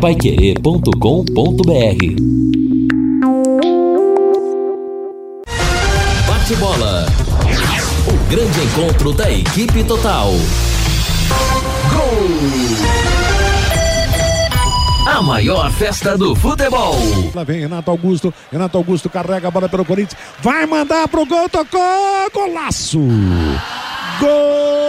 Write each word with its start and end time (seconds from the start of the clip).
paiquerê.com.br 0.00 0.92
Bate 6.26 6.56
bola. 6.56 7.06
O 8.06 8.30
grande 8.30 8.60
encontro 8.60 9.12
da 9.12 9.30
equipe 9.30 9.82
total. 9.84 10.30
Gol! 11.92 12.28
A 15.06 15.20
maior 15.22 15.70
festa 15.72 16.16
do 16.16 16.34
futebol. 16.36 16.94
Lá 17.34 17.42
vem 17.42 17.60
Renato 17.60 17.90
Augusto. 17.90 18.32
Renato 18.52 18.78
Augusto 18.78 19.10
carrega 19.10 19.48
a 19.48 19.50
bola 19.50 19.68
pelo 19.68 19.84
Corinthians. 19.84 20.20
Vai 20.40 20.64
mandar 20.64 21.08
pro 21.08 21.26
gol, 21.26 21.48
tocou! 21.48 22.30
Golaço! 22.32 23.00
Gol! 24.20 24.87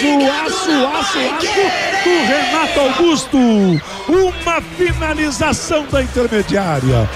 Aço, 0.00 0.70
aço, 0.70 1.18
aço, 1.18 1.58
do 2.04 2.14
Renato 2.26 2.80
Augusto. 2.80 3.36
Uma 4.08 4.62
finalização 4.78 5.84
da 5.90 6.02
intermediária. 6.02 7.06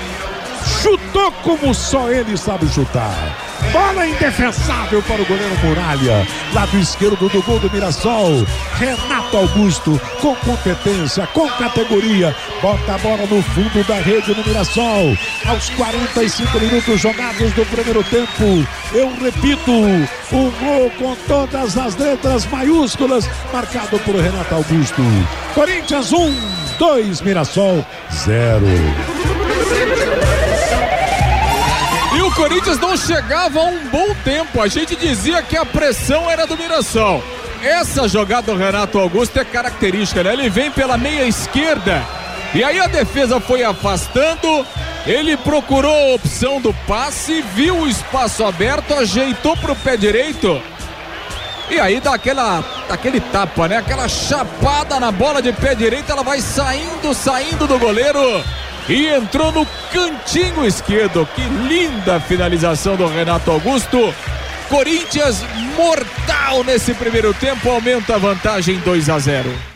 Chutou 0.84 1.33
como 1.43 1.74
só 1.74 2.11
ele 2.11 2.37
sabe 2.37 2.69
chutar. 2.69 3.34
Bola 3.73 4.06
indefensável 4.06 5.02
para 5.05 5.23
o 5.23 5.25
goleiro 5.25 5.56
Muralha. 5.65 6.29
Lado 6.52 6.79
esquerdo 6.79 7.27
do 7.30 7.42
gol 7.42 7.59
do 7.59 7.70
Mirassol. 7.70 8.45
Renato 8.75 9.34
Augusto, 9.34 9.98
com 10.20 10.37
competência, 10.37 11.27
com 11.28 11.48
categoria. 11.48 12.37
Bota 12.61 12.97
a 12.97 12.98
bola 12.98 13.25
no 13.25 13.42
fundo 13.42 13.83
da 13.89 13.95
rede 13.95 14.37
no 14.37 14.45
Mirassol. 14.45 15.16
Aos 15.47 15.70
45 15.70 16.61
minutos 16.61 17.01
jogados 17.01 17.51
do 17.55 17.64
primeiro 17.64 18.05
tempo. 18.05 18.69
Eu 18.92 19.11
repito, 19.23 19.73
o 20.33 20.51
gol 20.51 20.91
com 20.98 21.16
todas 21.27 21.78
as 21.78 21.97
letras 21.97 22.45
maiúsculas, 22.45 23.27
marcado 23.51 23.98
por 24.01 24.16
Renato 24.16 24.55
Augusto. 24.55 25.03
Corinthians 25.55 26.12
1, 26.12 26.19
um, 26.19 26.37
2, 26.78 27.22
Mirassol 27.22 27.83
0. 28.12 28.66
Corinthians 32.35 32.79
não 32.81 32.97
chegava 32.97 33.61
há 33.61 33.65
um 33.65 33.89
bom 33.89 34.15
tempo. 34.25 34.61
A 34.61 34.67
gente 34.67 34.97
dizia 34.97 35.43
que 35.43 35.57
a 35.57 35.65
pressão 35.65 36.29
era 36.29 36.47
do 36.47 36.57
Mirassol. 36.57 37.23
Essa 37.63 38.09
jogada 38.09 38.53
do 38.53 38.59
Renato 38.59 38.99
Augusto 38.99 39.39
é 39.39 39.45
característica, 39.45 40.23
né? 40.23 40.33
Ele 40.33 40.51
vem 40.51 40.71
pela 40.71 40.99
meia 40.99 41.25
esquerda. 41.25 42.05
E 42.53 42.62
aí 42.62 42.79
a 42.81 42.87
defesa 42.87 43.41
foi 43.41 43.62
afastando. 43.62 44.67
Ele 45.07 45.37
procurou 45.37 45.95
a 45.95 46.15
opção 46.15 46.61
do 46.61 46.75
passe, 46.87 47.43
viu 47.55 47.79
o 47.79 47.89
espaço 47.89 48.45
aberto, 48.45 48.95
ajeitou 48.95 49.57
para 49.57 49.73
o 49.73 49.77
pé 49.77 49.97
direito. 49.97 50.61
E 51.71 51.79
aí 51.79 52.01
dá 52.01 52.15
aquela, 52.15 52.62
aquele 52.91 53.21
tapa, 53.21 53.69
né? 53.69 53.79
Aquela 53.79 54.09
chapada 54.09 54.99
na 54.99 55.11
bola 55.11 55.41
de 55.41 55.53
pé 55.53 55.75
direito, 55.75 56.11
ela 56.11 56.23
vai 56.23 56.41
saindo, 56.41 57.15
saindo 57.15 57.67
do 57.67 57.79
goleiro 57.79 58.21
e 58.89 59.09
entrou 59.09 59.53
no 59.53 59.67
cantinho 59.93 60.67
esquerdo. 60.67 61.29
Que 61.35 61.43
linda 61.43 62.21
finalização 62.21 62.97
do 62.97 63.07
Renato 63.07 63.51
Augusto. 63.51 64.15
Corinthians 64.69 65.45
mortal 65.77 66.65
nesse 66.65 66.95
primeiro 66.95 67.35
tempo, 67.35 67.71
aumenta 67.71 68.15
a 68.15 68.19
vantagem 68.19 68.79
2 68.79 69.09
a 69.11 69.19
0. 69.19 69.75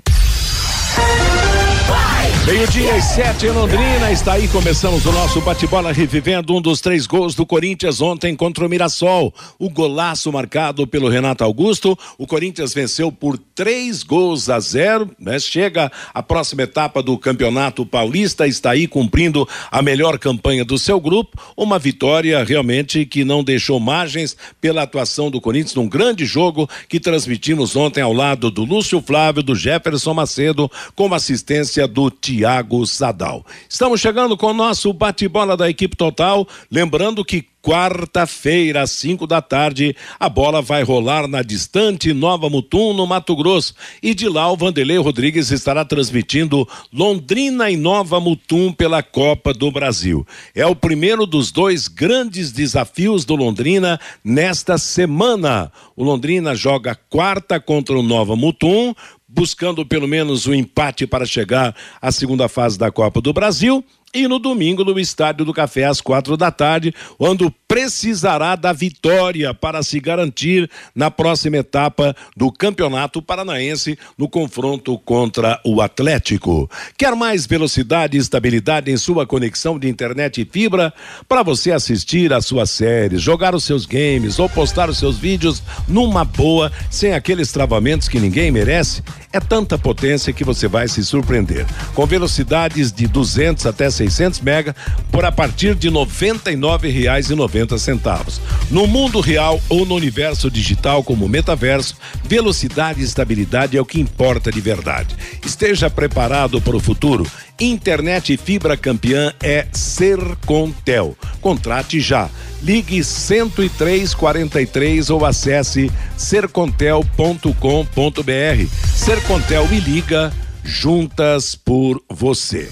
Meio-dia 2.47 2.97
e 2.97 3.03
sete 3.03 3.47
em 3.47 3.51
Londrina, 3.51 4.11
está 4.11 4.33
aí, 4.33 4.49
começamos 4.49 5.05
o 5.05 5.13
nosso 5.13 5.39
bate-bola 5.43 5.93
revivendo 5.93 6.57
um 6.57 6.63
dos 6.63 6.81
três 6.81 7.07
gols 7.07 7.35
do 7.35 7.45
Corinthians 7.45 8.01
ontem 8.01 8.35
contra 8.35 8.65
o 8.65 8.69
Mirassol. 8.69 9.35
O 9.59 9.69
golaço 9.69 10.33
marcado 10.33 10.87
pelo 10.87 11.11
Renato 11.11 11.45
Augusto, 11.45 11.97
o 12.17 12.27
Corinthians 12.27 12.73
venceu 12.73 13.13
por 13.13 13.37
três 13.55 14.03
gols 14.03 14.49
a 14.49 14.59
zero, 14.61 15.11
né? 15.19 15.39
Chega 15.39 15.93
a 16.15 16.23
próxima 16.23 16.63
etapa 16.63 17.03
do 17.03 17.19
Campeonato 17.19 17.85
Paulista, 17.85 18.47
está 18.47 18.71
aí 18.71 18.87
cumprindo 18.87 19.47
a 19.71 19.83
melhor 19.83 20.19
campanha 20.19 20.65
do 20.65 20.79
seu 20.79 20.99
grupo, 20.99 21.39
uma 21.55 21.79
vitória 21.79 22.43
realmente 22.43 23.05
que 23.05 23.25
não 23.25 23.45
deixou 23.45 23.79
margens 23.79 24.35
pela 24.59 24.85
atuação 24.85 25.31
do 25.31 25.41
Corinthians 25.41 25.75
num 25.75 25.89
grande 25.89 26.25
jogo 26.25 26.69
que 26.89 26.99
transmitimos 26.99 27.77
ontem 27.77 28.01
ao 28.01 28.13
lado 28.13 28.51
do 28.51 28.65
Lúcio 28.65 29.03
Flávio, 29.03 29.43
do 29.43 29.55
Jefferson 29.55 30.15
Macedo, 30.15 30.71
com 30.97 31.13
assistência 31.13 31.87
do 31.87 32.11
Tiago 32.11 32.38
Tiago 32.39 32.87
Sadal. 32.87 33.45
Estamos 33.69 34.01
chegando 34.01 34.37
com 34.37 34.47
o 34.47 34.55
nosso 34.55 34.93
bate-bola 34.93 35.57
da 35.57 35.69
equipe 35.69 35.97
total. 35.97 36.47
Lembrando 36.71 37.25
que 37.25 37.45
quarta-feira, 37.61 38.83
às 38.83 38.93
5 38.93 39.27
da 39.27 39.43
tarde, 39.43 39.95
a 40.19 40.29
bola 40.29 40.63
vai 40.63 40.83
rolar 40.83 41.27
na 41.27 41.43
distante 41.43 42.13
Nova 42.13 42.49
Mutum, 42.49 42.95
no 42.95 43.07
Mato 43.07 43.35
Grosso. 43.37 43.75
E 44.03 44.15
de 44.15 44.29
lá 44.29 44.51
o 44.51 44.57
Vanderlei 44.57 44.99
Rodrigues 44.99 45.51
estará 45.51 45.85
transmitindo 45.85 46.67
Londrina 46.93 47.71
e 47.71 47.77
Nova 47.77 48.21
Mutum 48.21 48.73
pela 48.73 49.03
Copa 49.03 49.53
do 49.53 49.71
Brasil. 49.71 50.27
É 50.55 50.65
o 50.65 50.77
primeiro 50.77 51.27
dos 51.27 51.51
dois 51.51 51.89
grandes 51.89 52.53
desafios 52.53 53.25
do 53.25 53.35
Londrina 53.35 54.01
nesta 54.23 54.79
semana. 54.79 55.73
O 55.97 56.05
Londrina 56.05 56.55
joga 56.55 56.97
quarta 57.11 57.59
contra 57.59 57.99
o 57.99 58.03
Nova 58.03 58.37
Mutum, 58.37 58.95
buscando 59.29 59.85
pelo 59.85 60.09
menos 60.09 60.47
o 60.47 60.51
um 60.51 60.55
empate 60.55 61.07
para 61.07 61.27
chegar 61.27 61.77
à 62.01 62.11
segunda 62.11 62.49
fase 62.49 62.79
da 62.79 62.91
Copa 62.91 63.21
do 63.21 63.33
Brasil. 63.33 63.85
E 64.15 64.27
no 64.27 64.39
domingo, 64.39 64.85
no 64.85 64.99
Estádio 64.99 65.45
do 65.45 65.53
Café, 65.53 65.85
às 65.85 66.01
quatro 66.01 66.35
da 66.35 66.51
tarde, 66.51 66.95
quando 67.19 67.53
precisará 67.69 68.57
da 68.57 68.73
vitória 68.73 69.53
para 69.53 69.83
se 69.83 70.01
garantir 70.01 70.71
na 70.95 71.11
próxima 71.11 71.59
etapa 71.59 72.17
do 72.35 72.51
Campeonato 72.51 73.21
Paranaense 73.21 73.99
no 74.17 74.27
confronto 74.27 74.99
contra 75.01 75.61
o 75.63 75.83
Atlético. 75.83 76.71
Quer 76.97 77.15
mais 77.15 77.45
velocidade 77.45 78.17
e 78.17 78.21
estabilidade 78.21 78.91
em 78.91 78.97
sua 78.97 79.27
conexão 79.27 79.79
de 79.79 79.87
internet 79.87 80.41
e 80.41 80.49
fibra 80.51 80.93
para 81.29 81.43
você 81.43 81.71
assistir 81.71 82.33
às 82.33 82.47
suas 82.47 82.71
séries, 82.71 83.21
jogar 83.21 83.55
os 83.55 83.65
seus 83.65 83.85
games 83.85 84.39
ou 84.39 84.49
postar 84.49 84.89
os 84.89 84.97
seus 84.97 85.19
vídeos 85.19 85.63
numa 85.87 86.25
boa, 86.25 86.73
sem 86.91 87.13
aqueles 87.13 87.53
travamentos 87.53 88.09
que 88.09 88.19
ninguém 88.19 88.51
merece? 88.51 89.03
É 89.31 89.39
tanta 89.39 89.77
potência 89.77 90.33
que 90.33 90.43
você 90.43 90.67
vai 90.67 90.89
se 90.89 91.05
surpreender. 91.05 91.67
Com 91.95 92.07
velocidades 92.07 92.91
de 92.91 93.07
200 93.07 93.67
até 93.67 93.91
600 93.99 94.41
mega 94.41 94.75
por 95.11 95.25
a 95.25 95.33
partir 95.33 95.75
de 95.75 95.89
R$ 95.89 95.95
99,90 95.95 97.79
centavos. 97.79 98.41
No 98.71 98.87
mundo 98.87 99.21
real 99.21 99.61
ou 99.69 99.85
no 99.85 99.95
universo 99.95 100.51
digital 100.51 101.03
como 101.03 101.29
metaverso, 101.29 101.97
velocidade 102.25 103.01
e 103.01 103.05
estabilidade 103.05 103.77
é 103.77 103.81
o 103.81 103.87
que 103.87 104.01
importa 104.01 104.51
de 104.51 104.61
verdade. 104.61 105.17
Esteja 105.45 105.91
preparado 105.91 106.61
para 106.61 106.77
o 106.77 106.81
futuro. 106.81 107.27
Internet 107.61 108.37
fibra 108.37 108.77
campeã 108.77 109.33
é 109.43 109.67
Sercontel. 109.73 111.17
Contrate 111.41 112.01
já. 112.01 112.31
Ligue 112.63 113.03
10343 113.03 115.11
ou 115.11 115.25
acesse 115.25 115.91
sercontel.com.br. 116.17 118.67
Sercontel 118.95 119.69
e 119.73 119.81
liga 119.81 120.33
juntas 120.69 121.55
por 121.55 122.03
você. 122.11 122.71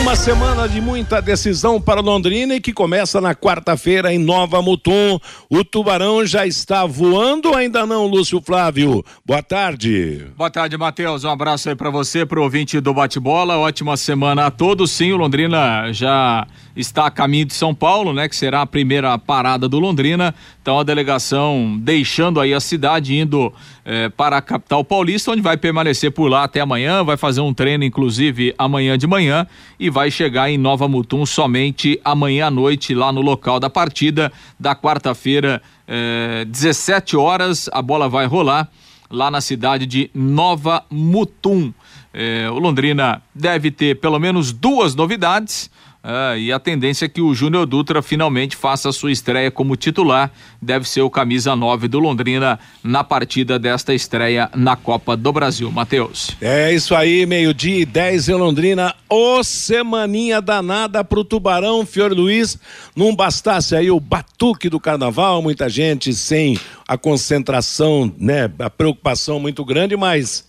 Uma 0.00 0.16
semana 0.16 0.68
de 0.68 0.80
muita 0.80 1.22
decisão 1.22 1.80
para 1.80 2.00
Londrina 2.00 2.56
e 2.56 2.60
que 2.60 2.72
começa 2.72 3.20
na 3.20 3.34
quarta-feira 3.34 4.12
em 4.12 4.18
Nova 4.18 4.60
Mutum. 4.60 5.18
O 5.48 5.64
Tubarão 5.64 6.26
já 6.26 6.46
está 6.46 6.84
voando, 6.84 7.54
ainda 7.54 7.86
não, 7.86 8.06
Lúcio 8.06 8.42
Flávio? 8.44 9.02
Boa 9.24 9.42
tarde. 9.42 10.26
Boa 10.36 10.50
tarde, 10.50 10.76
Matheus. 10.76 11.24
Um 11.24 11.30
abraço 11.30 11.70
aí 11.70 11.74
para 11.74 11.88
você, 11.88 12.26
pro 12.26 12.42
ouvinte 12.42 12.80
do 12.80 12.92
bate-bola. 12.92 13.56
Ótima 13.56 13.96
semana 13.96 14.46
a 14.46 14.50
todos. 14.50 14.90
Sim, 14.90 15.12
o 15.12 15.16
Londrina 15.16 15.90
já 15.92 16.46
está 16.76 17.06
a 17.06 17.10
caminho 17.10 17.46
de 17.46 17.54
São 17.54 17.74
Paulo, 17.74 18.12
né? 18.12 18.28
Que 18.28 18.36
será 18.36 18.62
a 18.62 18.66
primeira 18.66 19.16
parada 19.18 19.68
do 19.68 19.78
Londrina. 19.78 20.34
Então 20.60 20.78
a 20.78 20.82
delegação 20.82 21.78
deixando 21.80 22.40
aí 22.40 22.52
a 22.52 22.60
cidade, 22.60 23.16
indo 23.16 23.52
eh, 23.84 24.10
para 24.10 24.36
a 24.36 24.42
capital 24.42 24.84
paulista, 24.84 25.32
onde 25.32 25.40
vai 25.40 25.56
permanecer 25.56 26.12
por 26.12 26.28
lá 26.28 26.44
até 26.44 26.60
amanhã, 26.60 27.02
vai 27.02 27.16
fazer 27.16 27.27
um 27.36 27.52
treino, 27.52 27.84
inclusive, 27.84 28.54
amanhã 28.56 28.96
de 28.96 29.06
manhã 29.06 29.46
e 29.78 29.90
vai 29.90 30.10
chegar 30.10 30.48
em 30.48 30.56
Nova 30.56 30.88
Mutum 30.88 31.26
somente 31.26 32.00
amanhã 32.02 32.46
à 32.46 32.50
noite, 32.50 32.94
lá 32.94 33.12
no 33.12 33.20
local 33.20 33.60
da 33.60 33.68
partida 33.68 34.32
da 34.58 34.74
quarta-feira, 34.74 35.60
eh, 35.86 36.46
17 36.46 37.16
horas. 37.16 37.68
A 37.72 37.82
bola 37.82 38.08
vai 38.08 38.24
rolar 38.24 38.70
lá 39.10 39.30
na 39.30 39.40
cidade 39.40 39.84
de 39.84 40.10
Nova 40.14 40.84
Mutum. 40.90 41.72
Eh, 42.14 42.48
o 42.50 42.58
Londrina 42.58 43.22
deve 43.34 43.70
ter 43.70 43.96
pelo 43.96 44.18
menos 44.18 44.52
duas 44.52 44.94
novidades. 44.94 45.70
Ah, 46.10 46.38
e 46.38 46.50
a 46.50 46.58
tendência 46.58 47.04
é 47.04 47.08
que 47.08 47.20
o 47.20 47.34
Júnior 47.34 47.66
Dutra 47.66 48.00
finalmente 48.00 48.56
faça 48.56 48.90
sua 48.92 49.12
estreia 49.12 49.50
como 49.50 49.76
titular. 49.76 50.32
Deve 50.60 50.88
ser 50.88 51.02
o 51.02 51.10
camisa 51.10 51.54
9 51.54 51.86
do 51.86 51.98
Londrina 51.98 52.58
na 52.82 53.04
partida 53.04 53.58
desta 53.58 53.92
estreia 53.92 54.48
na 54.54 54.74
Copa 54.74 55.14
do 55.14 55.30
Brasil. 55.30 55.70
Matheus. 55.70 56.34
É 56.40 56.72
isso 56.72 56.94
aí, 56.94 57.26
meio-dia 57.26 57.80
e 57.80 57.84
10 57.84 58.30
em 58.30 58.34
Londrina. 58.36 58.94
Ô 59.06 59.44
semaninha 59.44 60.40
danada 60.40 61.04
pro 61.04 61.22
Tubarão, 61.22 61.84
Fior 61.84 62.14
Luiz. 62.14 62.58
Não 62.96 63.14
bastasse 63.14 63.76
aí 63.76 63.90
o 63.90 64.00
batuque 64.00 64.70
do 64.70 64.80
carnaval, 64.80 65.42
muita 65.42 65.68
gente 65.68 66.14
sem 66.14 66.58
a 66.86 66.96
concentração, 66.96 68.10
né? 68.18 68.50
A 68.60 68.70
preocupação 68.70 69.38
muito 69.38 69.62
grande, 69.62 69.94
mas 69.94 70.48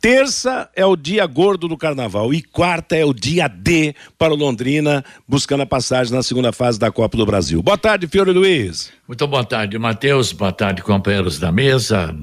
Terça 0.00 0.70
é 0.74 0.86
o 0.86 0.96
dia 0.96 1.26
gordo 1.26 1.68
do 1.68 1.76
carnaval 1.76 2.32
e 2.32 2.40
quarta 2.40 2.96
é 2.96 3.04
o 3.04 3.12
dia 3.12 3.46
D 3.46 3.94
para 4.16 4.32
o 4.32 4.36
Londrina, 4.36 5.04
buscando 5.28 5.62
a 5.62 5.66
passagem 5.66 6.14
na 6.14 6.22
segunda 6.22 6.52
fase 6.52 6.78
da 6.78 6.90
Copa 6.90 7.18
do 7.18 7.26
Brasil. 7.26 7.62
Boa 7.62 7.76
tarde, 7.76 8.08
Fiore 8.08 8.32
Luiz. 8.32 8.90
Muito 9.06 9.26
boa 9.26 9.44
tarde, 9.44 9.78
Matheus. 9.78 10.32
Boa 10.32 10.52
tarde, 10.52 10.82
companheiros 10.82 11.38
da 11.38 11.52
mesa, 11.52 12.16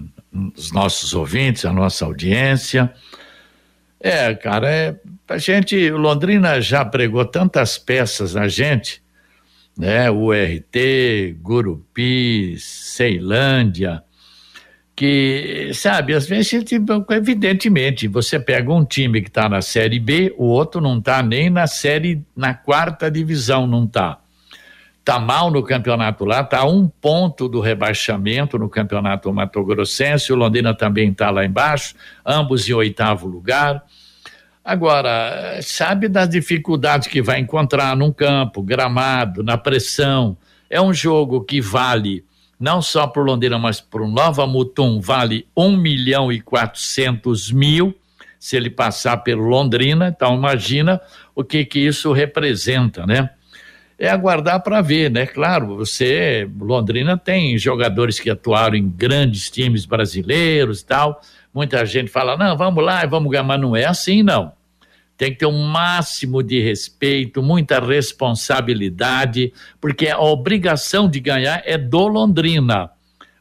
os 0.56 0.72
nossos 0.72 1.14
ouvintes, 1.14 1.66
a 1.66 1.72
nossa 1.72 2.04
audiência. 2.04 2.92
É, 4.00 4.34
cara, 4.34 4.68
é, 4.68 4.96
a 5.30 5.38
gente, 5.38 5.92
Londrina 5.92 6.60
já 6.60 6.84
pregou 6.84 7.26
tantas 7.26 7.78
peças 7.78 8.34
na 8.34 8.48
gente, 8.48 9.04
né? 9.78 10.10
URT, 10.10 11.36
Gurupi, 11.40 12.58
Ceilândia, 12.58 14.04
que, 14.98 15.70
sabe, 15.76 16.16
às 16.16 16.26
vezes, 16.26 16.72
evidentemente, 17.12 18.08
você 18.08 18.40
pega 18.40 18.74
um 18.74 18.84
time 18.84 19.22
que 19.22 19.28
está 19.28 19.48
na 19.48 19.62
Série 19.62 20.00
B, 20.00 20.34
o 20.36 20.46
outro 20.46 20.82
não 20.82 20.98
está 20.98 21.22
nem 21.22 21.52
na 21.52 21.68
Série, 21.68 22.24
na 22.36 22.56
quarta 22.56 23.12
divisão, 23.12 23.68
não 23.68 23.86
está. 23.86 24.18
Está 25.00 25.20
mal 25.20 25.52
no 25.52 25.62
campeonato 25.62 26.26
lá, 26.26 26.42
está 26.42 26.66
um 26.66 26.88
ponto 26.88 27.48
do 27.48 27.60
rebaixamento 27.60 28.58
no 28.58 28.68
campeonato 28.68 29.32
Mato 29.32 29.64
Grossense, 29.64 30.34
o 30.34 30.36
Londrina 30.36 30.74
também 30.74 31.12
está 31.12 31.30
lá 31.30 31.46
embaixo, 31.46 31.94
ambos 32.26 32.68
em 32.68 32.74
oitavo 32.74 33.28
lugar. 33.28 33.84
Agora, 34.66 35.60
sabe 35.62 36.08
das 36.08 36.28
dificuldades 36.28 37.08
que 37.08 37.22
vai 37.22 37.40
encontrar 37.40 37.96
num 37.96 38.12
campo, 38.12 38.64
gramado, 38.64 39.44
na 39.44 39.60
pressão. 39.60 40.36
É 40.68 40.82
um 40.82 40.92
jogo 40.92 41.42
que 41.42 41.62
vale 41.62 42.26
não 42.59 42.81
só 42.81 43.12
o 43.15 43.19
Londrina, 43.19 43.57
mas 43.59 43.86
o 43.92 44.07
Nova 44.07 44.48
Mutum, 44.48 45.00
vale 45.00 45.48
1 45.56 45.77
milhão 45.77 46.31
e 46.31 46.42
400 46.42 47.51
mil 47.51 47.95
se 48.39 48.56
ele 48.56 48.69
passar 48.69 49.18
pelo 49.18 49.44
Londrina. 49.44 50.07
Então, 50.07 50.36
imagina 50.36 51.00
o 51.36 51.44
que, 51.44 51.65
que 51.65 51.80
isso 51.80 52.12
representa, 52.12 53.06
né? 53.06 53.30
É 54.00 54.09
aguardar 54.09 54.62
para 54.62 54.81
ver, 54.81 55.09
né? 55.09 55.25
Claro, 55.25 55.77
você, 55.77 56.48
Londrina 56.59 57.18
tem 57.18 57.57
jogadores 57.57 58.19
que 58.19 58.30
atuaram 58.30 58.75
em 58.75 58.88
grandes 58.88 59.50
times 59.50 59.86
brasileiros 59.86 60.81
e 60.81 60.86
tal. 60.86 61.21
Muita 61.54 61.83
gente 61.86 62.09
fala, 62.09 62.38
não, 62.38 62.56
vamos 62.56 62.83
lá 62.83 63.06
vamos 63.06 63.31
ganhar, 63.31 63.44
mas 63.44 63.59
não 63.59 63.75
é 63.75 63.86
assim, 63.86 64.21
não 64.21 64.56
tem 65.18 65.31
que 65.31 65.40
ter 65.40 65.48
um 65.48 65.64
máximo 65.64 66.44
de 66.44 66.62
respeito, 66.62 67.42
muita 67.42 67.80
responsabilidade, 67.80 69.52
porque 69.81 70.08
a 70.08 70.19
obrigação 70.19 71.10
de 71.10 71.19
ganhar 71.19 71.64
é 71.66 71.75
do 71.78 72.08
Londrina, 72.08 72.92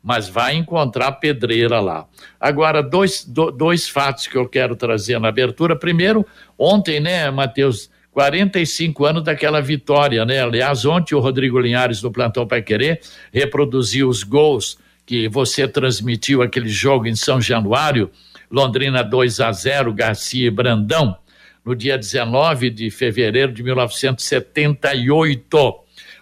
mas 0.02 0.26
vai 0.28 0.56
encontrar 0.56 1.12
pedreira 1.12 1.78
lá. 1.78 2.06
Agora, 2.40 2.82
dois, 2.82 3.24
do, 3.24 3.50
dois 3.50 3.88
fatos 3.88 4.26
que 4.26 4.36
eu 4.36 4.48
quero 4.48 4.74
trazer 4.74 5.20
na 5.20 5.28
abertura. 5.28 5.76
Primeiro, 5.76 6.24
ontem, 6.58 6.98
né, 6.98 7.30
Matheus, 7.30 7.90
45 8.12 9.04
anos 9.04 9.24
daquela 9.24 9.60
vitória, 9.60 10.24
né? 10.24 10.42
Aliás, 10.42 10.86
ontem 10.86 11.14
o 11.14 11.20
Rodrigo 11.20 11.60
Linhares, 11.60 12.02
no 12.02 12.10
Plantão 12.10 12.46
Pai 12.46 12.62
Querer, 12.62 13.00
reproduziu 13.30 14.08
os 14.08 14.22
gols 14.22 14.78
que 15.04 15.28
você 15.28 15.68
transmitiu 15.68 16.40
aquele 16.40 16.68
jogo 16.68 17.06
em 17.06 17.14
São 17.14 17.38
Januário, 17.38 18.10
Londrina 18.50 19.02
2 19.02 19.40
a 19.40 19.52
0, 19.52 19.92
Garcia 19.92 20.46
e 20.46 20.50
Brandão 20.50 21.16
no 21.66 21.74
dia 21.74 21.98
19 21.98 22.70
de 22.70 22.88
fevereiro 22.92 23.52
de 23.52 23.64
1978. 23.64 25.74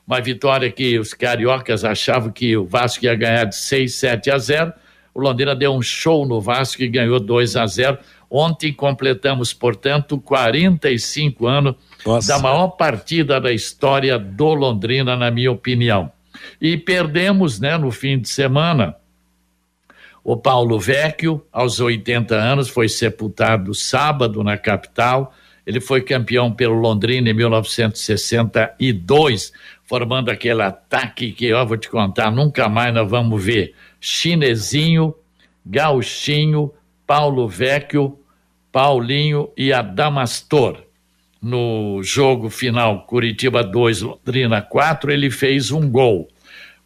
Uma 0.07 0.21
vitória 0.21 0.71
que 0.73 0.99
os 0.99 1.13
cariocas 1.13 1.85
achavam 1.85 2.33
que 2.33 2.57
o 2.57 2.65
Vasco 2.65 3.05
ia 3.05 3.15
ganhar 3.15 3.45
de 3.45 3.57
6, 3.57 3.95
7 3.95 4.31
a 4.31 4.39
0. 4.39 4.73
O 5.13 5.21
Londrina 5.21 5.55
deu 5.55 5.75
um 5.75 5.83
show 5.83 6.27
no 6.27 6.41
Vasco 6.41 6.83
e 6.83 6.89
ganhou 6.89 7.21
2 7.21 7.57
a 7.57 7.67
0. 7.67 7.99
Ontem 8.31 8.73
completamos, 8.73 9.53
portanto, 9.53 10.19
45 10.19 11.47
anos 11.47 11.75
Nossa. 12.05 12.33
da 12.33 12.39
maior 12.39 12.69
partida 12.69 13.39
da 13.39 13.53
história 13.53 14.19
do 14.19 14.55
Londrina, 14.55 15.15
na 15.15 15.31
minha 15.31 15.53
opinião. 15.53 16.11
E 16.61 16.77
perdemos, 16.77 17.61
né, 17.61 17.77
no 17.77 17.91
fim 17.91 18.19
de 18.19 18.29
semana. 18.29 18.97
O 20.25 20.37
Paulo 20.39 20.81
Vecchio, 20.81 21.45
aos 21.53 21.81
80 21.81 22.35
anos, 22.35 22.71
foi 22.71 22.89
sepultado 22.89 23.75
sábado 23.75 24.43
na 24.43 24.57
capital. 24.57 25.35
Ele 25.67 25.83
foi 25.83 26.01
campeão 26.01 26.51
pelo 26.51 26.81
Londrina 26.81 27.29
em 27.29 27.35
1962, 27.35 29.53
formando 29.85 30.31
aquele 30.31 30.63
ataque 30.63 31.31
que, 31.31 31.53
ó, 31.53 31.63
vou 31.63 31.77
te 31.77 31.91
contar, 31.91 32.31
nunca 32.31 32.71
mais 32.71 32.95
nós 32.95 33.07
vamos 33.09 33.45
ver. 33.45 33.75
Chinesinho, 34.01 35.15
Gauchinho, 35.67 36.73
Paulo 37.07 37.47
Vecchio, 37.47 38.19
Paulinho 38.73 39.51
e 39.57 39.73
Adamastor. 39.75 40.79
No 41.41 42.03
jogo 42.03 42.49
final, 42.49 43.07
Curitiba 43.07 43.63
2, 43.63 44.01
Londrina 44.01 44.63
4, 44.63 45.13
ele 45.13 45.31
fez 45.31 45.71
um 45.71 45.91
gol. 45.91 46.29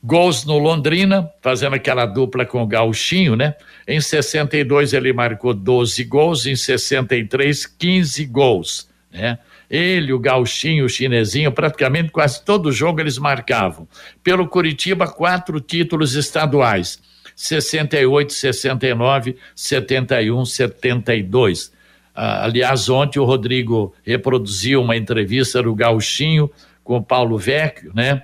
Gols 0.03 0.45
no 0.45 0.59
Londrina, 0.59 1.29
fazendo 1.43 1.75
aquela 1.75 2.07
dupla 2.07 2.47
com 2.47 2.63
o 2.63 2.67
Gauchinho, 2.67 3.35
né? 3.35 3.55
Em 3.87 4.01
62 4.01 4.93
ele 4.93 5.13
marcou 5.13 5.53
12 5.53 6.05
gols, 6.05 6.47
em 6.47 6.55
63, 6.55 7.67
15 7.67 8.25
gols, 8.27 8.89
né? 9.13 9.39
Ele, 9.69 10.13
o 10.13 10.19
Gauchinho, 10.19 10.87
o 10.87 10.89
Chinesinho, 10.89 11.53
praticamente 11.53 12.11
quase 12.11 12.43
todo 12.43 12.73
jogo 12.73 13.01
eles 13.01 13.19
marcavam. 13.19 13.87
Pelo 14.23 14.49
Curitiba, 14.49 15.07
quatro 15.07 15.61
títulos 15.61 16.15
estaduais: 16.15 17.01
68, 17.35 18.33
69, 18.33 19.37
71, 19.55 20.45
72. 20.45 21.73
Ah, 22.15 22.45
aliás, 22.45 22.89
ontem 22.89 23.19
o 23.19 23.25
Rodrigo 23.25 23.95
reproduziu 24.03 24.81
uma 24.81 24.97
entrevista 24.97 25.63
do 25.63 25.75
Gauchinho 25.75 26.51
com 26.83 26.97
o 26.97 27.03
Paulo 27.03 27.37
Vecchio, 27.37 27.93
né? 27.95 28.23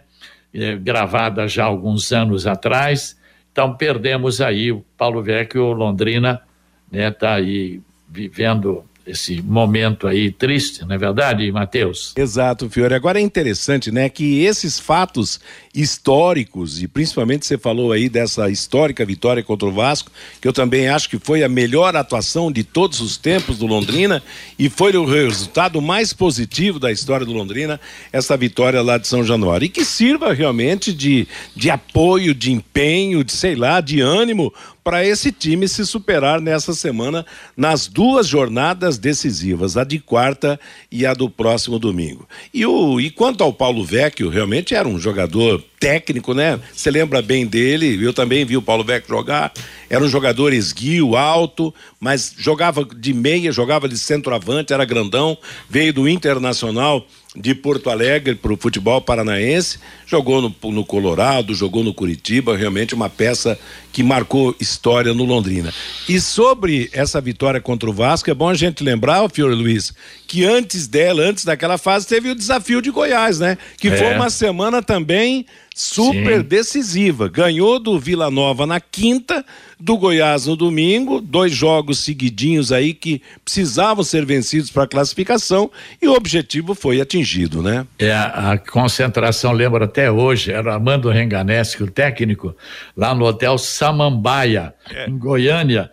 Eh, 0.55 0.77
gravada 0.77 1.49
já 1.49 1.65
alguns 1.65 2.12
anos 2.12 2.47
atrás. 2.47 3.19
Então 3.51 3.77
perdemos 3.77 4.41
aí 4.41 4.73
o 4.73 4.85
Paulo 4.97 5.23
Vecchio, 5.23 5.73
Londrina, 5.73 6.43
né, 6.91 7.11
tá 7.11 7.35
aí 7.35 7.81
vivendo 8.09 8.85
esse 9.06 9.43
momento 9.43 10.06
aí 10.06 10.31
triste, 10.31 10.85
não 10.85 10.95
é 10.95 10.99
verdade, 10.99 11.51
Matheus? 11.53 12.12
Exato, 12.17 12.71
Fiore. 12.71 12.95
Agora 12.95 13.19
é 13.19 13.23
interessante, 13.23 13.91
né, 13.91 14.09
que 14.09 14.43
esses 14.43 14.79
fatos 14.79 15.41
históricos, 15.75 16.83
e 16.83 16.89
principalmente 16.89 17.45
você 17.45 17.59
falou 17.59 17.93
aí 17.93 18.09
dessa 18.09 18.49
histórica 18.49 19.05
vitória 19.05 19.43
contra 19.43 19.69
o 19.69 19.73
Vasco, 19.73 20.11
que 20.41 20.47
eu 20.47 20.53
também 20.53 20.89
acho 20.89 21.11
que 21.11 21.19
foi 21.19 21.43
a 21.43 21.49
melhor 21.49 21.97
atuação 21.97 22.51
de 22.51 22.62
todos 22.62 23.01
os 23.01 23.17
tempos 23.17 23.59
do 23.59 23.67
Londrina, 23.67 24.23
e 24.58 24.70
foi 24.70 24.96
o 24.96 25.05
resultado 25.05 25.82
mais 25.82 26.13
positivo 26.13 26.79
da 26.79 26.93
história 26.93 27.27
do 27.27 27.32
Londrina, 27.32 27.81
essa 28.13 28.37
vitória 28.37 28.81
lá 28.81 28.96
de 28.96 29.08
São 29.08 29.25
Januário. 29.25 29.67
E 29.67 29.69
que 29.69 29.84
sirva 29.84 30.32
realmente 30.32 30.93
de, 30.93 31.27
de 31.55 31.70
apoio, 31.70 32.34
de 32.34 32.53
empenho, 32.53 33.25
de 33.25 33.32
sei 33.32 33.55
lá, 33.55 33.81
de 33.81 34.01
ânimo 34.01 34.53
para 34.84 35.05
esse 35.05 35.32
time 35.32 35.67
se 35.67 35.86
superar 35.86 36.43
nessa 36.43 36.74
semana 36.74 37.24
nas 37.56 37.86
duas 37.86 38.26
jornadas 38.29 38.98
decisivas, 38.98 39.79
a 39.79 39.82
de 39.82 39.98
quarta 39.98 40.60
e 40.93 41.06
a 41.06 41.14
do 41.14 41.31
próximo 41.31 41.79
domingo. 41.79 42.29
E, 42.53 42.67
o, 42.67 43.00
e 43.00 43.10
quanto 43.10 43.43
ao 43.43 43.53
Paulo 43.53 43.82
Vecchio, 43.82 44.29
realmente 44.29 44.74
era 44.74 44.86
um 44.86 44.98
jogador 44.98 45.64
técnico, 45.84 46.32
né? 46.32 46.58
Você 46.74 46.91
lembra 46.91 47.20
bem 47.20 47.44
dele, 47.46 48.03
eu 48.03 48.14
também 48.14 48.43
vi 48.43 48.56
o 48.56 48.62
Paulo 48.62 48.82
Vecchio 48.82 49.14
jogar, 49.14 49.53
era 49.91 50.03
um 50.03 50.08
jogador 50.08 50.55
esguio, 50.55 51.14
alto, 51.14 51.74
mas 52.00 52.34
jogava 52.38 52.86
de 52.86 53.12
meia, 53.12 53.53
jogava 53.53 53.86
de 53.86 53.98
centroavante, 53.98 54.72
era 54.72 54.86
grandão, 54.86 55.36
veio 55.69 55.93
do 55.93 56.08
Internacional 56.08 57.06
de 57.36 57.55
Porto 57.55 57.91
Alegre 57.91 58.34
para 58.34 58.53
o 58.53 58.56
futebol 58.56 58.98
paranaense, 59.00 59.79
jogou 60.06 60.41
no, 60.41 60.55
no, 60.70 60.86
Colorado, 60.86 61.53
jogou 61.53 61.84
no 61.84 61.93
Curitiba, 61.93 62.56
realmente 62.56 62.94
uma 62.94 63.10
peça 63.10 63.58
que 63.93 64.03
marcou 64.03 64.56
história 64.58 65.12
no 65.12 65.24
Londrina. 65.24 65.70
E 66.08 66.19
sobre 66.19 66.88
essa 66.93 67.20
vitória 67.20 67.60
contra 67.60 67.91
o 67.91 67.93
Vasco, 67.93 68.31
é 68.31 68.34
bom 68.34 68.48
a 68.48 68.55
gente 68.55 68.82
lembrar, 68.82 69.29
Fiore 69.29 69.55
Luiz, 69.55 69.93
que 70.34 70.44
antes 70.44 70.88
dela, 70.88 71.22
antes 71.22 71.44
daquela 71.44 71.79
fase, 71.79 72.08
teve 72.08 72.29
o 72.29 72.34
desafio 72.34 72.82
de 72.82 72.91
Goiás, 72.91 73.38
né? 73.38 73.56
Que 73.79 73.86
é. 73.86 73.96
foi 73.96 74.14
uma 74.17 74.29
semana 74.29 74.82
também 74.82 75.46
super 75.72 76.38
Sim. 76.38 76.43
decisiva. 76.43 77.29
Ganhou 77.29 77.79
do 77.79 78.00
Vila 78.00 78.29
Nova 78.32 78.67
na 78.67 78.81
quinta, 78.81 79.44
do 79.79 79.96
Goiás 79.96 80.46
no 80.46 80.56
domingo, 80.56 81.20
dois 81.20 81.53
jogos 81.53 82.00
seguidinhos 82.00 82.72
aí 82.72 82.93
que 82.94 83.22
precisavam 83.44 84.03
ser 84.03 84.26
vencidos 84.26 84.72
para 84.72 84.82
a 84.82 84.88
classificação 84.88 85.70
e 86.03 86.08
o 86.08 86.14
objetivo 86.14 86.74
foi 86.74 87.00
atingido, 87.00 87.62
né? 87.62 87.86
É, 87.96 88.12
a 88.12 88.58
concentração, 88.58 89.53
lembro 89.53 89.84
até 89.84 90.10
hoje, 90.10 90.50
era 90.50 90.74
Armando 90.74 91.10
Renganeschi, 91.10 91.81
o 91.81 91.88
técnico, 91.88 92.56
lá 92.96 93.14
no 93.14 93.24
Hotel 93.24 93.56
Samambaia, 93.56 94.74
é. 94.91 95.08
em 95.08 95.17
Goiânia. 95.17 95.93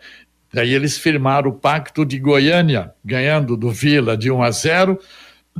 Daí 0.53 0.73
eles 0.73 0.97
firmaram 0.97 1.49
o 1.49 1.53
pacto 1.53 2.05
de 2.05 2.19
Goiânia, 2.19 2.93
ganhando 3.03 3.55
do 3.55 3.71
Vila 3.71 4.17
de 4.17 4.29
1 4.29 4.43
a 4.43 4.51
0 4.51 4.99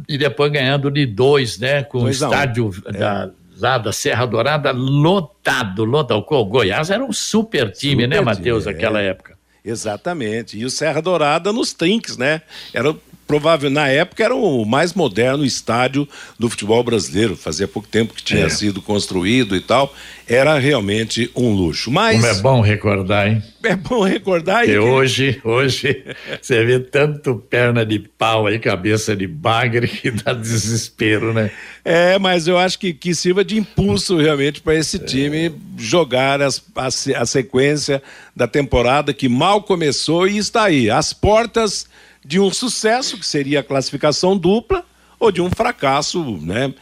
e 0.07 0.17
depois 0.17 0.51
ganhando 0.51 0.91
de 0.91 1.05
2, 1.05 1.59
né? 1.59 1.83
Com 1.83 2.03
o 2.03 2.09
estádio 2.09 2.67
um. 2.67 2.91
da, 2.91 3.29
é 3.37 3.41
lá 3.61 3.77
da 3.77 3.93
Serra 3.93 4.25
Dourada 4.25 4.71
lotado, 4.71 5.85
lotado. 5.85 6.25
O 6.27 6.45
Goiás 6.45 6.89
era 6.89 7.03
um 7.03 7.13
super 7.13 7.71
time, 7.71 8.07
né, 8.07 8.17
super 8.17 8.25
né, 8.25 8.33
Matheus, 8.33 8.65
naquela 8.65 9.01
é. 9.01 9.07
época. 9.07 9.37
Exatamente. 9.63 10.57
E 10.57 10.65
o 10.65 10.69
Serra 10.69 11.01
Dourada 11.01 11.53
nos 11.53 11.71
trinques, 11.71 12.17
né? 12.17 12.41
Era 12.73 12.95
provável, 13.31 13.69
na 13.69 13.87
época 13.87 14.25
era 14.25 14.35
o 14.35 14.65
mais 14.65 14.93
moderno 14.93 15.45
estádio 15.45 16.05
do 16.37 16.49
futebol 16.49 16.83
brasileiro. 16.83 17.37
Fazia 17.37 17.65
pouco 17.65 17.87
tempo 17.87 18.13
que 18.13 18.21
tinha 18.21 18.47
é. 18.47 18.49
sido 18.49 18.81
construído 18.81 19.55
e 19.55 19.61
tal. 19.61 19.95
Era 20.27 20.59
realmente 20.59 21.31
um 21.33 21.53
luxo. 21.53 21.89
Mas. 21.89 22.19
Como 22.19 22.27
é 22.27 22.41
bom 22.41 22.59
recordar, 22.59 23.29
hein? 23.29 23.41
É 23.63 23.75
bom 23.75 24.03
recordar. 24.03 24.65
Que, 24.65 24.71
que 24.71 24.77
hoje, 24.77 25.39
hoje, 25.45 26.03
você 26.41 26.65
vê 26.65 26.79
tanto 26.79 27.35
perna 27.49 27.85
de 27.85 27.99
pau 27.99 28.47
aí, 28.47 28.59
cabeça 28.59 29.15
de 29.15 29.27
bagre, 29.27 29.87
que 29.87 30.11
dá 30.11 30.33
desespero, 30.35 31.33
né? 31.33 31.51
É, 31.85 32.19
mas 32.19 32.47
eu 32.47 32.57
acho 32.57 32.77
que, 32.77 32.93
que 32.93 33.15
sirva 33.15 33.45
de 33.45 33.57
impulso 33.57 34.17
realmente 34.17 34.59
para 34.59 34.75
esse 34.75 34.99
time 34.99 35.47
é. 35.47 35.51
jogar 35.77 36.41
as, 36.41 36.61
a, 36.75 36.87
a 37.21 37.25
sequência 37.25 38.03
da 38.35 38.47
temporada 38.47 39.13
que 39.13 39.29
mal 39.29 39.63
começou 39.63 40.27
e 40.27 40.37
está 40.37 40.65
aí. 40.65 40.89
As 40.89 41.13
portas 41.13 41.87
de 42.25 42.39
um 42.39 42.51
sucesso, 42.51 43.17
que 43.17 43.25
seria 43.25 43.61
a 43.61 43.63
classificação 43.63 44.37
dupla, 44.37 44.85
ou 45.19 45.31
de 45.31 45.41
um 45.41 45.49
fracasso, 45.49 46.37
né? 46.41 46.73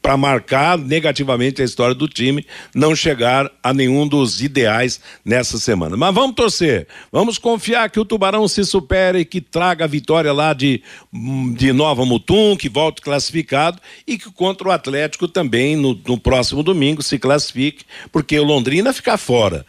Para 0.00 0.16
marcar 0.16 0.78
negativamente 0.78 1.60
a 1.60 1.64
história 1.64 1.94
do 1.94 2.06
time, 2.06 2.46
não 2.72 2.94
chegar 2.94 3.50
a 3.60 3.74
nenhum 3.74 4.06
dos 4.06 4.40
ideais 4.40 5.00
nessa 5.24 5.58
semana. 5.58 5.96
Mas 5.96 6.14
vamos 6.14 6.36
torcer, 6.36 6.86
vamos 7.10 7.38
confiar 7.38 7.90
que 7.90 7.98
o 7.98 8.04
Tubarão 8.04 8.46
se 8.46 8.64
supere 8.64 9.20
e 9.20 9.24
que 9.24 9.40
traga 9.40 9.84
a 9.84 9.88
vitória 9.88 10.32
lá 10.32 10.52
de, 10.52 10.80
de 11.56 11.72
Nova 11.72 12.04
Mutum, 12.04 12.56
que 12.56 12.68
volte 12.68 13.02
classificado 13.02 13.80
e 14.06 14.16
que 14.16 14.30
contra 14.30 14.68
o 14.68 14.70
Atlético 14.70 15.26
também 15.26 15.74
no, 15.74 15.98
no 16.06 16.18
próximo 16.20 16.62
domingo 16.62 17.02
se 17.02 17.18
classifique, 17.18 17.84
porque 18.12 18.38
o 18.38 18.44
Londrina 18.44 18.92
fica 18.92 19.18
fora 19.18 19.66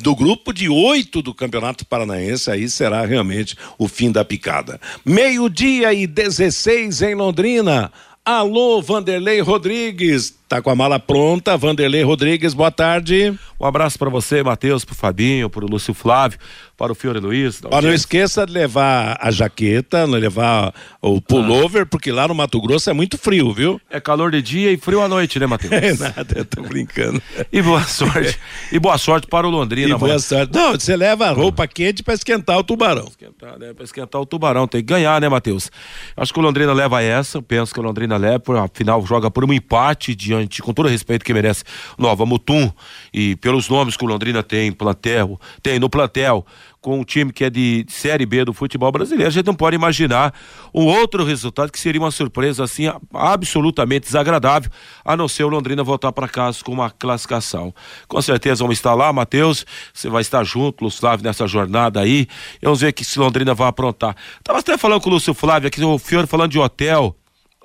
do 0.00 0.14
grupo 0.14 0.52
de 0.52 0.68
oito 0.68 1.22
do 1.22 1.34
Campeonato 1.34 1.84
Paranaense, 1.84 2.50
aí 2.50 2.68
será 2.68 3.04
realmente 3.04 3.56
o 3.78 3.88
fim 3.88 4.12
da 4.12 4.24
picada. 4.24 4.80
Meio-dia 5.04 5.92
e 5.92 6.06
16 6.06 7.02
em 7.02 7.14
Londrina. 7.14 7.90
Alô, 8.24 8.82
Vanderlei 8.82 9.40
Rodrigues. 9.40 10.36
Tá 10.46 10.60
com 10.60 10.68
a 10.68 10.74
mala 10.74 10.98
pronta, 10.98 11.56
Vanderlei 11.56 12.02
Rodrigues, 12.02 12.52
boa 12.52 12.70
tarde. 12.70 13.38
Um 13.58 13.64
abraço 13.64 13.98
para 13.98 14.10
você, 14.10 14.42
Matheus, 14.42 14.84
pro 14.84 14.94
Fabinho, 14.94 15.48
pro 15.48 15.66
Lúcio 15.66 15.94
Flávio, 15.94 16.38
para 16.78 16.92
o 16.92 16.94
Fiore 16.94 17.18
Luiz. 17.18 17.60
Ó, 17.70 17.82
não 17.82 17.92
esqueça 17.92 18.46
de 18.46 18.52
levar 18.52 19.18
a 19.20 19.30
jaqueta, 19.30 20.06
não 20.06 20.18
levar 20.18 20.72
o 21.02 21.20
pullover, 21.20 21.82
ah. 21.82 21.86
porque 21.86 22.10
lá 22.10 22.26
no 22.26 22.34
Mato 22.34 22.58
Grosso 22.60 22.88
é 22.88 22.92
muito 22.94 23.18
frio, 23.18 23.52
viu? 23.52 23.78
É 23.90 24.00
calor 24.00 24.30
de 24.30 24.40
dia 24.40 24.72
e 24.72 24.78
frio 24.78 25.02
à 25.02 25.08
noite, 25.08 25.38
né, 25.38 25.44
Matheus? 25.46 25.72
É 25.72 25.92
nada, 25.92 26.26
eu 26.34 26.44
tô 26.46 26.62
brincando. 26.62 27.20
e 27.52 27.60
boa 27.60 27.82
sorte. 27.82 28.38
E 28.70 28.78
boa 28.78 28.98
sorte 28.98 29.26
para 29.26 29.46
o 29.46 29.50
Londrina. 29.50 29.88
E 29.88 29.98
boa 29.98 30.08
mano. 30.08 30.20
sorte. 30.20 30.54
Não, 30.54 30.72
você 30.72 30.94
leva 30.96 31.26
a 31.26 31.32
roupa 31.32 31.66
quente 31.66 32.02
para 32.02 32.14
esquentar 32.14 32.58
o 32.58 32.64
tubarão. 32.64 33.06
Esquentar, 33.08 33.58
né? 33.58 33.72
Pra 33.72 33.84
esquentar 33.84 34.20
o 34.20 34.26
tubarão, 34.26 34.66
tem 34.66 34.80
que 34.80 34.86
ganhar, 34.86 35.20
né, 35.20 35.28
Matheus? 35.28 35.70
Acho 36.16 36.32
que 36.32 36.38
o 36.38 36.42
Londrina 36.42 36.72
leva 36.72 37.02
essa, 37.02 37.40
penso 37.40 37.72
que 37.72 37.80
o 37.80 37.82
Londrina 37.82 38.16
leva, 38.16 38.64
afinal 38.64 39.04
joga 39.06 39.30
por 39.30 39.44
um 39.44 39.52
empate 39.52 40.14
diante 40.14 40.38
diante, 40.38 40.62
com 40.62 40.72
todo 40.72 40.86
o 40.86 40.88
respeito 40.88 41.24
que 41.24 41.32
merece 41.32 41.64
Nova 41.96 42.24
Mutum 42.24 42.70
e 43.12 43.36
pelos 43.36 43.68
nomes 43.68 43.96
que 43.96 44.04
o 44.04 44.08
Londrina 44.08 44.42
tem, 44.42 44.70
plantel, 44.72 45.40
tem 45.62 45.78
no 45.78 45.88
plantel, 45.88 46.44
com 46.88 47.00
um 47.00 47.04
time 47.04 47.30
que 47.30 47.44
é 47.44 47.50
de 47.50 47.84
Série 47.86 48.24
B 48.24 48.46
do 48.46 48.54
futebol 48.54 48.90
brasileiro, 48.90 49.28
a 49.28 49.30
gente 49.30 49.44
não 49.44 49.54
pode 49.54 49.76
imaginar 49.76 50.32
um 50.72 50.86
outro 50.86 51.22
resultado 51.22 51.70
que 51.70 51.78
seria 51.78 52.00
uma 52.00 52.10
surpresa 52.10 52.64
assim 52.64 52.84
absolutamente 53.12 54.06
desagradável, 54.06 54.70
a 55.04 55.14
não 55.14 55.28
ser 55.28 55.44
o 55.44 55.48
Londrina 55.48 55.84
voltar 55.84 56.12
para 56.12 56.26
casa 56.26 56.64
com 56.64 56.72
uma 56.72 56.88
classificação. 56.88 57.74
Com 58.06 58.22
certeza 58.22 58.64
vamos 58.64 58.78
estar 58.78 58.94
lá, 58.94 59.12
Matheus, 59.12 59.66
você 59.92 60.08
vai 60.08 60.22
estar 60.22 60.42
junto, 60.44 60.82
Lúcio 60.82 61.00
Flávio, 61.00 61.26
nessa 61.26 61.46
jornada 61.46 62.00
aí, 62.00 62.26
vamos 62.62 62.80
ver 62.80 62.94
que 62.94 63.04
se 63.04 63.18
Londrina 63.18 63.52
vai 63.52 63.68
aprontar. 63.68 64.16
Tava 64.42 64.60
até 64.60 64.78
falando 64.78 65.02
com 65.02 65.10
o 65.10 65.12
Lúcio 65.12 65.34
Flávio 65.34 65.68
aqui, 65.68 65.84
o 65.84 65.98
Fiore 65.98 66.26
falando 66.26 66.52
de 66.52 66.58
hotel 66.58 67.14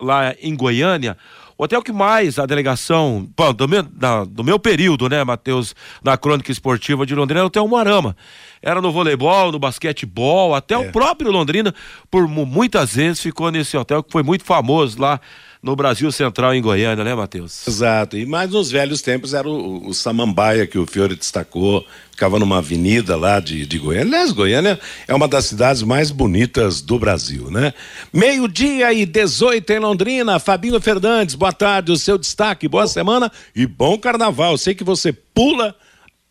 lá 0.02 0.36
em 0.42 0.54
Goiânia, 0.54 1.16
o 1.64 1.66
hotel 1.66 1.82
que 1.82 1.94
mais 1.94 2.38
a 2.38 2.46
delegação, 2.46 3.26
bom, 3.38 3.54
do, 3.54 3.70
meu, 3.70 3.84
da, 3.84 4.26
do 4.26 4.44
meu 4.44 4.60
período, 4.60 5.08
né, 5.08 5.24
Matheus, 5.24 5.74
na 6.04 6.18
crônica 6.18 6.52
esportiva 6.52 7.06
de 7.06 7.16
Londrina, 7.16 7.40
era 7.40 7.46
o 7.46 7.48
Hotel 7.48 7.66
Moarama. 7.66 8.18
Era 8.62 8.82
no 8.82 8.92
voleibol, 8.92 9.50
no 9.50 9.60
basquetebol, 9.60 10.54
até 10.54 10.76
é. 10.76 10.78
o 10.78 10.92
próprio 10.92 11.32
Londrina, 11.32 11.74
por 12.12 12.28
muitas 12.28 12.96
vezes, 12.96 13.22
ficou 13.22 13.50
nesse 13.50 13.78
hotel 13.78 14.04
que 14.04 14.12
foi 14.12 14.24
muito 14.24 14.44
famoso 14.44 15.02
lá 15.02 15.22
no 15.64 15.78
Brasil 15.78 16.12
Central 16.12 16.54
em 16.54 16.62
Goiânia, 16.62 17.06
né, 17.06 17.16
Matheus? 17.16 17.66
Exato. 17.66 18.18
E 18.18 18.26
mais 18.26 18.52
nos 18.52 18.70
velhos 18.70 19.02
tempos 19.02 19.34
era 19.34 19.48
o, 19.48 19.88
o 19.88 19.94
Samambaia 19.94 20.68
que 20.68 20.78
o 20.78 20.86
Fiore 20.86 21.16
destacou, 21.16 21.86
ficava 22.12 22.38
numa 22.38 22.58
avenida 22.58 23.16
lá 23.16 23.40
de, 23.40 23.66
de 23.66 23.80
Goiânia. 23.80 24.08
Aliás, 24.08 24.34
Goiânia 24.34 24.78
é 25.08 25.16
uma 25.16 25.26
das 25.26 25.46
cidades 25.46 25.82
mais 25.82 26.12
bonitas 26.12 26.82
do 26.82 27.00
Brasil, 27.00 27.50
né? 27.50 27.74
Meio-dia 28.12 28.92
e 28.92 29.06
18 29.06 29.72
em 29.72 29.80
Londrina. 29.80 30.38
Fabinho 30.38 30.82
Fernandes, 30.82 31.34
boa 31.34 31.54
tarde, 31.54 31.94
o 31.94 31.98
seu 31.98 32.18
destaque, 32.18 32.68
boa 32.68 32.86
semana 32.86 33.32
e 33.56 33.66
bom 33.66 33.98
carnaval. 33.98 34.58
Sei 34.58 34.76
que 34.76 34.84
você 34.84 35.14
pula 35.14 35.74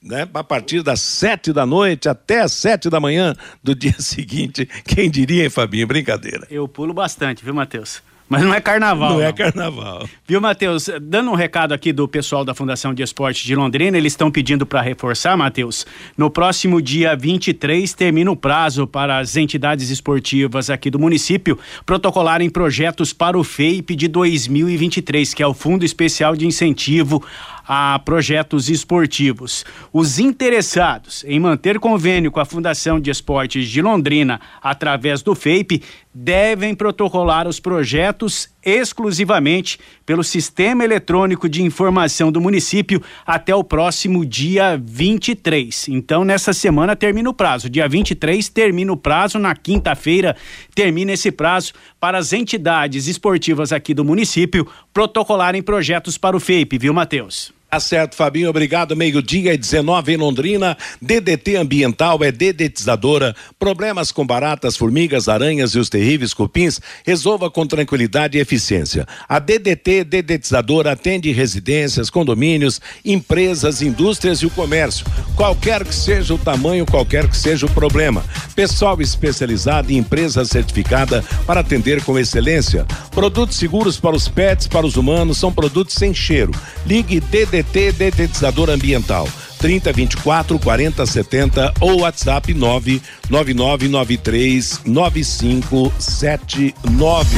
né, 0.02 0.28
a 0.34 0.44
partir 0.44 0.82
das 0.82 1.00
sete 1.00 1.54
da 1.54 1.64
noite 1.64 2.06
até 2.06 2.42
as 2.42 2.52
sete 2.52 2.90
da 2.90 3.00
manhã 3.00 3.34
do 3.64 3.74
dia 3.74 3.94
seguinte. 3.98 4.68
Quem 4.84 5.10
diria, 5.10 5.44
hein, 5.44 5.50
Fabinho? 5.50 5.86
Brincadeira. 5.86 6.46
Eu 6.50 6.68
pulo 6.68 6.92
bastante, 6.92 7.42
viu, 7.42 7.54
Matheus? 7.54 8.02
Mas 8.32 8.44
não 8.44 8.54
é 8.54 8.62
carnaval. 8.62 9.10
Não, 9.10 9.20
é 9.20 9.24
não. 9.24 9.28
é 9.28 9.32
carnaval. 9.34 10.08
Viu, 10.26 10.40
Matheus? 10.40 10.88
Dando 11.02 11.30
um 11.30 11.34
recado 11.34 11.74
aqui 11.74 11.92
do 11.92 12.08
pessoal 12.08 12.46
da 12.46 12.54
Fundação 12.54 12.94
de 12.94 13.02
Esportes 13.02 13.44
de 13.44 13.54
Londrina, 13.54 13.98
eles 13.98 14.14
estão 14.14 14.30
pedindo 14.30 14.64
para 14.64 14.80
reforçar, 14.80 15.36
Matheus. 15.36 15.84
No 16.16 16.30
próximo 16.30 16.80
dia 16.80 17.14
23 17.14 17.92
termina 17.92 18.30
o 18.30 18.36
prazo 18.36 18.86
para 18.86 19.18
as 19.18 19.36
entidades 19.36 19.90
esportivas 19.90 20.70
aqui 20.70 20.88
do 20.88 20.98
município 20.98 21.58
protocolarem 21.84 22.48
projetos 22.48 23.12
para 23.12 23.38
o 23.38 23.44
FEIP 23.44 23.94
de 23.94 24.08
2023, 24.08 25.34
que 25.34 25.42
é 25.42 25.46
o 25.46 25.52
Fundo 25.52 25.84
Especial 25.84 26.34
de 26.34 26.46
Incentivo 26.46 27.22
a 27.66 27.98
projetos 27.98 28.68
esportivos. 28.68 29.64
Os 29.92 30.18
interessados 30.18 31.24
em 31.26 31.38
manter 31.38 31.78
convênio 31.78 32.30
com 32.30 32.40
a 32.40 32.44
Fundação 32.44 33.00
de 33.00 33.10
Esportes 33.10 33.68
de 33.68 33.80
Londrina 33.80 34.40
através 34.62 35.22
do 35.22 35.34
FEIP 35.34 35.82
devem 36.14 36.74
protocolar 36.74 37.48
os 37.48 37.58
projetos 37.58 38.50
exclusivamente 38.64 39.78
pelo 40.04 40.22
Sistema 40.22 40.84
Eletrônico 40.84 41.48
de 41.48 41.62
Informação 41.62 42.30
do 42.30 42.40
município 42.40 43.02
até 43.26 43.54
o 43.54 43.64
próximo 43.64 44.24
dia 44.24 44.80
23. 44.82 45.88
Então, 45.88 46.24
nessa 46.24 46.52
semana 46.52 46.94
termina 46.94 47.30
o 47.30 47.34
prazo. 47.34 47.70
Dia 47.70 47.88
23 47.88 48.48
termina 48.50 48.92
o 48.92 48.96
prazo, 48.96 49.38
na 49.38 49.54
quinta-feira 49.54 50.36
termina 50.74 51.12
esse 51.12 51.32
prazo 51.32 51.72
para 51.98 52.18
as 52.18 52.32
entidades 52.32 53.06
esportivas 53.06 53.72
aqui 53.72 53.94
do 53.94 54.04
município 54.04 54.66
protocolarem 54.92 55.62
projetos 55.62 56.18
para 56.18 56.36
o 56.36 56.40
FEIP, 56.40 56.78
viu, 56.78 56.92
Matheus? 56.94 57.52
Tá 57.72 57.80
certo, 57.80 58.16
Fabinho, 58.16 58.50
obrigado. 58.50 58.94
Meio-dia 58.94 59.54
e 59.54 59.56
19 59.56 60.12
em 60.12 60.16
Londrina. 60.18 60.76
DDT 61.00 61.56
Ambiental 61.56 62.22
é 62.22 62.30
dedetizadora. 62.30 63.34
Problemas 63.58 64.12
com 64.12 64.26
baratas, 64.26 64.76
formigas, 64.76 65.26
aranhas 65.26 65.70
e 65.70 65.78
os 65.78 65.88
terríveis 65.88 66.34
cupins, 66.34 66.78
resolva 67.02 67.50
com 67.50 67.66
tranquilidade 67.66 68.36
e 68.36 68.42
eficiência. 68.42 69.06
A 69.26 69.38
DDT 69.38 70.04
Dedetizadora 70.04 70.92
atende 70.92 71.32
residências, 71.32 72.10
condomínios, 72.10 72.78
empresas, 73.02 73.80
indústrias 73.80 74.40
e 74.40 74.46
o 74.46 74.50
comércio. 74.50 75.06
Qualquer 75.34 75.82
que 75.82 75.94
seja 75.94 76.34
o 76.34 76.38
tamanho, 76.38 76.84
qualquer 76.84 77.26
que 77.26 77.36
seja 77.38 77.64
o 77.64 77.70
problema. 77.70 78.22
Pessoal 78.54 79.00
especializado 79.00 79.90
e 79.90 79.96
empresa 79.96 80.44
certificada 80.44 81.24
para 81.46 81.60
atender 81.60 82.04
com 82.04 82.18
excelência. 82.18 82.84
Produtos 83.12 83.56
seguros 83.56 83.98
para 83.98 84.14
os 84.14 84.28
pets, 84.28 84.66
para 84.66 84.84
os 84.84 84.96
humanos, 84.96 85.38
são 85.38 85.50
produtos 85.50 85.94
sem 85.94 86.12
cheiro. 86.12 86.52
Ligue 86.84 87.18
DDT 87.18 87.61
DDT 87.62 87.92
Detetizador 87.92 88.68
Ambiental. 88.70 89.28
30 89.58 89.92
24 89.92 90.58
40 90.58 91.06
70 91.06 91.74
ou 91.80 92.00
WhatsApp 92.00 92.52
99993 92.52 94.80
9579. 94.84 97.36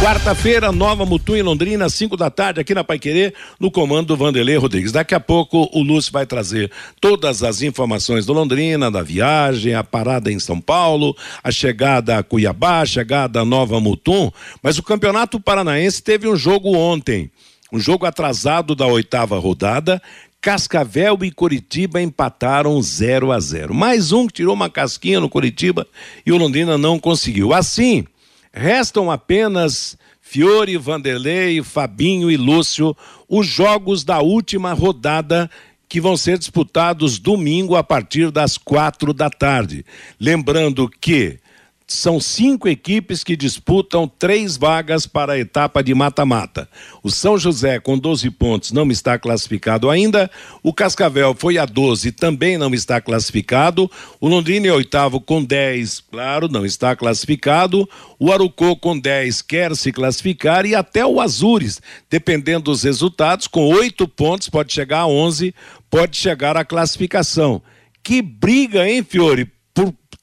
Quarta-feira, 0.00 0.70
Nova 0.70 1.04
Mutum 1.06 1.34
em 1.34 1.42
Londrina, 1.42 1.88
5 1.88 2.18
da 2.18 2.30
tarde, 2.30 2.60
aqui 2.60 2.74
na 2.74 2.84
Paiquerê, 2.84 3.32
no 3.58 3.70
comando 3.70 4.08
do 4.08 4.16
Vanderlei 4.16 4.56
Rodrigues. 4.56 4.92
Daqui 4.92 5.14
a 5.14 5.20
pouco 5.20 5.70
o 5.72 5.82
Lúcio 5.82 6.12
vai 6.12 6.26
trazer 6.26 6.70
todas 7.00 7.42
as 7.42 7.62
informações 7.62 8.26
do 8.26 8.34
Londrina, 8.34 8.90
da 8.90 9.02
viagem, 9.02 9.74
a 9.74 9.82
parada 9.82 10.30
em 10.30 10.38
São 10.38 10.60
Paulo, 10.60 11.16
a 11.42 11.50
chegada 11.50 12.18
a 12.18 12.22
Cuiabá, 12.22 12.82
a 12.82 12.86
chegada 12.86 13.40
a 13.40 13.44
Nova 13.44 13.80
Mutum. 13.80 14.30
Mas 14.62 14.78
o 14.78 14.82
Campeonato 14.82 15.40
Paranaense 15.40 16.02
teve 16.02 16.28
um 16.28 16.36
jogo 16.36 16.76
ontem. 16.76 17.30
Um 17.72 17.78
jogo 17.78 18.06
atrasado 18.06 18.74
da 18.74 18.86
oitava 18.86 19.38
rodada. 19.38 20.00
Cascavel 20.40 21.18
e 21.22 21.30
Curitiba 21.30 22.00
empataram 22.00 22.80
0 22.80 23.32
a 23.32 23.40
0. 23.40 23.74
Mais 23.74 24.12
um 24.12 24.26
que 24.26 24.34
tirou 24.34 24.54
uma 24.54 24.70
casquinha 24.70 25.18
no 25.18 25.28
Curitiba 25.28 25.86
e 26.24 26.30
o 26.30 26.36
Londrina 26.36 26.78
não 26.78 26.98
conseguiu. 26.98 27.52
Assim, 27.52 28.04
restam 28.52 29.10
apenas 29.10 29.98
Fiore, 30.20 30.76
Vanderlei, 30.76 31.62
Fabinho 31.62 32.30
e 32.30 32.36
Lúcio 32.36 32.96
os 33.28 33.46
jogos 33.46 34.04
da 34.04 34.20
última 34.20 34.72
rodada 34.72 35.50
que 35.88 36.00
vão 36.00 36.16
ser 36.16 36.38
disputados 36.38 37.18
domingo 37.18 37.76
a 37.76 37.82
partir 37.82 38.30
das 38.30 38.56
quatro 38.58 39.12
da 39.12 39.30
tarde. 39.30 39.84
Lembrando 40.20 40.88
que 40.88 41.38
são 41.86 42.18
cinco 42.18 42.68
equipes 42.68 43.22
que 43.22 43.36
disputam 43.36 44.08
três 44.08 44.56
vagas 44.56 45.06
para 45.06 45.34
a 45.34 45.38
etapa 45.38 45.84
de 45.84 45.94
mata-mata. 45.94 46.68
O 47.00 47.10
São 47.10 47.38
José, 47.38 47.78
com 47.78 47.96
12 47.96 48.28
pontos, 48.30 48.72
não 48.72 48.90
está 48.90 49.16
classificado 49.16 49.88
ainda. 49.88 50.28
O 50.64 50.72
Cascavel 50.72 51.32
foi 51.38 51.58
a 51.58 51.64
12, 51.64 52.10
também 52.10 52.58
não 52.58 52.74
está 52.74 53.00
classificado. 53.00 53.88
O 54.20 54.26
Londrina 54.26 54.66
é 54.66 54.72
oitavo 54.72 55.20
com 55.20 55.44
10, 55.44 56.00
claro, 56.10 56.48
não 56.48 56.66
está 56.66 56.96
classificado. 56.96 57.88
O 58.18 58.32
Arucô 58.32 58.74
com 58.74 58.98
10 58.98 59.42
quer 59.42 59.76
se 59.76 59.92
classificar 59.92 60.66
e 60.66 60.74
até 60.74 61.06
o 61.06 61.20
Azures, 61.20 61.80
dependendo 62.10 62.64
dos 62.64 62.82
resultados, 62.82 63.46
com 63.46 63.64
oito 63.68 64.08
pontos, 64.08 64.48
pode 64.48 64.72
chegar 64.72 65.00
a 65.00 65.06
11, 65.06 65.54
pode 65.88 66.16
chegar 66.16 66.56
à 66.56 66.64
classificação. 66.64 67.62
Que 68.02 68.20
briga, 68.20 68.88
hein, 68.88 69.04
Fiore? 69.08 69.55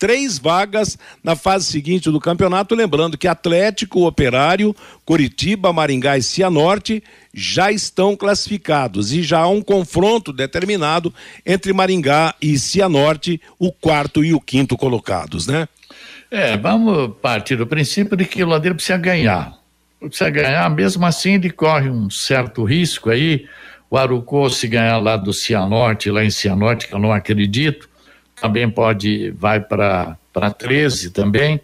Três 0.03 0.37
vagas 0.37 0.97
na 1.23 1.33
fase 1.33 1.65
seguinte 1.65 2.11
do 2.11 2.19
campeonato. 2.19 2.75
Lembrando 2.75 3.17
que 3.17 3.25
Atlético, 3.25 4.05
Operário, 4.05 4.75
Curitiba, 5.05 5.71
Maringá 5.71 6.17
e 6.17 6.21
Cianorte 6.21 7.01
já 7.33 7.71
estão 7.71 8.13
classificados 8.13 9.13
e 9.13 9.23
já 9.23 9.39
há 9.39 9.47
um 9.47 9.61
confronto 9.61 10.33
determinado 10.33 11.13
entre 11.45 11.71
Maringá 11.71 12.35
e 12.41 12.59
Cianorte, 12.59 13.39
o 13.57 13.71
quarto 13.71 14.25
e 14.25 14.33
o 14.33 14.41
quinto 14.41 14.75
colocados, 14.75 15.47
né? 15.47 15.69
É, 16.29 16.57
vamos 16.57 17.15
partir 17.21 17.55
do 17.55 17.65
princípio 17.65 18.17
de 18.17 18.25
que 18.25 18.43
o 18.43 18.47
Ladeiro 18.47 18.75
precisa 18.75 18.97
ganhar. 18.97 19.57
Precisa 20.01 20.29
ganhar, 20.29 20.69
mesmo 20.69 21.05
assim 21.05 21.35
ele 21.35 21.49
corre 21.49 21.89
um 21.89 22.09
certo 22.09 22.65
risco 22.65 23.09
aí. 23.09 23.45
O 23.89 23.97
Arucô, 23.97 24.49
se 24.49 24.67
ganhar 24.67 24.97
lá 24.97 25.15
do 25.15 25.31
Cianorte, 25.31 26.11
lá 26.11 26.25
em 26.25 26.29
Cianorte, 26.29 26.89
que 26.89 26.93
eu 26.93 26.99
não 26.99 27.13
acredito, 27.13 27.87
também 28.43 28.69
pode, 28.69 29.31
vai 29.31 29.61
para 29.61 30.17
13 30.57 31.11
também. 31.11 31.61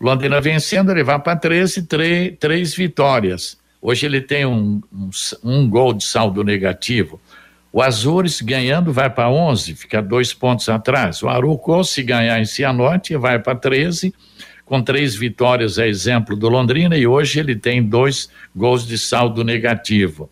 Londrina 0.00 0.40
vencendo, 0.40 0.90
ele 0.90 1.04
vai 1.04 1.18
para 1.18 1.36
13, 1.36 1.82
três, 1.82 2.34
três 2.40 2.74
vitórias. 2.74 3.58
Hoje 3.82 4.06
ele 4.06 4.22
tem 4.22 4.46
um, 4.46 4.80
um, 4.90 5.10
um, 5.44 5.68
gol 5.68 5.92
de 5.92 6.04
saldo 6.04 6.42
negativo. 6.42 7.20
O 7.70 7.82
Azures 7.82 8.40
ganhando 8.40 8.94
vai 8.94 9.10
para 9.10 9.28
11, 9.28 9.74
fica 9.74 10.00
dois 10.00 10.32
pontos 10.32 10.70
atrás. 10.70 11.22
O 11.22 11.28
Arucó, 11.28 11.82
se 11.82 12.02
ganhar 12.02 12.40
em 12.40 12.46
Cianorte, 12.46 13.14
vai 13.14 13.38
para 13.38 13.54
13, 13.54 14.14
com 14.64 14.82
três 14.82 15.14
vitórias, 15.14 15.76
é 15.76 15.86
exemplo 15.86 16.34
do 16.34 16.48
Londrina, 16.48 16.96
e 16.96 17.06
hoje 17.06 17.40
ele 17.40 17.54
tem 17.54 17.82
dois 17.82 18.30
gols 18.54 18.86
de 18.86 18.96
saldo 18.96 19.44
negativo. 19.44 20.30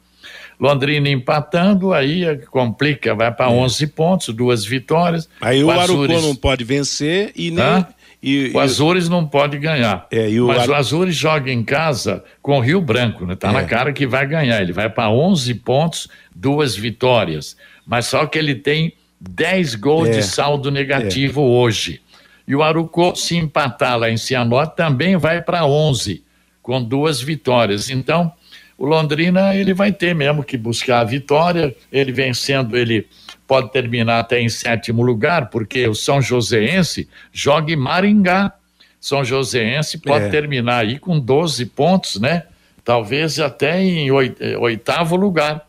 Londrina 0.64 1.10
empatando, 1.10 1.92
aí 1.92 2.24
é 2.24 2.36
complica, 2.36 3.14
vai 3.14 3.30
para 3.30 3.50
é. 3.50 3.54
11 3.54 3.86
pontos, 3.88 4.34
duas 4.34 4.64
vitórias. 4.64 5.28
Aí 5.40 5.62
o, 5.62 5.66
o 5.66 5.70
Arucô 5.70 6.20
não 6.20 6.34
pode 6.34 6.64
vencer 6.64 7.32
e 7.36 7.50
nem. 7.50 7.86
E, 8.22 8.50
o 8.54 8.58
Azures 8.58 9.06
não 9.06 9.26
pode 9.26 9.58
ganhar. 9.58 10.06
É, 10.10 10.26
o 10.40 10.46
Mas 10.46 10.62
Ar... 10.62 10.70
o 10.70 10.74
Azures 10.74 11.14
joga 11.14 11.52
em 11.52 11.62
casa 11.62 12.24
com 12.40 12.56
o 12.56 12.60
Rio 12.60 12.80
Branco, 12.80 13.26
né? 13.26 13.36
Tá 13.36 13.50
é. 13.50 13.52
na 13.52 13.64
cara 13.64 13.92
que 13.92 14.06
vai 14.06 14.26
ganhar. 14.26 14.62
Ele 14.62 14.72
vai 14.72 14.88
para 14.88 15.10
11 15.10 15.52
pontos, 15.56 16.08
duas 16.34 16.74
vitórias. 16.74 17.54
Mas 17.86 18.06
só 18.06 18.24
que 18.24 18.38
ele 18.38 18.54
tem 18.54 18.94
10 19.20 19.74
gols 19.74 20.08
é. 20.08 20.12
de 20.12 20.22
saldo 20.22 20.70
negativo 20.70 21.42
é. 21.42 21.44
hoje. 21.44 22.00
E 22.48 22.54
o 22.54 22.62
Arucô, 22.62 23.14
se 23.14 23.36
empatar 23.36 23.98
lá 23.98 24.10
em 24.10 24.16
Cianorte, 24.16 24.76
também 24.76 25.18
vai 25.18 25.42
para 25.42 25.66
11, 25.66 26.22
com 26.62 26.82
duas 26.82 27.20
vitórias. 27.20 27.90
Então, 27.90 28.32
o 28.76 28.86
Londrina 28.86 29.54
ele 29.54 29.72
vai 29.72 29.92
ter 29.92 30.14
mesmo 30.14 30.42
que 30.42 30.56
buscar 30.56 31.00
a 31.00 31.04
vitória. 31.04 31.74
Ele 31.92 32.12
vencendo, 32.12 32.76
ele 32.76 33.06
pode 33.46 33.70
terminar 33.72 34.20
até 34.20 34.40
em 34.40 34.48
sétimo 34.48 35.02
lugar, 35.02 35.50
porque 35.50 35.86
o 35.86 35.94
São 35.94 36.20
Joséense 36.20 37.08
joga 37.32 37.72
em 37.72 37.76
Maringá. 37.76 38.52
São 39.00 39.24
Joséense 39.24 39.98
pode 39.98 40.26
é. 40.26 40.28
terminar 40.28 40.78
aí 40.78 40.98
com 40.98 41.20
12 41.20 41.66
pontos, 41.66 42.20
né? 42.20 42.44
Talvez 42.84 43.38
até 43.38 43.80
em 43.80 44.10
oitavo 44.10 45.16
lugar. 45.16 45.66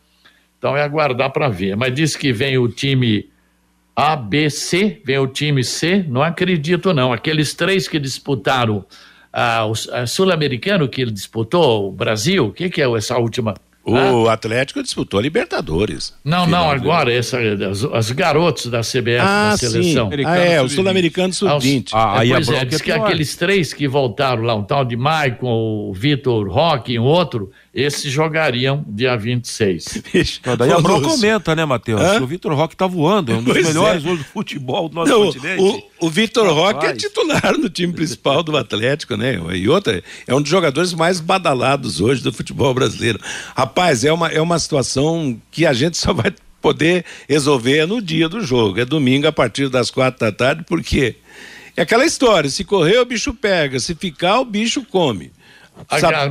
Então 0.57 0.75
é 0.75 0.81
aguardar 0.81 1.31
para 1.31 1.47
ver. 1.47 1.75
Mas 1.75 1.93
diz 1.93 2.15
que 2.15 2.33
vem 2.33 2.57
o 2.57 2.67
time 2.67 3.29
ABC, 3.95 5.01
vem 5.05 5.17
o 5.19 5.27
time 5.27 5.63
C, 5.63 6.03
não 6.07 6.23
acredito 6.23 6.93
não. 6.93 7.13
Aqueles 7.13 7.53
três 7.53 7.87
que 7.87 7.99
disputaram 7.99 8.85
ah, 9.37 9.65
o 9.65 9.75
sul-americano 10.07 10.87
que 10.87 11.01
ele 11.01 11.11
disputou, 11.11 11.89
o 11.89 11.91
Brasil, 11.91 12.47
o 12.47 12.53
que, 12.53 12.69
que 12.69 12.81
é 12.81 12.89
essa 12.95 13.17
última? 13.17 13.53
O 13.83 14.27
ah? 14.27 14.33
Atlético 14.33 14.81
disputou 14.81 15.19
a 15.19 15.23
Libertadores. 15.23 16.13
Não, 16.23 16.47
não, 16.47 16.71
agora 16.71 17.13
essa, 17.13 17.37
as, 17.39 17.83
as 17.83 18.11
garotos 18.11 18.67
da 18.67 18.79
CBF 18.79 19.19
ah, 19.19 19.49
da 19.51 19.57
seleção. 19.57 20.09
Sim. 20.09 20.23
Ah, 20.25 20.37
é, 20.37 20.61
o 20.61 20.69
sul-americano 20.69 21.33
sub-20. 21.33 21.89
Ah, 21.93 22.21
aí 22.21 22.31
pois 22.31 22.49
é, 22.49 22.65
diz 22.65 22.81
que 22.81 22.91
aqueles 22.91 23.35
três 23.35 23.73
que 23.73 23.87
voltaram 23.87 24.41
lá, 24.41 24.55
um 24.55 24.63
tal 24.63 24.85
de 24.85 24.95
Maicon, 24.95 25.89
o 25.89 25.93
Vitor 25.93 26.49
Roque 26.49 26.93
e 26.93 26.99
um 26.99 27.03
outro, 27.03 27.51
esses 27.75 28.09
jogariam 28.09 28.85
dia 28.87 29.17
26. 29.17 30.01
Vixe, 30.11 30.39
daí 30.57 30.71
a 30.71 30.79
Bron 30.79 31.01
comenta, 31.01 31.53
né, 31.53 31.65
Matheus? 31.65 32.01
O 32.21 32.25
Vitor 32.25 32.53
Roque 32.53 32.75
tá 32.75 32.87
voando, 32.87 33.33
é 33.33 33.35
um 33.35 33.43
dos 33.43 33.51
pois 33.51 33.67
melhores 33.67 34.05
é. 34.05 34.09
hoje 34.09 34.23
do 34.23 34.29
futebol 34.29 34.87
do 34.87 34.95
nosso 34.95 35.11
Não, 35.11 35.25
continente. 35.25 35.61
O, 35.99 36.07
o 36.07 36.09
Vitor 36.09 36.47
Roque 36.47 36.85
é 36.85 36.93
titular 36.93 37.57
no 37.57 37.69
time 37.69 37.91
principal 37.91 38.41
do 38.41 38.55
Atlético, 38.55 39.17
né? 39.17 39.37
E 39.53 39.67
outra, 39.67 40.01
é 40.25 40.33
um 40.33 40.41
dos 40.41 40.49
jogadores 40.49 40.93
mais 40.93 41.19
badalados 41.19 41.99
hoje 41.99 42.23
do 42.23 42.31
futebol 42.31 42.73
brasileiro. 42.73 43.19
Rapaz, 43.53 44.05
é 44.05 44.13
uma, 44.13 44.29
é 44.29 44.39
uma 44.39 44.57
situação 44.57 45.37
que 45.51 45.65
a 45.65 45.73
gente 45.73 45.97
só 45.97 46.13
vai 46.13 46.33
poder 46.61 47.03
resolver 47.27 47.85
no 47.85 48.01
dia 48.01 48.29
do 48.29 48.39
jogo. 48.39 48.79
É 48.79 48.85
domingo 48.85 49.27
a 49.27 49.33
partir 49.33 49.67
das 49.67 49.91
quatro 49.91 50.21
da 50.21 50.31
tarde, 50.31 50.63
porque 50.65 51.15
é 51.75 51.81
aquela 51.81 52.05
história: 52.05 52.49
se 52.49 52.63
correr, 52.63 52.99
o 52.99 53.05
bicho 53.05 53.33
pega, 53.33 53.79
se 53.81 53.93
ficar, 53.93 54.39
o 54.39 54.45
bicho 54.45 54.81
come. 54.85 55.31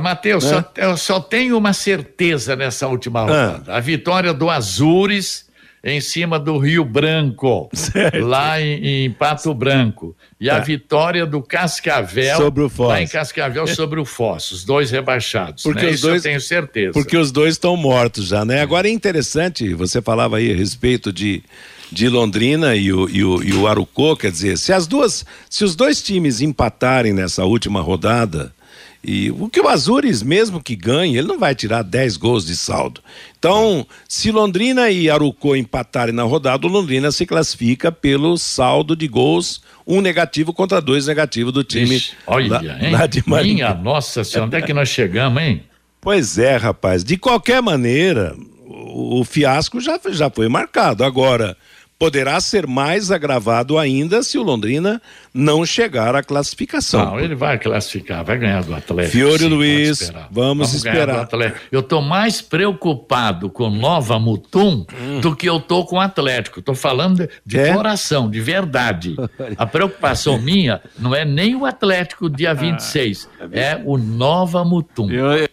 Matheus, 0.01 0.43
só, 0.43 0.63
eu 0.77 0.97
só 0.97 1.19
tenho 1.19 1.57
uma 1.57 1.73
certeza 1.73 2.55
nessa 2.55 2.87
última 2.87 3.21
rodada. 3.21 3.73
A 3.73 3.79
vitória 3.79 4.33
do 4.33 4.49
Azures 4.49 5.45
em 5.87 6.01
cima 6.01 6.39
do 6.39 6.57
Rio 6.57 6.83
Branco, 6.83 7.69
certo. 7.73 8.25
lá 8.25 8.59
em, 8.59 9.05
em, 9.05 9.11
Pato 9.11 9.53
Branco. 9.53 10.15
E 10.39 10.47
tá. 10.47 10.57
a 10.57 10.59
vitória 10.59 11.27
do 11.27 11.43
Cascavel 11.43 12.37
sobre 12.37 12.63
o 12.63 12.69
Foz. 12.69 12.89
lá 12.89 13.01
em 13.03 13.07
Cascavel 13.07 13.67
sobre 13.67 13.99
o 13.99 14.05
Foz, 14.05 14.51
os 14.51 14.65
dois 14.65 14.89
rebaixados. 14.89 15.61
Porque 15.61 15.85
né? 15.85 15.91
os 15.91 16.01
dois, 16.01 16.15
eu 16.25 16.31
tenho 16.31 16.41
certeza. 16.41 16.93
Porque 16.93 17.15
os 17.15 17.31
dois 17.31 17.53
estão 17.53 17.77
mortos 17.77 18.29
já, 18.29 18.43
né? 18.43 18.61
Agora 18.61 18.87
é 18.87 18.91
interessante, 18.91 19.75
você 19.75 20.01
falava 20.01 20.37
aí 20.37 20.51
a 20.51 20.55
respeito 20.55 21.13
de 21.13 21.43
de 21.91 22.09
Londrina 22.09 22.75
e 22.75 22.91
o, 22.91 23.07
e 23.07 23.23
o, 23.23 23.43
e 23.43 23.53
o 23.53 23.67
Arucô, 23.67 24.17
quer 24.17 24.31
dizer, 24.31 24.57
se 24.57 24.73
as 24.73 24.87
duas, 24.87 25.23
se 25.47 25.63
os 25.63 25.75
dois 25.75 26.01
times 26.01 26.41
empatarem 26.41 27.13
nessa 27.13 27.45
última 27.45 27.79
rodada, 27.79 28.51
e 29.07 29.29
o 29.29 29.47
que 29.47 29.61
o 29.61 29.67
Azures, 29.67 30.23
mesmo 30.23 30.59
que 30.59 30.75
ganhe, 30.75 31.15
ele 31.15 31.27
não 31.27 31.37
vai 31.37 31.53
tirar 31.53 31.83
10 31.83 32.17
gols 32.17 32.43
de 32.43 32.57
saldo. 32.57 33.01
Então, 33.37 33.85
se 34.09 34.31
Londrina 34.31 34.89
e 34.89 35.11
Arucô 35.11 35.55
empatarem 35.55 36.13
na 36.13 36.23
rodada, 36.23 36.65
o 36.65 36.69
Londrina 36.69 37.11
se 37.11 37.23
classifica 37.23 37.91
pelo 37.91 38.35
saldo 38.35 38.95
de 38.95 39.07
gols, 39.07 39.61
um 39.85 40.01
negativo 40.01 40.51
contra 40.51 40.81
dois 40.81 41.05
negativos 41.05 41.53
do 41.53 41.63
time. 41.63 41.97
Ixi, 41.97 42.13
olha, 42.25 42.49
lá, 42.49 42.83
hein? 42.83 42.91
Lá 42.91 43.05
de 43.05 43.23
Minha 43.27 43.75
nossa 43.75 44.23
senhora, 44.23 44.47
onde 44.47 44.57
é 44.57 44.61
que 44.63 44.73
nós 44.73 44.89
chegamos, 44.89 45.39
hein? 45.39 45.61
Pois 46.01 46.39
é, 46.39 46.57
rapaz. 46.57 47.03
De 47.03 47.15
qualquer 47.15 47.61
maneira, 47.61 48.35
o, 48.65 49.19
o 49.19 49.23
fiasco 49.23 49.79
já, 49.79 49.99
já 50.09 50.31
foi 50.31 50.49
marcado. 50.49 51.03
Agora, 51.03 51.55
poderá 51.97 52.39
ser 52.41 52.67
mais 52.67 53.09
agravado 53.09 53.77
ainda 53.77 54.21
se 54.21 54.37
o 54.37 54.43
Londrina 54.43 55.01
não 55.33 55.65
chegar 55.65 56.15
à 56.15 56.21
classificação. 56.21 57.05
Não, 57.05 57.19
ele 57.19 57.35
vai 57.35 57.57
classificar, 57.57 58.23
vai 58.23 58.37
ganhar 58.37 58.63
do 58.63 58.75
Atlético. 58.75 59.17
Fiore 59.17 59.39
sim, 59.39 59.47
Luiz, 59.47 60.01
esperar. 60.01 60.27
vamos, 60.31 60.69
vamos 60.69 60.73
esperar. 60.73 61.27
Eu 61.71 61.79
estou 61.79 62.01
mais 62.01 62.41
preocupado 62.41 63.49
com 63.49 63.69
Nova 63.69 64.19
Mutum 64.19 64.85
hum. 64.93 65.21
do 65.21 65.35
que 65.35 65.47
eu 65.47 65.57
estou 65.57 65.85
com 65.85 65.95
o 65.95 66.01
Atlético. 66.01 66.59
Estou 66.59 66.75
falando 66.75 67.29
de, 67.45 67.59
é? 67.59 67.73
coração, 67.73 68.29
de 68.29 68.41
verdade. 68.41 69.15
A 69.57 69.65
preocupação 69.65 70.37
minha 70.39 70.81
não 70.99 71.15
é 71.15 71.23
nem 71.23 71.55
o 71.55 71.65
Atlético 71.65 72.29
dia 72.29 72.53
26, 72.53 73.29
ah, 73.39 73.47
é, 73.51 73.59
é 73.59 73.81
o 73.83 73.97
Nova 73.97 74.63
Mutum. 74.63 75.09
Eu, 75.09 75.47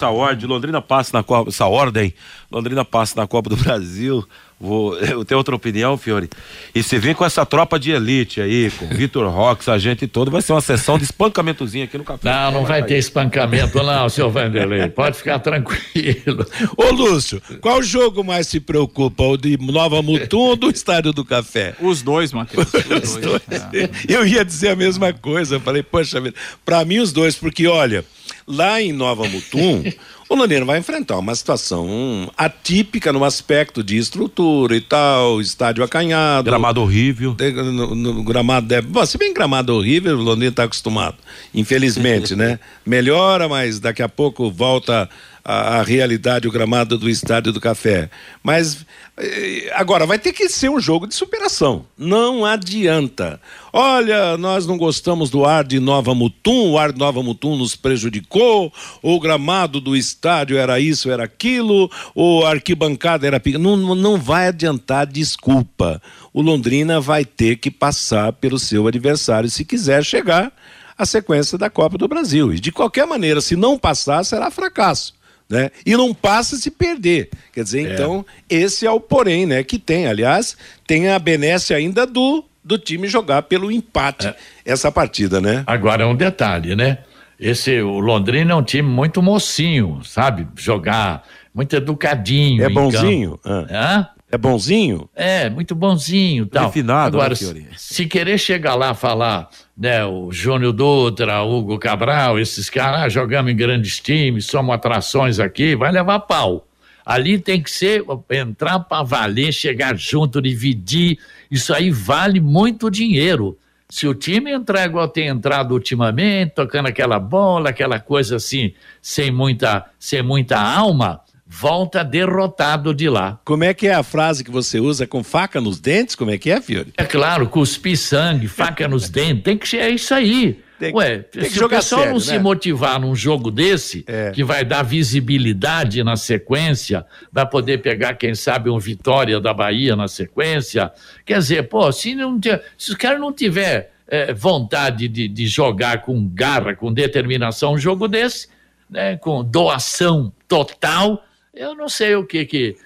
essa 0.00 0.10
ordem, 0.10 0.48
Londrina 0.48 0.80
passa 0.80 1.16
na 1.16 1.24
Copa, 1.24 1.50
essa 1.50 1.66
ordem, 1.66 2.14
Londrina 2.50 2.84
passa 2.84 3.20
na 3.20 3.26
Copa 3.26 3.50
do 3.50 3.56
Brasil. 3.56 4.24
Vou, 4.60 4.98
eu 4.98 5.24
tenho 5.24 5.38
outra 5.38 5.54
opinião, 5.54 5.96
Fiore. 5.96 6.28
E 6.74 6.82
você 6.82 6.98
vem 6.98 7.14
com 7.14 7.24
essa 7.24 7.46
tropa 7.46 7.78
de 7.78 7.92
elite 7.92 8.40
aí, 8.40 8.70
com 8.72 8.86
Vitor 8.94 9.28
Rox, 9.30 9.68
a 9.68 9.78
gente 9.78 10.06
todo, 10.06 10.30
vai 10.30 10.42
ser 10.42 10.52
uma 10.52 10.60
sessão 10.60 10.98
de 10.98 11.04
espancamentozinho 11.04 11.84
aqui 11.84 11.96
no 11.96 12.04
café. 12.04 12.28
Não, 12.28 12.50
não 12.52 12.64
vai 12.64 12.82
ter 12.82 12.98
espancamento, 12.98 13.82
não, 13.82 14.08
senhor 14.08 14.30
Vanderlei. 14.30 14.88
Pode 14.88 15.16
ficar 15.16 15.38
tranquilo. 15.38 16.46
Ô, 16.76 16.90
Lúcio, 16.90 17.40
qual 17.60 17.82
jogo 17.82 18.24
mais 18.24 18.48
se 18.48 18.58
preocupa? 18.58 19.22
O 19.22 19.36
de 19.36 19.56
Nova 19.58 20.02
Mutum 20.02 20.38
ou 20.38 20.56
do 20.56 20.70
Estádio 20.70 21.12
do 21.12 21.24
Café? 21.24 21.74
Os 21.80 22.02
dois, 22.02 22.32
Matheus. 22.32 22.66
Os, 22.66 23.14
os 23.14 23.16
dois. 23.16 23.42
É. 23.72 23.90
Eu 24.08 24.26
ia 24.26 24.44
dizer 24.44 24.70
a 24.70 24.76
mesma 24.76 25.12
coisa. 25.12 25.56
Eu 25.56 25.60
falei, 25.60 25.82
poxa 25.82 26.20
vida, 26.20 26.34
pra 26.64 26.84
mim 26.84 26.98
os 26.98 27.12
dois, 27.12 27.36
porque 27.36 27.66
olha, 27.66 28.04
lá 28.46 28.80
em 28.80 28.92
Nova 28.92 29.28
Mutum. 29.28 29.84
O 30.28 30.34
Londrina 30.34 30.64
vai 30.66 30.78
enfrentar 30.78 31.18
uma 31.18 31.34
situação 31.34 32.30
atípica 32.36 33.10
no 33.12 33.24
aspecto 33.24 33.82
de 33.82 33.96
estrutura 33.96 34.76
e 34.76 34.80
tal, 34.80 35.40
estádio 35.40 35.82
acanhado. 35.82 36.44
Gramado 36.44 36.82
horrível. 36.82 37.34
No, 37.72 37.94
no 37.94 38.22
gramado 38.22 38.66
deve. 38.66 38.88
Bom, 38.88 39.06
se 39.06 39.16
bem 39.16 39.32
gramado 39.32 39.74
horrível, 39.74 40.18
o 40.18 40.22
Londrina 40.22 40.50
está 40.50 40.64
acostumado. 40.64 41.16
Infelizmente, 41.54 42.36
né? 42.36 42.60
Melhora, 42.84 43.48
mas 43.48 43.80
daqui 43.80 44.02
a 44.02 44.08
pouco 44.08 44.50
volta 44.50 45.08
a, 45.48 45.78
a, 45.78 45.82
realidade, 45.82 46.46
o 46.46 46.52
gramado 46.52 46.98
do 46.98 47.08
Estádio 47.08 47.54
do 47.54 47.60
Café. 47.60 48.10
Mas 48.42 48.84
eh, 49.16 49.72
agora 49.74 50.04
vai 50.04 50.18
ter 50.18 50.34
que 50.34 50.46
ser 50.46 50.68
um 50.68 50.78
jogo 50.78 51.06
de 51.06 51.14
superação. 51.14 51.86
Não 51.96 52.44
adianta. 52.44 53.40
Olha, 53.72 54.36
nós 54.36 54.66
não 54.66 54.76
gostamos 54.76 55.30
do 55.30 55.46
ar 55.46 55.64
de 55.64 55.80
Nova 55.80 56.14
Mutum, 56.14 56.72
o 56.72 56.78
ar 56.78 56.92
de 56.92 56.98
Nova 56.98 57.22
Mutum 57.22 57.56
nos 57.56 57.74
prejudicou, 57.74 58.70
o 59.02 59.18
gramado 59.18 59.80
do 59.80 59.96
estádio 59.96 60.58
era 60.58 60.78
isso, 60.78 61.10
era 61.10 61.24
aquilo, 61.24 61.90
o 62.14 62.44
arquibancada 62.44 63.26
era. 63.26 63.40
Não, 63.58 63.94
não 63.94 64.18
vai 64.18 64.48
adiantar 64.48 65.06
desculpa. 65.06 66.02
O 66.30 66.42
Londrina 66.42 67.00
vai 67.00 67.24
ter 67.24 67.56
que 67.56 67.70
passar 67.70 68.34
pelo 68.34 68.58
seu 68.58 68.86
adversário 68.86 69.48
se 69.48 69.64
quiser 69.64 70.04
chegar 70.04 70.52
à 70.98 71.06
sequência 71.06 71.56
da 71.56 71.70
Copa 71.70 71.96
do 71.96 72.06
Brasil. 72.06 72.52
E 72.52 72.60
de 72.60 72.70
qualquer 72.70 73.06
maneira, 73.06 73.40
se 73.40 73.56
não 73.56 73.78
passar, 73.78 74.22
será 74.24 74.50
fracasso 74.50 75.16
né? 75.48 75.70
E 75.84 75.96
não 75.96 76.12
passa 76.12 76.56
se 76.56 76.70
perder. 76.70 77.30
Quer 77.52 77.64
dizer, 77.64 77.88
é. 77.88 77.94
então, 77.94 78.24
esse 78.48 78.86
é 78.86 78.90
o 78.90 79.00
porém, 79.00 79.46
né? 79.46 79.62
Que 79.62 79.78
tem, 79.78 80.06
aliás, 80.06 80.56
tem 80.86 81.08
a 81.08 81.18
benesse 81.18 81.72
ainda 81.72 82.06
do, 82.06 82.44
do 82.62 82.78
time 82.78 83.08
jogar 83.08 83.42
pelo 83.42 83.72
empate 83.72 84.28
é. 84.28 84.36
essa 84.64 84.92
partida, 84.92 85.40
né? 85.40 85.64
Agora, 85.66 86.06
um 86.06 86.14
detalhe, 86.14 86.76
né? 86.76 86.98
Esse, 87.40 87.80
o 87.80 88.00
Londrina 88.00 88.52
é 88.52 88.54
um 88.54 88.62
time 88.62 88.88
muito 88.88 89.22
mocinho, 89.22 90.00
sabe? 90.04 90.46
Jogar 90.56 91.24
muito 91.54 91.74
educadinho. 91.76 92.64
É 92.64 92.68
bonzinho? 92.68 93.38
Ah. 93.44 94.10
É 94.30 94.36
bonzinho? 94.36 95.08
É, 95.14 95.48
muito 95.48 95.74
bonzinho 95.74 96.44
tal. 96.46 96.66
Refinado, 96.66 97.16
Agora, 97.16 97.34
né, 97.34 97.66
se 97.76 98.06
querer 98.06 98.36
chegar 98.36 98.74
lá 98.74 98.92
falar, 98.92 99.48
né, 99.76 100.04
o 100.04 100.30
Júnior 100.30 100.72
Dutra, 100.72 101.42
o 101.42 101.58
Hugo 101.58 101.78
Cabral, 101.78 102.38
esses 102.38 102.68
caras, 102.68 103.00
ah, 103.00 103.08
jogamos 103.08 103.50
em 103.50 103.56
grandes 103.56 103.98
times, 104.00 104.46
somos 104.46 104.74
atrações 104.74 105.40
aqui, 105.40 105.74
vai 105.74 105.90
levar 105.90 106.20
pau. 106.20 106.66
Ali 107.06 107.38
tem 107.38 107.62
que 107.62 107.70
ser, 107.70 108.04
entrar 108.30 108.80
para 108.80 109.02
valer, 109.02 109.50
chegar 109.50 109.96
junto, 109.96 110.42
dividir, 110.42 111.18
isso 111.50 111.72
aí 111.72 111.90
vale 111.90 112.38
muito 112.38 112.90
dinheiro. 112.90 113.56
Se 113.88 114.06
o 114.06 114.14
time 114.14 114.52
entrar 114.52 114.84
igual 114.84 115.08
tem 115.08 115.28
entrado 115.28 115.72
ultimamente, 115.72 116.50
tocando 116.50 116.88
aquela 116.88 117.18
bola, 117.18 117.70
aquela 117.70 117.98
coisa 117.98 118.36
assim, 118.36 118.74
sem 119.00 119.30
muita, 119.30 119.86
sem 119.98 120.22
muita 120.22 120.60
alma, 120.60 121.22
volta 121.48 122.04
derrotado 122.04 122.92
de 122.92 123.08
lá. 123.08 123.40
Como 123.44 123.64
é 123.64 123.72
que 123.72 123.88
é 123.88 123.94
a 123.94 124.02
frase 124.02 124.44
que 124.44 124.50
você 124.50 124.78
usa 124.78 125.06
com 125.06 125.24
faca 125.24 125.60
nos 125.60 125.80
dentes? 125.80 126.14
Como 126.14 126.30
é 126.30 126.36
que 126.36 126.50
é, 126.50 126.60
Fiore? 126.60 126.92
É 126.96 127.04
claro, 127.04 127.48
cuspir 127.48 127.96
sangue, 127.96 128.46
faca 128.46 128.86
nos 128.86 129.08
dentes, 129.10 129.42
tem 129.42 129.56
que 129.56 129.66
ser 129.66 129.78
é 129.78 129.90
isso 129.90 130.12
aí. 130.12 130.60
Tem, 130.78 130.94
Ué, 130.94 131.18
tem 131.18 131.50
se 131.50 131.62
o 131.62 131.68
pessoal 131.68 132.02
sério, 132.02 132.14
não 132.14 132.20
né? 132.20 132.24
se 132.24 132.38
motivar 132.38 133.00
num 133.00 133.14
jogo 133.14 133.50
desse, 133.50 134.04
é. 134.06 134.30
que 134.30 134.44
vai 134.44 134.64
dar 134.64 134.84
visibilidade 134.84 136.04
na 136.04 136.14
sequência, 136.14 137.04
vai 137.32 137.48
poder 137.48 137.78
pegar, 137.78 138.14
quem 138.14 138.32
sabe, 138.34 138.70
um 138.70 138.78
Vitória 138.78 139.40
da 139.40 139.52
Bahia 139.52 139.96
na 139.96 140.06
sequência. 140.06 140.92
Quer 141.26 141.38
dizer, 141.38 141.68
pô, 141.68 141.90
se, 141.90 142.14
não, 142.14 142.38
se 142.76 142.92
o 142.92 142.96
cara 142.96 143.18
não 143.18 143.32
tiver 143.32 143.90
é, 144.06 144.32
vontade 144.32 145.08
de, 145.08 145.26
de 145.26 145.46
jogar 145.48 146.02
com 146.02 146.28
garra, 146.28 146.76
com 146.76 146.92
determinação, 146.92 147.72
um 147.72 147.78
jogo 147.78 148.06
desse, 148.06 148.48
né, 148.88 149.16
com 149.16 149.42
doação 149.42 150.32
total, 150.46 151.24
eu 151.58 151.74
não 151.74 151.88
sei 151.88 152.14
o 152.14 152.24
que 152.24 152.46
que 152.46 152.76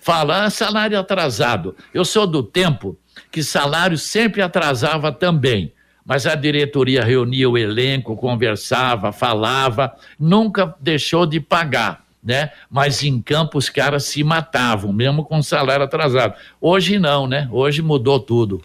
fala 0.00 0.44
ah, 0.44 0.50
salário 0.50 0.98
atrasado. 0.98 1.74
Eu 1.94 2.04
sou 2.04 2.26
do 2.26 2.42
tempo 2.42 2.98
que 3.30 3.42
salário 3.42 3.96
sempre 3.96 4.42
atrasava 4.42 5.12
também, 5.12 5.72
mas 6.04 6.26
a 6.26 6.34
diretoria 6.34 7.04
reunia 7.04 7.48
o 7.48 7.56
elenco, 7.56 8.16
conversava, 8.16 9.12
falava, 9.12 9.94
nunca 10.18 10.74
deixou 10.80 11.24
de 11.24 11.40
pagar. 11.40 12.04
Né? 12.22 12.50
Mas 12.68 13.04
em 13.04 13.22
campo 13.22 13.56
os 13.56 13.70
caras 13.70 14.04
se 14.04 14.24
matavam, 14.24 14.92
mesmo 14.92 15.24
com 15.24 15.40
salário 15.40 15.84
atrasado. 15.84 16.34
Hoje 16.60 16.98
não, 16.98 17.28
né? 17.28 17.48
Hoje 17.50 17.80
mudou 17.80 18.18
tudo. 18.18 18.60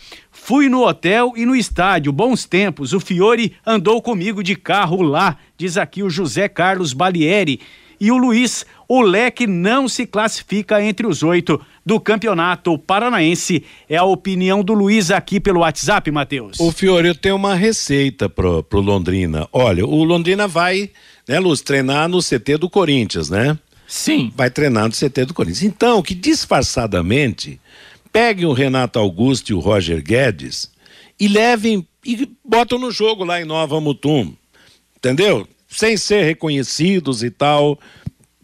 Fui 0.48 0.70
no 0.70 0.88
hotel 0.88 1.34
e 1.36 1.46
no 1.46 1.54
estádio, 1.54 2.10
bons 2.10 2.46
tempos. 2.46 2.94
O 2.94 3.02
Fiore 3.02 3.52
andou 3.66 4.02
comigo 4.02 4.42
de 4.42 4.56
carro 4.56 5.02
lá, 5.02 5.36
diz 5.58 5.76
aqui 5.76 6.02
o 6.02 6.10
José 6.10 6.48
Carlos 6.48 6.94
Balieri. 6.94 7.60
e 8.00 8.10
o 8.10 8.16
Luiz. 8.16 8.66
O 8.88 9.02
Leque 9.02 9.46
não 9.46 9.90
se 9.90 10.06
classifica 10.06 10.82
entre 10.82 11.06
os 11.06 11.22
oito 11.22 11.60
do 11.86 12.00
Campeonato 12.00 12.80
Paranaense. 12.80 13.62
É 13.90 13.98
a 13.98 14.06
opinião 14.06 14.64
do 14.64 14.74
Luiz 14.74 15.12
aqui 15.12 15.38
pelo 15.38 15.60
WhatsApp, 15.60 16.10
Matheus. 16.12 16.58
O 16.62 16.72
Fiore, 16.72 17.10
eu 17.10 17.16
tenho 17.16 17.36
uma 17.36 17.54
receita 17.54 18.30
pro, 18.30 18.64
pro 18.64 18.80
Londrina. 18.80 19.50
Olha, 19.52 19.86
o 19.86 20.02
Londrina 20.06 20.48
vai, 20.48 20.90
né, 21.28 21.42
Luz, 21.42 21.60
treinar 21.60 22.08
no 22.08 22.20
CT 22.20 22.56
do 22.58 22.70
Corinthians, 22.70 23.30
né? 23.30 23.60
Sim. 23.86 24.32
Vai 24.34 24.50
treinar 24.50 24.86
no 24.86 24.94
CT 24.94 25.26
do 25.26 25.34
Corinthians. 25.34 25.64
Então, 25.64 26.02
que 26.02 26.16
disfarçadamente 26.16 27.60
peguem 28.18 28.48
o 28.48 28.54
Renato 28.54 28.98
Augusto 28.98 29.52
e 29.52 29.54
o 29.54 29.60
Roger 29.60 30.02
Guedes 30.02 30.72
e 31.20 31.28
levem 31.28 31.88
e 32.04 32.28
botam 32.44 32.80
no 32.80 32.90
jogo 32.90 33.24
lá 33.24 33.40
em 33.40 33.46
Nova 33.46 33.80
Mutum. 33.80 34.34
Entendeu? 34.96 35.48
Sem 35.68 35.96
ser 35.98 36.24
reconhecidos 36.24 37.22
e 37.22 37.30
tal. 37.30 37.80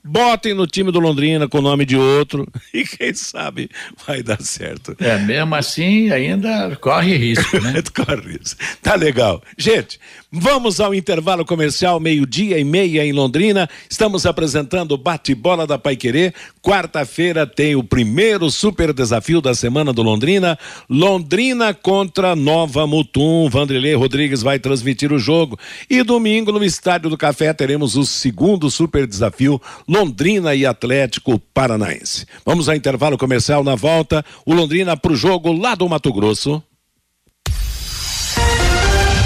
Botem 0.06 0.54
no 0.54 0.68
time 0.68 0.92
do 0.92 1.00
Londrina 1.00 1.48
com 1.48 1.60
o 1.60 1.62
nome 1.62 1.86
de 1.86 1.96
outro 1.96 2.46
e 2.74 2.84
quem 2.84 3.14
sabe 3.14 3.70
vai 4.06 4.22
dar 4.22 4.42
certo. 4.42 4.96
É, 5.00 5.18
mesmo 5.20 5.56
assim 5.56 6.12
ainda 6.12 6.76
corre 6.82 7.16
risco, 7.16 7.58
né? 7.62 7.82
corre 7.96 8.38
risco. 8.38 8.60
Tá 8.82 8.96
legal. 8.96 9.42
Gente, 9.58 9.98
vamos 10.30 10.82
ao 10.82 10.94
intervalo 10.94 11.46
comercial, 11.46 12.02
meio-dia 12.02 12.60
e 12.60 12.66
meia 12.66 13.06
em 13.06 13.14
Londrina. 13.14 13.70
Estamos 13.90 14.26
apresentando 14.26 14.92
o 14.92 14.98
bate-bola 14.98 15.66
da 15.66 15.78
Paiquerê. 15.78 16.34
Quarta-feira 16.62 17.48
tem 17.48 17.76
o 17.76 17.84
primeiro 17.84 18.52
super 18.52 18.92
desafio 18.92 19.40
da 19.40 19.56
semana 19.56 19.94
do 19.94 20.04
Londrina. 20.04 20.60
Londrina 20.90 21.74
contra 21.74 22.36
Nova 22.36 22.86
Mutum. 22.86 23.50
Vandrilê 23.50 23.94
Rodrigues 23.94 24.42
vai 24.42 24.60
transmitir 24.60 25.14
o 25.14 25.20
jogo. 25.20 25.58
E 25.90 26.04
domingo, 26.04 26.52
no 26.52 26.64
Estádio 26.64 27.10
do 27.10 27.18
Café, 27.18 27.54
teremos 27.54 27.96
o 27.96 28.06
segundo 28.06 28.70
super 28.70 29.08
desafio. 29.08 29.62
Londrina 29.94 30.56
e 30.56 30.66
Atlético 30.66 31.38
Paranaense. 31.54 32.26
Vamos 32.44 32.68
ao 32.68 32.74
intervalo 32.74 33.16
comercial 33.16 33.64
na 33.64 33.76
volta. 33.76 34.26
O 34.44 34.52
Londrina 34.52 34.98
para 34.98 35.12
o 35.12 35.16
jogo 35.16 35.54
lá 35.54 35.76
do 35.76 35.88
Mato 35.88 36.12
Grosso. 36.12 36.64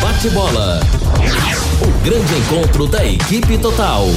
Bate 0.02 0.30
bola. 0.32 0.82
O 1.82 2.04
grande 2.04 2.34
encontro 2.34 2.86
da 2.86 3.06
equipe 3.06 3.58
total. 3.60 4.08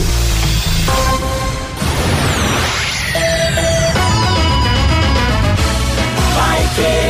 Vai 6.34 6.74
querer. 6.74 7.09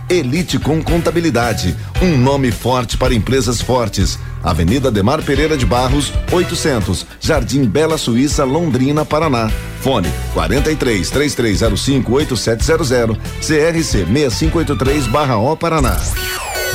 Elite 0.11 0.59
com 0.59 0.83
Contabilidade, 0.83 1.73
um 2.01 2.17
nome 2.17 2.51
forte 2.51 2.97
para 2.97 3.13
empresas 3.13 3.61
fortes. 3.61 4.19
Avenida 4.43 4.91
Demar 4.91 5.21
Pereira 5.21 5.55
de 5.55 5.65
Barros, 5.65 6.11
800, 6.29 7.05
Jardim 7.19 7.63
Bela 7.63 7.97
Suíça, 7.97 8.43
Londrina, 8.43 9.05
Paraná. 9.05 9.49
Fone 9.79 10.11
43 10.33 11.09
3305 11.09 12.13
8700, 12.13 13.17
CRC 13.39 14.05
6583/O 14.05 15.55
Paraná. 15.55 15.97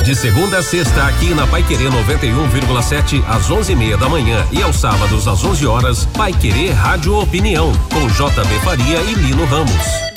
De 0.03 0.15
segunda 0.15 0.57
a 0.59 0.63
sexta, 0.63 1.05
aqui 1.05 1.33
na 1.35 1.45
Pai 1.45 1.61
Querer 1.61 1.91
91,7 1.91 3.23
às 3.27 3.49
11:30 3.51 3.97
da 3.97 4.09
manhã 4.09 4.45
e 4.51 4.63
aos 4.63 4.77
sábados 4.77 5.27
às 5.27 5.43
11 5.43 5.67
horas, 5.67 6.05
Pai 6.17 6.33
Querer 6.33 6.71
Rádio 6.71 7.19
Opinião 7.19 7.71
com 7.93 8.07
JB 8.07 8.59
Faria 8.63 8.99
e 9.01 9.13
Lino 9.13 9.45
Ramos. 9.45 10.16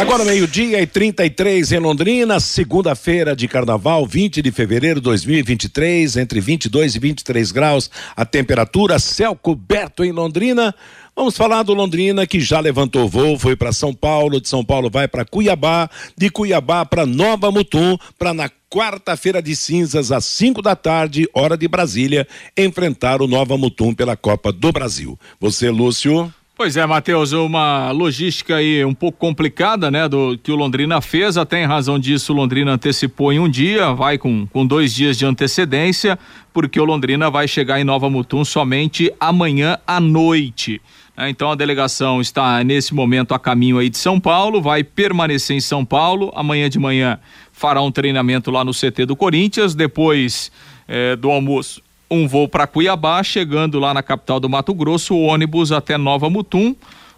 Agora 0.00 0.24
meio-dia 0.24 0.80
e 0.82 0.86
33 0.86 1.72
em 1.72 1.78
Londrina, 1.78 2.40
segunda-feira 2.40 3.36
de 3.36 3.46
carnaval, 3.46 4.06
20 4.06 4.42
de 4.42 4.50
fevereiro 4.50 5.00
de 5.00 5.04
2023, 5.04 6.16
entre 6.16 6.40
22 6.40 6.96
e 6.96 6.98
23 6.98 7.52
graus, 7.52 7.90
a 8.16 8.24
temperatura, 8.24 8.98
céu 8.98 9.34
coberto 9.34 10.04
em 10.04 10.12
Londrina. 10.12 10.74
Vamos 11.14 11.36
falar 11.36 11.62
do 11.62 11.72
Londrina 11.72 12.26
que 12.26 12.40
já 12.40 12.58
levantou 12.60 13.08
voo, 13.08 13.38
foi 13.38 13.54
para 13.54 13.72
São 13.72 13.94
Paulo, 13.94 14.40
de 14.40 14.48
São 14.48 14.64
Paulo 14.64 14.90
vai 14.90 15.06
para 15.06 15.24
Cuiabá, 15.24 15.88
de 16.16 16.28
Cuiabá 16.30 16.84
para 16.84 17.06
Nova 17.06 17.50
Mutum, 17.50 17.96
para 18.18 18.34
na 18.34 18.50
quarta-feira 18.70 19.40
de 19.40 19.54
cinzas 19.54 20.10
às 20.10 20.24
5 20.24 20.60
da 20.60 20.74
tarde, 20.74 21.28
hora 21.32 21.56
de 21.56 21.68
Brasília, 21.68 22.26
enfrentar 22.56 23.22
o 23.22 23.26
Nova 23.26 23.56
Mutum 23.56 23.94
pela 23.94 24.16
Copa 24.16 24.52
do 24.52 24.72
Brasil. 24.72 25.18
Você, 25.38 25.70
Lúcio? 25.70 26.32
Pois 26.62 26.76
é, 26.76 26.86
Matheus, 26.86 27.32
uma 27.32 27.90
logística 27.90 28.54
aí 28.54 28.84
um 28.84 28.94
pouco 28.94 29.18
complicada, 29.18 29.90
né, 29.90 30.08
do 30.08 30.38
que 30.40 30.52
o 30.52 30.54
Londrina 30.54 31.00
fez, 31.00 31.36
até 31.36 31.60
em 31.60 31.66
razão 31.66 31.98
disso 31.98 32.32
o 32.32 32.36
Londrina 32.36 32.70
antecipou 32.70 33.32
em 33.32 33.40
um 33.40 33.48
dia, 33.48 33.92
vai 33.92 34.16
com, 34.16 34.46
com 34.46 34.64
dois 34.64 34.94
dias 34.94 35.18
de 35.18 35.26
antecedência, 35.26 36.16
porque 36.52 36.78
o 36.78 36.84
Londrina 36.84 37.28
vai 37.28 37.48
chegar 37.48 37.80
em 37.80 37.84
Nova 37.84 38.08
Mutum 38.08 38.44
somente 38.44 39.12
amanhã 39.18 39.76
à 39.84 39.98
noite. 39.98 40.80
Né? 41.16 41.30
Então 41.30 41.50
a 41.50 41.56
delegação 41.56 42.20
está 42.20 42.62
nesse 42.62 42.94
momento 42.94 43.34
a 43.34 43.40
caminho 43.40 43.78
aí 43.78 43.90
de 43.90 43.98
São 43.98 44.20
Paulo, 44.20 44.62
vai 44.62 44.84
permanecer 44.84 45.56
em 45.56 45.60
São 45.60 45.84
Paulo, 45.84 46.30
amanhã 46.32 46.70
de 46.70 46.78
manhã 46.78 47.18
fará 47.50 47.82
um 47.82 47.90
treinamento 47.90 48.52
lá 48.52 48.64
no 48.64 48.70
CT 48.70 49.04
do 49.04 49.16
Corinthians, 49.16 49.74
depois 49.74 50.52
eh, 50.86 51.16
do 51.16 51.28
almoço 51.28 51.82
um 52.12 52.28
voo 52.28 52.46
para 52.46 52.66
Cuiabá, 52.66 53.22
chegando 53.22 53.78
lá 53.78 53.94
na 53.94 54.02
capital 54.02 54.38
do 54.38 54.46
Mato 54.46 54.74
Grosso, 54.74 55.14
o 55.14 55.22
ônibus 55.22 55.72
até 55.72 55.96
Nova 55.96 56.28
Mutum. 56.28 56.76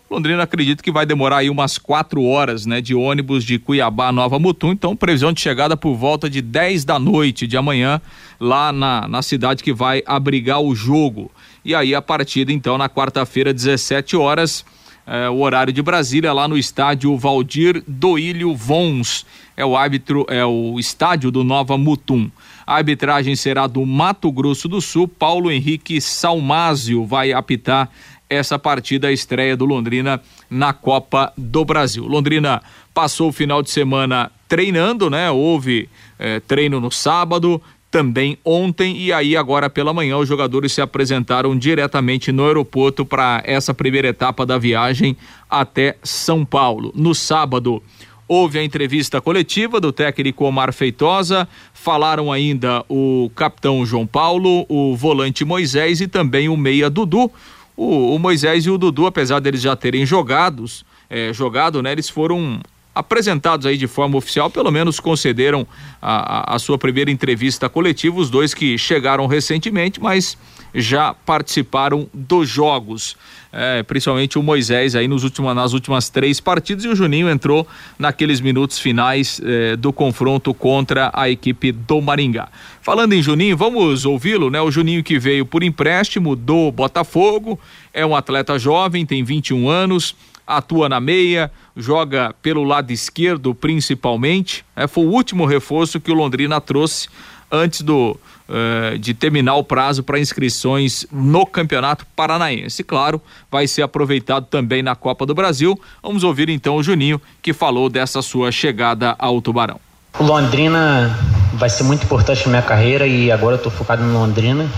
Londrina 0.09 0.45
acredito 0.45 0.85
que 0.85 0.93
vai 0.93 1.05
demorar 1.05 1.39
aí 1.39 1.51
umas 1.51 1.79
quatro 1.79 2.23
horas, 2.23 2.65
né, 2.65 2.81
de 2.81 2.95
ônibus 2.95 3.43
de 3.43 3.59
Cuiabá 3.59 4.09
a 4.09 4.13
Nova 4.13 4.39
Mutum. 4.39 4.71
Então, 4.71 4.95
previsão 4.95 5.33
de 5.33 5.41
chegada 5.41 5.77
por 5.77 5.97
volta 5.97 6.31
de 6.31 6.41
10 6.41 6.85
da 6.85 6.97
noite 7.01 7.45
de 7.45 7.57
amanhã, 7.57 8.01
lá 8.39 8.71
na, 8.71 9.09
na 9.09 9.21
cidade 9.21 9.65
que 9.65 9.73
vai 9.73 10.01
abrigar 10.07 10.61
o 10.61 10.77
jogo. 10.77 11.29
E 11.65 11.75
aí 11.75 11.93
a 11.93 12.01
partida, 12.01 12.53
então, 12.53 12.79
na 12.79 12.89
quarta-feira, 12.89 13.53
17 13.53 14.17
horas, 14.17 14.65
é, 15.07 15.29
o 15.29 15.41
horário 15.41 15.73
de 15.73 15.83
Brasília, 15.83 16.33
lá 16.33 16.47
no 16.47 16.57
estádio 16.57 17.17
Valdir 17.19 17.83
Doílio 17.87 18.55
Vons. 18.55 19.27
É 19.57 19.65
o 19.65 19.77
árbitro, 19.77 20.25
é 20.29 20.45
o 20.45 20.79
estádio 20.79 21.33
do 21.33 21.43
Nova 21.43 21.77
Mutum. 21.77 22.31
A 22.67 22.77
arbitragem 22.77 23.37
será 23.37 23.67
do 23.67 23.85
Mato 23.85 24.31
Grosso 24.33 24.69
do 24.69 24.81
Sul. 24.81 25.07
Paulo 25.07 25.51
Henrique 25.51 26.01
Salmásio 26.01 27.05
vai 27.05 27.33
apitar 27.33 27.91
essa 28.29 28.59
partida, 28.59 29.09
a 29.09 29.13
estreia 29.13 29.57
do 29.57 29.65
Londrina 29.65 30.21
na 30.49 30.73
Copa 30.73 31.33
do 31.37 31.65
Brasil. 31.65 32.07
Londrina 32.07 32.63
passou 32.93 33.29
o 33.29 33.33
final 33.33 33.63
de 33.63 33.71
semana 33.71 34.31
treinando, 34.49 35.11
né? 35.11 35.31
Houve 35.31 35.89
eh, 36.19 36.41
treino 36.41 36.81
no 36.81 36.91
sábado, 36.91 37.61
também 37.95 38.37
ontem 38.45 38.97
e 38.97 39.13
aí 39.13 39.37
agora 39.37 39.71
pela 39.71 39.95
manhã 39.95 40.17
os 40.17 40.29
jogadores 40.29 40.73
se 40.73 40.81
apresentaram 40.81 41.57
diretamente 41.57 42.33
no 42.33 42.45
aeroporto 42.45 43.07
para 43.07 43.41
essa 43.47 43.73
primeira 43.73 44.09
etapa 44.09 44.45
da 44.45 44.59
viagem 44.59 45.17
até 45.49 45.97
São 46.03 46.45
Paulo. 46.45 46.91
No 46.93 47.15
sábado 47.15 47.81
houve 48.27 48.59
a 48.59 48.65
entrevista 48.65 49.21
coletiva 49.21 49.81
do 49.81 49.93
técnico 49.93 50.45
Omar 50.45 50.73
Feitosa, 50.73 51.49
falaram 51.73 52.33
ainda 52.33 52.85
o 52.89 53.31
capitão 53.35 53.85
João 53.85 54.07
Paulo, 54.07 54.65
o 54.69 54.97
volante 54.97 55.45
Moisés 55.45 56.01
e 56.01 56.07
também 56.07 56.49
o 56.49 56.57
meia 56.57 56.89
Dudu. 56.89 57.31
O, 57.77 58.15
o 58.15 58.19
Moisés 58.19 58.67
e 58.67 58.71
o 58.71 58.79
Dudu, 58.79 59.07
apesar 59.07 59.41
deles 59.41 59.61
já 59.61 59.75
terem 59.75 60.07
jogados, 60.07 60.85
é, 61.11 61.33
jogado, 61.33 61.83
né, 61.83 61.93
eles 61.93 62.09
foram 62.09 62.61
apresentados 62.95 63.67
aí 63.67 63.77
de 63.77 63.89
forma 63.89 64.17
oficial, 64.17 64.49
pelo 64.49 64.71
menos 64.71 65.01
concederam 65.01 65.67
a, 66.01 66.53
a, 66.53 66.55
a, 66.55 66.59
sua 66.59 66.79
primeira 66.79 67.11
entrevista 67.11 67.69
coletiva, 67.69 68.17
os 68.17 68.31
dois 68.31 68.55
que 68.55 68.79
chegaram 68.79 69.27
recentemente, 69.27 70.01
mas 70.01 70.39
já 70.75 71.15
participaram 71.15 72.09
dos 72.13 72.49
jogos. 72.49 73.17
É, 73.57 73.85
principalmente 73.85 74.37
o 74.37 74.43
Moisés 74.43 74.97
aí 74.97 75.07
nos 75.07 75.23
últimos, 75.23 75.55
nas 75.55 75.73
últimas 75.73 76.09
três 76.09 76.41
partidas 76.41 76.85
e 76.85 76.89
o 76.89 76.97
Juninho 76.97 77.31
entrou 77.31 77.65
naqueles 77.97 78.41
minutos 78.41 78.81
finais 78.81 79.41
é, 79.45 79.77
do 79.77 79.93
confronto 79.93 80.53
contra 80.53 81.09
a 81.15 81.31
equipe 81.31 81.71
do 81.71 82.01
Maringá. 82.01 82.49
Falando 82.83 83.13
em 83.13 83.23
Juninho, 83.23 83.57
vamos 83.57 84.05
ouvi-lo, 84.05 84.51
né? 84.51 84.61
O 84.61 84.73
Juninho 84.73 85.05
que 85.05 85.21
veio 85.21 85.47
por 85.47 85.63
empréstimo 85.63 86.35
do 86.35 86.73
Botafogo, 86.73 87.59
é 87.93 88.05
um 88.05 88.17
atleta 88.17 88.59
jovem, 88.59 89.07
tem 89.07 89.23
21 89.23 89.69
anos, 89.69 90.17
atua 90.45 90.89
na 90.89 91.01
meia, 91.01 91.51
joga 91.77 92.35
pelo 92.43 92.65
lado 92.65 92.91
esquerdo 92.91 93.55
principalmente. 93.55 94.65
É, 94.75 94.87
foi 94.87 95.05
o 95.05 95.11
último 95.11 95.47
reforço 95.47 96.01
que 96.01 96.11
o 96.11 96.15
Londrina 96.15 96.61
trouxe 96.61 97.09
antes 97.55 97.83
do 97.83 98.19
uh, 98.49 98.99
de 98.99 99.15
terminar 99.15 99.55
o 99.55 99.65
prazo 99.65 100.03
para 100.03 100.19
inscrições 100.19 101.07
no 101.13 101.47
Campeonato 101.47 102.07
Paranaense. 102.17 102.83
Claro, 102.83 103.21
vai 103.51 103.67
ser 103.67 103.83
aproveitado 103.83 104.47
também 104.47 104.83
na 104.83 104.95
Copa 104.95 105.25
do 105.25 105.35
Brasil. 105.35 105.81
Vamos 106.03 106.25
ouvir 106.25 106.49
então 106.49 106.77
o 106.77 106.83
Juninho 106.83 107.21
que 107.41 107.53
falou 107.53 107.89
dessa 107.89 108.21
sua 108.23 108.51
chegada 108.51 109.15
ao 109.19 109.41
Tubarão. 109.41 109.81
O 110.19 110.25
Londrina 110.25 111.17
vai 111.55 111.71
ser 111.71 111.85
muito 111.85 112.05
importante 112.05 112.45
na 112.45 112.51
minha 112.51 112.63
carreira 112.63 113.07
e 113.07 113.31
agora 113.31 113.55
eu 113.55 113.59
estou 113.59 113.73
focado 113.73 114.03
no 114.03 114.13
Londrina. 114.13 114.69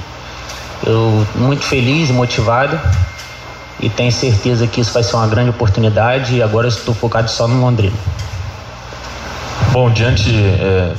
Eu 0.86 1.26
muito 1.34 1.64
feliz 1.64 2.10
e 2.10 2.12
motivado 2.12 2.78
e 3.80 3.88
tenho 3.88 4.12
certeza 4.12 4.66
que 4.66 4.80
isso 4.80 4.92
vai 4.92 5.02
ser 5.02 5.16
uma 5.16 5.26
grande 5.26 5.50
oportunidade 5.50 6.36
e 6.36 6.42
agora 6.42 6.68
estou 6.68 6.94
focado 6.94 7.30
só 7.30 7.46
no 7.46 7.60
Londrina. 7.60 7.96
Bom, 9.72 9.90
diante 9.90 10.30
é, 10.34 10.94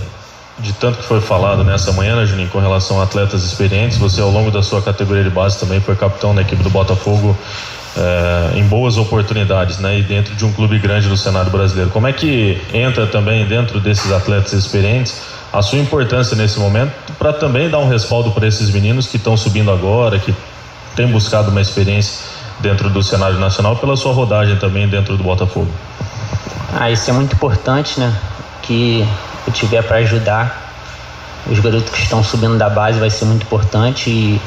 de 0.59 0.73
tanto 0.73 0.99
que 0.99 1.03
foi 1.03 1.21
falado 1.21 1.63
nessa 1.63 1.91
manhã, 1.91 2.15
né, 2.15 2.25
Juninho, 2.25 2.49
com 2.49 2.59
relação 2.59 2.99
a 2.99 3.03
atletas 3.03 3.43
experientes, 3.43 3.97
você 3.97 4.21
ao 4.21 4.31
longo 4.31 4.49
da 4.49 4.63
sua 4.63 4.81
categoria 4.81 5.23
de 5.23 5.29
base 5.29 5.59
também 5.59 5.79
foi 5.79 5.95
capitão 5.95 6.33
da 6.33 6.41
equipe 6.41 6.63
do 6.63 6.69
Botafogo 6.69 7.37
é, 7.95 8.57
em 8.57 8.63
boas 8.63 8.97
oportunidades, 8.97 9.77
né, 9.77 9.99
e 9.99 10.03
dentro 10.03 10.35
de 10.35 10.45
um 10.45 10.51
clube 10.51 10.79
grande 10.79 11.07
do 11.07 11.15
cenário 11.17 11.51
brasileiro. 11.51 11.91
Como 11.91 12.07
é 12.07 12.13
que 12.13 12.59
entra 12.73 13.05
também 13.05 13.45
dentro 13.45 13.79
desses 13.79 14.11
atletas 14.11 14.53
experientes 14.53 15.21
a 15.53 15.61
sua 15.61 15.79
importância 15.79 16.35
nesse 16.35 16.59
momento 16.59 16.91
para 17.17 17.33
também 17.33 17.69
dar 17.69 17.79
um 17.79 17.87
respaldo 17.87 18.31
para 18.31 18.47
esses 18.47 18.69
meninos 18.71 19.07
que 19.07 19.17
estão 19.17 19.37
subindo 19.37 19.71
agora, 19.71 20.19
que 20.19 20.33
têm 20.95 21.07
buscado 21.07 21.51
uma 21.51 21.61
experiência 21.61 22.19
dentro 22.59 22.89
do 22.89 23.03
cenário 23.03 23.37
nacional 23.39 23.75
pela 23.75 23.95
sua 23.95 24.11
rodagem 24.11 24.57
também 24.57 24.87
dentro 24.87 25.15
do 25.15 25.23
Botafogo. 25.23 25.69
Ah, 26.73 26.89
isso 26.91 27.09
é 27.09 27.13
muito 27.13 27.33
importante, 27.33 27.99
né? 27.99 28.13
Que 28.63 29.07
tiver 29.51 29.81
para 29.83 29.97
ajudar 29.97 30.67
os 31.49 31.59
garotos 31.59 31.89
que 31.89 32.01
estão 32.01 32.23
subindo 32.23 32.57
da 32.57 32.69
base 32.69 32.99
vai 32.99 33.09
ser 33.09 33.25
muito 33.25 33.43
importante 33.43 34.09
e 34.09 34.41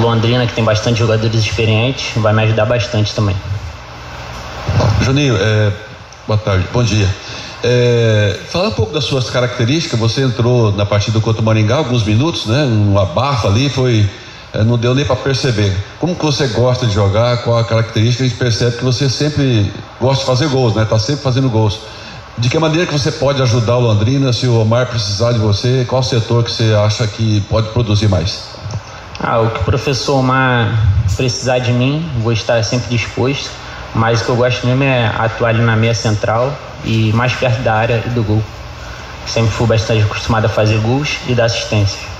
Londrina 0.00 0.46
que 0.46 0.54
tem 0.54 0.64
bastante 0.64 0.98
jogadores 0.98 1.34
experientes 1.34 2.12
vai 2.16 2.32
me 2.32 2.42
ajudar 2.44 2.64
bastante 2.64 3.14
também. 3.14 3.36
Juninho, 5.02 5.36
é, 5.38 5.72
boa 6.26 6.38
tarde, 6.38 6.66
bom 6.72 6.82
dia. 6.82 7.08
É, 7.62 8.38
falar 8.50 8.68
um 8.68 8.72
pouco 8.72 8.92
das 8.92 9.04
suas 9.04 9.30
características, 9.30 9.98
você 9.98 10.22
entrou 10.22 10.72
na 10.72 10.86
partida 10.86 11.20
contra 11.20 11.42
o 11.42 11.44
Maringá 11.44 11.76
alguns 11.76 12.04
minutos, 12.04 12.46
né? 12.46 12.64
Um 12.64 12.98
abafo 12.98 13.48
ali, 13.48 13.68
foi 13.68 14.08
é, 14.52 14.64
não 14.64 14.78
deu 14.78 14.94
nem 14.94 15.04
para 15.04 15.16
perceber. 15.16 15.76
Como 15.98 16.14
que 16.14 16.24
você 16.24 16.46
gosta 16.48 16.86
de 16.86 16.94
jogar, 16.94 17.42
qual 17.42 17.58
a 17.58 17.64
característica, 17.64 18.24
a 18.24 18.28
gente 18.28 18.38
percebe 18.38 18.76
que 18.76 18.84
você 18.84 19.08
sempre 19.08 19.72
gosta 20.00 20.20
de 20.20 20.26
fazer 20.26 20.48
gols, 20.48 20.74
né? 20.74 20.84
Tá 20.84 20.98
sempre 20.98 21.22
fazendo 21.22 21.48
gols. 21.50 21.78
De 22.38 22.50
que 22.50 22.58
maneira 22.58 22.86
que 22.86 22.92
você 22.92 23.10
pode 23.10 23.40
ajudar 23.40 23.76
o 23.76 23.80
Londrina 23.80 24.30
se 24.30 24.46
o 24.46 24.60
Omar 24.60 24.86
precisar 24.86 25.32
de 25.32 25.38
você? 25.38 25.86
Qual 25.88 26.02
setor 26.02 26.44
que 26.44 26.50
você 26.50 26.74
acha 26.74 27.06
que 27.06 27.40
pode 27.42 27.68
produzir 27.68 28.08
mais? 28.08 28.56
Ah, 29.18 29.40
o 29.40 29.50
que 29.50 29.60
o 29.60 29.64
professor 29.64 30.18
Omar 30.18 30.70
precisar 31.16 31.60
de 31.60 31.72
mim, 31.72 32.06
vou 32.18 32.32
estar 32.32 32.62
sempre 32.62 32.88
disposto. 32.90 33.50
Mas 33.94 34.20
o 34.20 34.24
que 34.26 34.28
eu 34.28 34.36
gosto 34.36 34.66
mesmo 34.66 34.84
é 34.84 35.06
atuar 35.06 35.48
ali 35.48 35.62
na 35.62 35.74
meia 35.74 35.94
central 35.94 36.52
e 36.84 37.10
mais 37.14 37.32
perto 37.32 37.62
da 37.62 37.74
área 37.74 38.02
e 38.04 38.10
do 38.10 38.22
gol. 38.22 38.42
Sempre 39.26 39.50
fui 39.52 39.66
bastante 39.66 40.02
acostumado 40.02 40.44
a 40.44 40.48
fazer 40.50 40.78
gols 40.80 41.16
e 41.26 41.34
dar 41.34 41.46
assistência. 41.46 42.15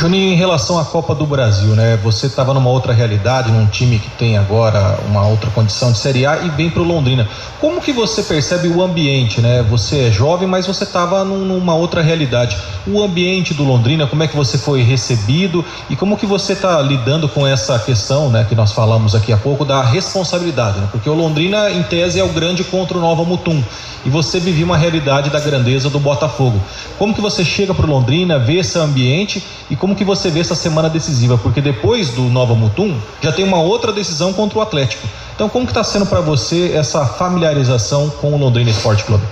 Juninho, 0.00 0.32
em 0.32 0.34
relação 0.34 0.78
à 0.78 0.84
Copa 0.86 1.14
do 1.14 1.26
Brasil, 1.26 1.76
né? 1.76 1.98
Você 2.02 2.26
estava 2.26 2.54
numa 2.54 2.70
outra 2.70 2.90
realidade, 2.90 3.52
num 3.52 3.66
time 3.66 3.98
que 3.98 4.08
tem 4.12 4.38
agora 4.38 4.98
uma 5.06 5.26
outra 5.26 5.50
condição 5.50 5.92
de 5.92 5.98
Série 5.98 6.24
A 6.24 6.38
e 6.38 6.48
vem 6.48 6.70
para 6.70 6.80
o 6.80 6.86
Londrina. 6.86 7.28
Como 7.60 7.82
que 7.82 7.92
você 7.92 8.22
percebe 8.22 8.68
o 8.68 8.82
ambiente, 8.82 9.42
né? 9.42 9.62
Você 9.68 10.06
é 10.06 10.10
jovem, 10.10 10.48
mas 10.48 10.66
você 10.66 10.84
estava 10.84 11.22
numa 11.22 11.74
outra 11.74 12.00
realidade. 12.00 12.56
O 12.86 13.02
ambiente 13.02 13.52
do 13.52 13.62
Londrina, 13.62 14.06
como 14.06 14.22
é 14.22 14.26
que 14.26 14.34
você 14.34 14.56
foi 14.56 14.80
recebido 14.80 15.62
e 15.90 15.94
como 15.94 16.16
que 16.16 16.24
você 16.24 16.54
está 16.54 16.80
lidando 16.80 17.28
com 17.28 17.46
essa 17.46 17.78
questão, 17.78 18.30
né? 18.30 18.46
Que 18.48 18.54
nós 18.54 18.72
falamos 18.72 19.14
aqui 19.14 19.34
há 19.34 19.36
pouco 19.36 19.66
da 19.66 19.82
responsabilidade, 19.82 20.78
né? 20.78 20.88
Porque 20.90 21.10
o 21.10 21.14
Londrina, 21.14 21.70
em 21.70 21.82
tese, 21.82 22.18
é 22.18 22.24
o 22.24 22.28
grande 22.30 22.64
contra 22.64 22.96
o 22.96 23.02
Nova 23.02 23.22
Mutum 23.22 23.62
e 24.04 24.08
você 24.08 24.40
vivia 24.40 24.64
uma 24.64 24.76
realidade 24.76 25.30
da 25.30 25.38
grandeza 25.38 25.90
do 25.90 25.98
Botafogo. 25.98 26.60
Como 26.98 27.14
que 27.14 27.20
você 27.20 27.44
chega 27.44 27.74
para 27.74 27.86
o 27.86 27.90
Londrina, 27.90 28.38
vê 28.38 28.58
esse 28.58 28.78
ambiente 28.78 29.42
e 29.68 29.76
como 29.76 29.89
que 29.94 30.04
você 30.04 30.30
vê 30.30 30.40
essa 30.40 30.54
semana 30.54 30.88
decisiva? 30.88 31.38
Porque 31.38 31.60
depois 31.60 32.10
do 32.10 32.22
Nova 32.22 32.54
Mutum 32.54 32.96
já 33.20 33.32
tem 33.32 33.44
uma 33.44 33.58
outra 33.58 33.92
decisão 33.92 34.32
contra 34.32 34.58
o 34.58 34.62
Atlético. 34.62 35.06
Então 35.34 35.48
como 35.48 35.64
que 35.64 35.70
está 35.70 35.84
sendo 35.84 36.06
para 36.06 36.20
você 36.20 36.72
essa 36.74 37.04
familiarização 37.06 38.08
com 38.08 38.32
o 38.34 38.38
Londrina 38.38 38.70
Esporte 38.70 39.04
Clube? 39.04 39.24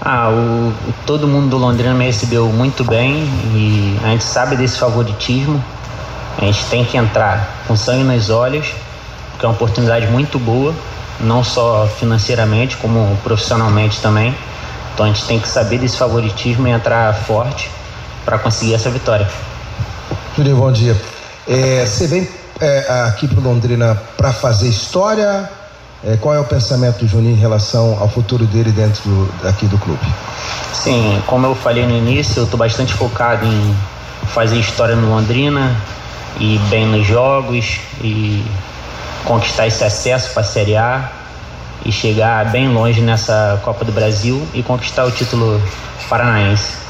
Ah, 0.00 0.28
o, 0.30 0.72
todo 1.06 1.26
mundo 1.26 1.48
do 1.48 1.56
Londrina 1.56 1.94
me 1.94 2.04
recebeu 2.04 2.46
muito 2.48 2.84
bem 2.84 3.24
e 3.54 3.98
a 4.04 4.08
gente 4.08 4.24
sabe 4.24 4.56
desse 4.56 4.78
favoritismo. 4.78 5.62
A 6.38 6.44
gente 6.44 6.64
tem 6.66 6.84
que 6.84 6.96
entrar 6.96 7.64
com 7.66 7.76
sangue 7.76 8.04
nos 8.04 8.28
olhos, 8.28 8.66
porque 9.30 9.46
é 9.46 9.48
uma 9.48 9.54
oportunidade 9.54 10.06
muito 10.08 10.38
boa 10.38 10.74
não 11.20 11.44
só 11.44 11.86
financeiramente, 11.98 12.76
como 12.76 13.16
profissionalmente 13.22 14.00
também. 14.00 14.34
Então 14.92 15.06
a 15.06 15.08
gente 15.08 15.24
tem 15.24 15.38
que 15.38 15.48
saber 15.48 15.78
desse 15.78 15.96
favoritismo 15.96 16.66
e 16.68 16.70
entrar 16.70 17.12
forte 17.14 17.70
para 18.24 18.38
conseguir 18.38 18.74
essa 18.74 18.90
vitória. 18.90 19.28
Juninho, 20.36 20.56
bom 20.56 20.72
dia. 20.72 20.96
É, 21.46 21.86
você 21.86 22.08
vem 22.08 22.28
é, 22.60 22.86
aqui 23.06 23.28
para 23.28 23.40
Londrina 23.40 23.94
para 24.16 24.32
fazer 24.32 24.68
história? 24.68 25.48
É, 26.04 26.16
qual 26.16 26.34
é 26.34 26.40
o 26.40 26.44
pensamento 26.44 26.98
do 26.98 27.06
Juninho 27.06 27.36
em 27.36 27.38
relação 27.38 27.96
ao 28.00 28.08
futuro 28.08 28.44
dele 28.44 28.72
dentro 28.72 29.00
do, 29.04 29.48
aqui 29.48 29.66
do 29.66 29.78
clube? 29.78 30.04
Sim, 30.72 31.22
como 31.28 31.46
eu 31.46 31.54
falei 31.54 31.86
no 31.86 31.96
início, 31.96 32.40
eu 32.40 32.44
estou 32.44 32.58
bastante 32.58 32.92
focado 32.94 33.46
em 33.46 33.76
fazer 34.34 34.58
história 34.58 34.96
no 34.96 35.08
Londrina 35.08 35.76
e 36.40 36.58
bem 36.68 36.84
nos 36.84 37.06
jogos 37.06 37.78
e 38.02 38.44
conquistar 39.24 39.68
esse 39.68 39.84
acesso 39.84 40.32
para 40.32 40.42
a 40.42 40.44
Série 40.44 40.76
A 40.76 41.12
e 41.86 41.92
chegar 41.92 42.50
bem 42.50 42.68
longe 42.68 43.00
nessa 43.00 43.60
Copa 43.62 43.84
do 43.84 43.92
Brasil 43.92 44.44
e 44.52 44.64
conquistar 44.64 45.04
o 45.04 45.12
título 45.12 45.62
paranaense. 46.08 46.84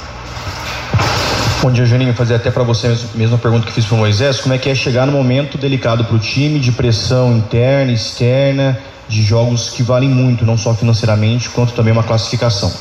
Bom 1.62 1.72
dia, 1.72 1.86
Juninho. 1.86 2.12
Fazer 2.14 2.34
até 2.34 2.50
para 2.50 2.62
você 2.62 2.88
a 2.88 3.16
mesma 3.16 3.38
pergunta 3.38 3.66
que 3.66 3.72
fiz 3.72 3.86
para 3.86 3.94
o 3.94 3.98
Moisés. 3.98 4.40
Como 4.40 4.54
é 4.54 4.58
que 4.58 4.68
é 4.68 4.74
chegar 4.74 5.06
no 5.06 5.12
momento 5.12 5.56
delicado 5.56 6.04
para 6.04 6.14
o 6.14 6.18
time, 6.18 6.58
de 6.58 6.70
pressão 6.72 7.36
interna, 7.36 7.90
externa, 7.90 8.78
de 9.08 9.22
jogos 9.22 9.70
que 9.70 9.82
valem 9.82 10.08
muito, 10.08 10.44
não 10.44 10.58
só 10.58 10.74
financeiramente, 10.74 11.48
quanto 11.48 11.72
também 11.72 11.92
uma 11.92 12.02
classificação? 12.02 12.72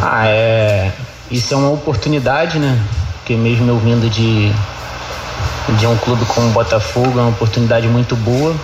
Ah, 0.00 0.28
é. 0.28 0.92
Isso 1.30 1.52
é 1.52 1.56
uma 1.56 1.70
oportunidade, 1.70 2.58
né? 2.58 2.80
Porque 3.14 3.34
mesmo 3.34 3.68
eu 3.68 3.78
vindo 3.78 4.08
de 4.08 4.52
de 5.76 5.86
um 5.86 5.96
clube 5.98 6.24
como 6.26 6.48
o 6.48 6.50
Botafogo, 6.50 7.18
é 7.18 7.22
uma 7.22 7.30
oportunidade 7.30 7.86
muito 7.88 8.16
boa. 8.16 8.54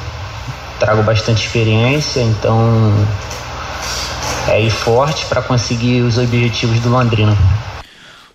Trago 0.79 1.03
bastante 1.03 1.47
experiência, 1.47 2.21
então 2.21 2.93
é 4.49 4.61
ir 4.61 4.71
forte 4.71 5.27
para 5.27 5.43
conseguir 5.43 6.03
os 6.03 6.17
objetivos 6.17 6.79
do 6.81 6.89
Londrina. 6.89 7.37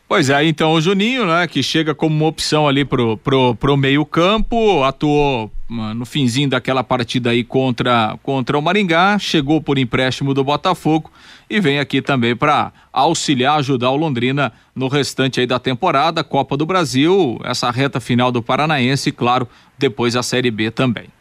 Pois 0.10 0.28
é, 0.28 0.44
então 0.44 0.74
o 0.74 0.82
Juninho, 0.82 1.24
né, 1.24 1.48
que 1.48 1.62
chega 1.62 1.94
como 1.94 2.16
uma 2.16 2.26
opção 2.26 2.68
ali 2.68 2.84
pro, 2.84 3.16
pro, 3.18 3.54
pro 3.54 3.78
meio 3.78 4.04
campo, 4.04 4.84
atuou 4.84 5.52
no 5.70 6.04
finzinho 6.04 6.50
daquela 6.50 6.84
partida 6.84 7.30
aí 7.30 7.44
contra, 7.44 8.18
contra 8.24 8.58
o 8.58 8.62
Maringá, 8.62 9.20
chegou 9.20 9.62
por 9.62 9.78
empréstimo 9.78 10.34
do 10.34 10.44
Botafogo 10.44 11.12
e 11.48 11.60
vem 11.60 11.78
aqui 11.78 12.02
também 12.02 12.36
para 12.36 12.74
auxiliar, 12.92 13.60
ajudar 13.60 13.92
o 13.92 13.96
Londrina 13.96 14.52
no 14.74 14.88
restante 14.88 15.42
aí 15.42 15.46
da 15.46 15.60
temporada, 15.60 16.24
Copa 16.24 16.58
do 16.58 16.66
Brasil, 16.66 17.40
essa 17.44 17.70
reta 17.70 18.00
final 18.00 18.32
do 18.32 18.42
Paranaense 18.42 19.10
e, 19.10 19.12
claro, 19.12 19.48
depois 19.78 20.16
a 20.16 20.24
Série 20.24 20.50
B 20.50 20.72
também. 20.72 21.19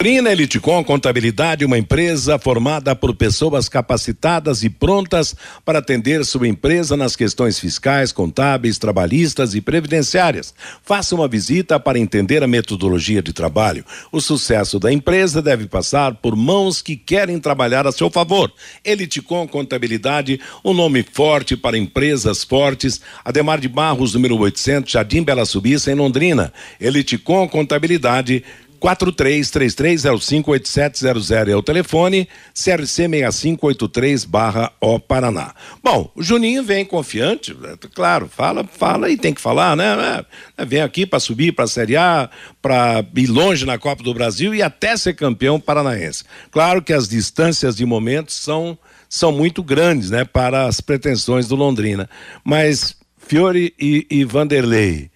Trina 0.00 0.32
Elitecom 0.32 0.82
Contabilidade, 0.82 1.62
uma 1.62 1.76
empresa 1.76 2.38
formada 2.38 2.96
por 2.96 3.14
pessoas 3.14 3.68
capacitadas 3.68 4.62
e 4.62 4.70
prontas 4.70 5.36
para 5.62 5.80
atender 5.80 6.24
sua 6.24 6.48
empresa 6.48 6.96
nas 6.96 7.14
questões 7.14 7.58
fiscais, 7.58 8.10
contábeis, 8.10 8.78
trabalhistas 8.78 9.54
e 9.54 9.60
previdenciárias. 9.60 10.54
Faça 10.82 11.14
uma 11.14 11.28
visita 11.28 11.78
para 11.78 11.98
entender 11.98 12.42
a 12.42 12.46
metodologia 12.46 13.20
de 13.20 13.34
trabalho. 13.34 13.84
O 14.10 14.22
sucesso 14.22 14.80
da 14.80 14.90
empresa 14.90 15.42
deve 15.42 15.66
passar 15.66 16.14
por 16.14 16.34
mãos 16.34 16.80
que 16.80 16.96
querem 16.96 17.38
trabalhar 17.38 17.86
a 17.86 17.92
seu 17.92 18.08
favor. 18.08 18.50
Elitecom 18.82 19.46
Contabilidade, 19.46 20.40
um 20.64 20.72
nome 20.72 21.02
forte 21.12 21.58
para 21.58 21.76
empresas 21.76 22.42
fortes. 22.42 23.02
Ademar 23.22 23.60
de 23.60 23.68
Barros, 23.68 24.14
número 24.14 24.38
800, 24.38 24.90
Jardim 24.90 25.22
Bela 25.22 25.44
Subissa, 25.44 25.92
em 25.92 25.94
Londrina. 25.94 26.54
Elitecom 26.80 27.46
Contabilidade 27.46 28.42
4333058700 28.80 31.48
é 31.48 31.54
o 31.54 31.62
telefone, 31.62 32.26
CRC 32.54 33.06
6583 33.08 34.24
barra 34.24 34.72
O 34.80 34.98
Paraná. 34.98 35.54
Bom, 35.84 36.10
o 36.14 36.22
Juninho 36.22 36.62
vem 36.62 36.82
confiante, 36.84 37.54
é, 37.64 37.76
claro, 37.94 38.28
fala, 38.28 38.64
fala 38.64 39.10
e 39.10 39.18
tem 39.18 39.34
que 39.34 39.40
falar, 39.40 39.76
né? 39.76 40.24
É, 40.56 40.64
vem 40.64 40.80
aqui 40.80 41.04
para 41.04 41.20
subir 41.20 41.52
para 41.52 41.66
a 41.66 41.68
Série 41.68 41.96
A, 41.96 42.30
para 42.62 43.04
ir 43.14 43.26
longe 43.26 43.66
na 43.66 43.78
Copa 43.78 44.02
do 44.02 44.14
Brasil 44.14 44.54
e 44.54 44.62
até 44.62 44.96
ser 44.96 45.12
campeão 45.14 45.60
paranaense. 45.60 46.24
Claro 46.50 46.80
que 46.80 46.94
as 46.94 47.08
distâncias 47.08 47.76
de 47.76 47.84
momento 47.84 48.32
são, 48.32 48.78
são 49.08 49.30
muito 49.30 49.62
grandes, 49.62 50.10
né? 50.10 50.24
Para 50.24 50.66
as 50.66 50.80
pretensões 50.80 51.46
do 51.46 51.54
Londrina. 51.54 52.08
Mas 52.42 52.96
Fiore 53.18 53.74
e, 53.78 54.06
e 54.10 54.24
Vanderlei, 54.24 55.10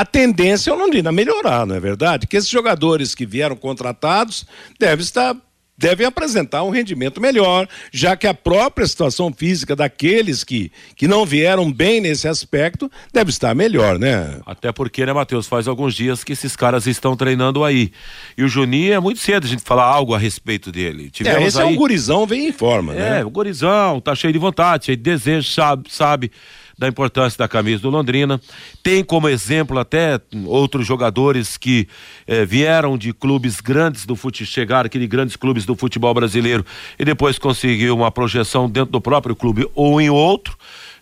a 0.00 0.04
tendência 0.04 0.70
é 0.70 0.74
o 0.74 0.78
Londrina 0.78 1.10
melhorar, 1.10 1.66
não 1.66 1.74
é 1.74 1.80
verdade? 1.80 2.26
Que 2.26 2.36
esses 2.36 2.50
jogadores 2.50 3.14
que 3.14 3.24
vieram 3.24 3.56
contratados 3.56 4.46
devem 4.78 5.02
estar 5.02 5.34
devem 5.78 6.06
apresentar 6.06 6.62
um 6.62 6.70
rendimento 6.70 7.20
melhor, 7.20 7.68
já 7.92 8.16
que 8.16 8.26
a 8.26 8.32
própria 8.32 8.86
situação 8.86 9.30
física 9.30 9.76
daqueles 9.76 10.42
que, 10.42 10.72
que 10.94 11.06
não 11.06 11.26
vieram 11.26 11.70
bem 11.70 12.00
nesse 12.00 12.26
aspecto 12.26 12.90
deve 13.12 13.30
estar 13.30 13.54
melhor, 13.54 13.98
né? 13.98 14.40
Até 14.46 14.72
porque, 14.72 15.04
né, 15.04 15.12
Matheus, 15.12 15.46
faz 15.46 15.68
alguns 15.68 15.94
dias 15.94 16.24
que 16.24 16.32
esses 16.32 16.56
caras 16.56 16.86
estão 16.86 17.14
treinando 17.14 17.62
aí. 17.62 17.92
E 18.38 18.42
o 18.42 18.48
Juninho 18.48 18.94
é 18.94 19.00
muito 19.00 19.20
cedo 19.20 19.44
a 19.44 19.48
gente 19.48 19.62
falar 19.62 19.84
algo 19.84 20.14
a 20.14 20.18
respeito 20.18 20.72
dele. 20.72 21.10
Tivemos 21.10 21.42
é, 21.42 21.46
esse 21.46 21.58
aí... 21.60 21.64
é 21.64 21.66
um 21.66 21.76
gurizão, 21.76 22.26
vem 22.26 22.48
em 22.48 22.52
forma, 22.52 22.94
né? 22.94 23.20
É, 23.20 23.24
o 23.24 23.30
gurizão, 23.30 24.00
tá 24.00 24.14
cheio 24.14 24.32
de 24.32 24.38
vontade, 24.38 24.86
cheio 24.86 24.96
de 24.96 25.02
desejo, 25.02 25.52
sabe, 25.52 25.90
sabe 25.90 26.32
da 26.78 26.86
importância 26.88 27.38
da 27.38 27.48
camisa 27.48 27.82
do 27.82 27.90
Londrina. 27.90 28.40
Tem 28.82 29.02
como 29.02 29.28
exemplo 29.28 29.78
até 29.78 30.20
outros 30.44 30.86
jogadores 30.86 31.56
que 31.56 31.88
eh, 32.26 32.44
vieram 32.44 32.98
de 32.98 33.12
clubes 33.12 33.60
grandes 33.60 34.04
do 34.04 34.14
futebol, 34.14 34.46
chegaram 34.52 34.86
aqui 34.86 34.98
de 34.98 35.06
grandes 35.06 35.36
clubes 35.36 35.64
do 35.64 35.74
futebol 35.74 36.12
brasileiro 36.12 36.64
e 36.98 37.04
depois 37.04 37.38
conseguiu 37.38 37.96
uma 37.96 38.10
projeção 38.10 38.68
dentro 38.68 38.92
do 38.92 39.00
próprio 39.00 39.34
clube 39.34 39.68
ou 39.74 40.00
em 40.00 40.10
outro. 40.10 40.56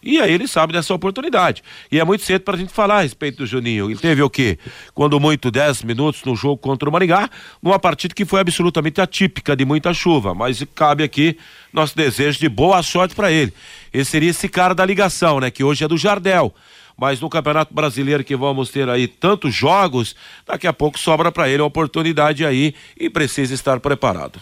E 0.04 0.20
aí 0.20 0.32
ele 0.32 0.46
sabe 0.46 0.72
dessa 0.72 0.92
oportunidade. 0.92 1.62
E 1.90 1.98
é 1.98 2.04
muito 2.04 2.22
cedo 2.22 2.42
para 2.42 2.54
a 2.54 2.58
gente 2.58 2.72
falar 2.72 2.98
a 2.98 3.00
respeito 3.00 3.38
do 3.38 3.46
Juninho. 3.46 3.90
Ele 3.90 3.98
teve 3.98 4.22
o 4.22 4.28
quê? 4.28 4.58
Quando 4.92 5.18
muito 5.18 5.50
10 5.50 5.82
minutos 5.82 6.22
no 6.24 6.36
jogo 6.36 6.58
contra 6.58 6.88
o 6.88 6.92
Maringá, 6.92 7.30
numa 7.62 7.78
partida 7.78 8.14
que 8.14 8.24
foi 8.24 8.40
absolutamente 8.40 9.00
atípica, 9.00 9.56
de 9.56 9.64
muita 9.64 9.94
chuva. 9.94 10.34
Mas 10.34 10.62
cabe 10.74 11.02
aqui 11.02 11.38
nosso 11.72 11.96
desejo 11.96 12.38
de 12.38 12.48
boa 12.48 12.82
sorte 12.82 13.14
para 13.14 13.32
ele. 13.32 13.52
Esse 13.92 14.10
seria 14.10 14.30
esse 14.30 14.48
cara 14.48 14.74
da 14.74 14.84
ligação, 14.84 15.40
né? 15.40 15.50
Que 15.50 15.64
hoje 15.64 15.84
é 15.84 15.88
do 15.88 15.96
Jardel 15.96 16.54
mas 16.96 17.20
no 17.20 17.28
Campeonato 17.28 17.74
Brasileiro 17.74 18.22
que 18.22 18.36
vamos 18.36 18.70
ter 18.70 18.88
aí 18.88 19.08
tantos 19.08 19.52
jogos, 19.52 20.14
daqui 20.46 20.64
a 20.66 20.72
pouco 20.72 20.98
sobra 20.98 21.32
para 21.32 21.48
ele 21.48 21.60
uma 21.60 21.66
oportunidade 21.66 22.46
aí 22.46 22.72
e 22.96 23.10
precisa 23.10 23.52
estar 23.52 23.80
preparado. 23.80 24.40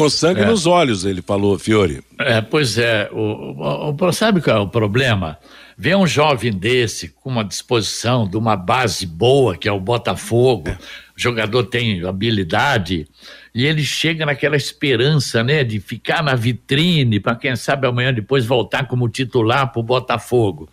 Com 0.00 0.08
sangue 0.08 0.40
é. 0.40 0.46
nos 0.46 0.66
olhos, 0.66 1.04
ele 1.04 1.20
falou, 1.20 1.58
Fiore. 1.58 2.00
É, 2.18 2.40
pois 2.40 2.78
é. 2.78 3.10
O, 3.12 3.90
o, 3.90 3.94
o, 3.94 4.12
sabe 4.12 4.40
qual 4.40 4.56
é 4.56 4.60
o 4.60 4.66
problema? 4.66 5.36
Ver 5.76 5.94
um 5.94 6.06
jovem 6.06 6.50
desse 6.50 7.08
com 7.08 7.28
uma 7.28 7.44
disposição 7.44 8.26
de 8.26 8.38
uma 8.38 8.56
base 8.56 9.04
boa, 9.04 9.58
que 9.58 9.68
é 9.68 9.72
o 9.72 9.78
Botafogo, 9.78 10.70
é. 10.70 10.78
o 11.16 11.20
jogador 11.20 11.64
tem 11.64 12.02
habilidade, 12.06 13.06
e 13.54 13.66
ele 13.66 13.84
chega 13.84 14.24
naquela 14.24 14.56
esperança, 14.56 15.44
né, 15.44 15.62
de 15.64 15.78
ficar 15.80 16.22
na 16.22 16.34
vitrine, 16.34 17.20
para 17.20 17.34
quem 17.34 17.54
sabe 17.54 17.86
amanhã 17.86 18.10
depois 18.10 18.46
voltar 18.46 18.88
como 18.88 19.06
titular 19.06 19.70
para 19.70 19.80
o 19.80 19.82
Botafogo. 19.82 20.66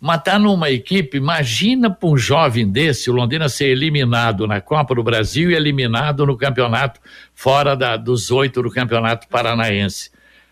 Mas 0.00 0.22
tá 0.22 0.38
numa 0.38 0.70
equipe, 0.70 1.16
imagina 1.16 1.90
para 1.90 2.08
um 2.08 2.16
jovem 2.16 2.70
desse, 2.70 3.10
o 3.10 3.12
Londrina 3.12 3.48
ser 3.48 3.66
eliminado 3.66 4.46
na 4.46 4.60
Copa 4.60 4.94
do 4.94 5.02
Brasil 5.02 5.50
e 5.50 5.54
eliminado 5.54 6.24
no 6.24 6.36
campeonato, 6.36 7.00
fora 7.34 7.74
da, 7.74 7.96
dos 7.96 8.30
oito 8.30 8.62
do 8.62 8.70
campeonato 8.70 9.26
paranaense. 9.28 10.10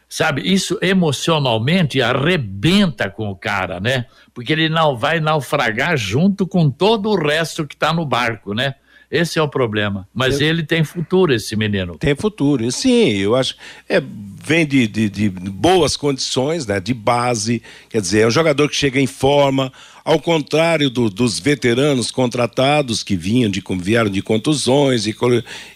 Sabe, 0.08 0.42
isso 0.42 0.78
emocionalmente 0.80 2.00
arrebenta 2.00 3.10
com 3.10 3.28
o 3.28 3.36
cara, 3.36 3.80
né? 3.80 4.06
Porque 4.32 4.52
ele 4.52 4.68
não 4.68 4.96
vai 4.96 5.18
naufragar 5.18 5.96
junto 5.96 6.46
com 6.46 6.70
todo 6.70 7.10
o 7.10 7.16
resto 7.16 7.66
que 7.66 7.74
está 7.74 7.92
no 7.92 8.06
barco, 8.06 8.54
né? 8.54 8.76
Esse 9.10 9.38
é 9.38 9.42
o 9.42 9.48
problema. 9.48 10.08
Mas 10.12 10.40
ele 10.40 10.64
tem 10.64 10.82
futuro, 10.82 11.32
esse 11.32 11.54
menino. 11.54 11.96
Tem 11.96 12.14
futuro. 12.14 12.70
Sim, 12.72 13.10
eu 13.12 13.36
acho. 13.36 13.54
É, 13.88 14.02
vem 14.44 14.66
de, 14.66 14.86
de, 14.88 15.08
de, 15.08 15.28
boas 15.28 15.96
condições, 15.96 16.66
né? 16.66 16.80
De 16.80 16.92
base. 16.92 17.62
Quer 17.88 18.00
dizer, 18.00 18.20
é 18.20 18.26
um 18.26 18.30
jogador 18.30 18.68
que 18.68 18.74
chega 18.74 19.00
em 19.00 19.06
forma. 19.06 19.72
Ao 20.04 20.20
contrário 20.20 20.90
do, 20.90 21.08
dos 21.08 21.38
veteranos 21.38 22.10
contratados 22.10 23.02
que 23.02 23.16
vinham 23.16 23.50
de, 23.50 23.62
vieram 23.78 24.10
de 24.10 24.22
contusões 24.22 25.06
e, 25.06 25.14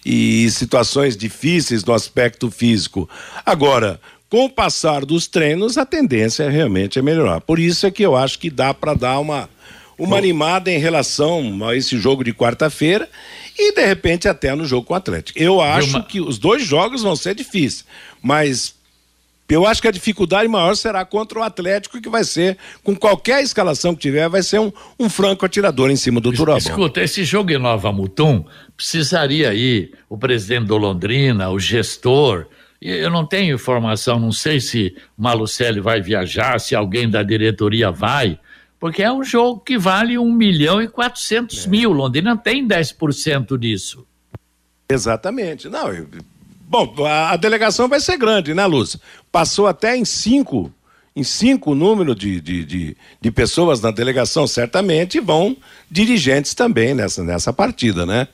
e 0.05 0.51
situações 0.51 1.17
difíceis 1.17 1.85
no 1.85 1.93
aspecto 1.93 2.51
físico. 2.51 3.09
Agora, 3.45 4.01
com 4.29 4.45
o 4.45 4.51
passar 4.51 5.05
dos 5.05 5.27
treinos, 5.27 5.77
a 5.77 5.85
tendência 5.85 6.45
é 6.45 6.49
realmente 6.49 6.99
é 6.99 7.03
melhorar. 7.03 7.41
Por 7.41 7.59
isso 7.59 7.87
é 7.87 7.91
que 7.91 8.05
eu 8.05 8.17
acho 8.17 8.39
que 8.39 8.49
dá 8.49 8.73
para 8.73 8.95
dar 8.95 9.19
uma 9.19 9.49
uma 10.01 10.17
animada 10.17 10.71
em 10.71 10.79
relação 10.79 11.67
a 11.69 11.77
esse 11.77 11.99
jogo 11.99 12.25
de 12.25 12.33
quarta-feira 12.33 13.09
e 13.59 13.73
de 13.75 13.85
repente 13.85 14.27
até 14.27 14.55
no 14.55 14.65
jogo 14.65 14.87
com 14.87 14.95
o 14.95 14.97
Atlético. 14.97 15.39
Eu 15.39 15.61
acho 15.61 16.03
que 16.05 16.21
os 16.21 16.39
dois 16.39 16.65
jogos 16.65 17.03
vão 17.03 17.15
ser 17.15 17.35
difíceis, 17.35 17.85
mas 18.23 18.75
eu 19.49 19.67
acho 19.67 19.83
que 19.83 19.89
a 19.89 19.91
dificuldade 19.91 20.49
maior 20.49 20.75
será 20.75 21.05
contra 21.05 21.41
o 21.41 21.43
Atlético, 21.43 22.01
que 22.01 22.09
vai 22.09 22.25
ser, 22.25 22.57
com 22.83 22.95
qualquer 22.97 23.43
escalação 23.43 23.95
que 23.95 24.01
tiver, 24.01 24.29
vai 24.29 24.43
ser 24.43 24.61
um, 24.61 24.73
um 24.99 25.11
franco 25.11 25.45
atirador 25.45 25.91
em 25.91 25.97
cima 25.97 26.21
do 26.21 26.33
Turabão. 26.33 26.59
Escuta, 26.59 27.03
esse 27.03 27.25
jogo 27.25 27.51
em 27.51 27.59
Nova 27.59 27.93
Mutum 27.93 28.45
precisaria 28.77 29.53
ir 29.53 29.93
o 30.09 30.17
presidente 30.17 30.67
do 30.67 30.77
Londrina, 30.77 31.51
o 31.51 31.59
gestor. 31.59 32.47
Eu 32.81 33.11
não 33.11 33.27
tenho 33.27 33.55
informação, 33.55 34.19
não 34.19 34.33
sei 34.33 34.61
se 34.61 34.97
Malucelli 35.19 35.81
vai 35.81 36.01
viajar, 36.01 36.59
se 36.59 36.75
alguém 36.75 37.11
da 37.11 37.23
diretoria 37.23 37.91
vai 37.91 38.39
porque 38.81 39.03
é 39.03 39.13
um 39.13 39.23
jogo 39.23 39.61
que 39.61 39.79
vale 39.79 40.17
1 40.19 40.33
milhão 40.33 40.81
e 40.81 40.89
400 40.89 41.67
é. 41.67 41.69
mil. 41.69 41.93
Londrina 41.93 42.35
tem 42.35 42.67
10% 42.67 43.59
disso. 43.59 44.07
Exatamente. 44.89 45.69
Não, 45.69 45.93
eu... 45.93 46.09
Bom, 46.63 46.95
a, 47.05 47.33
a, 47.33 47.37
delegação 47.37 47.89
vai 47.89 48.01
ser 48.01 48.17
grande, 48.17 48.55
né, 48.55 48.65
Luz? 48.65 48.97
Passou 49.31 49.67
até 49.67 49.97
em 49.97 50.05
cinco, 50.05 50.73
em 51.15 51.23
cinco 51.23 51.75
número 51.75 52.15
de, 52.15 52.41
de, 52.41 52.65
de, 52.65 52.97
de 53.21 53.31
pessoas 53.31 53.81
na 53.81 53.91
delegação, 53.91 54.47
certamente 54.47 55.21
vão 55.21 55.57
dirigentes 55.91 56.55
também 56.55 56.95
nessa, 56.95 57.23
nessa 57.23 57.53
partida, 57.53 58.07
né? 58.07 58.29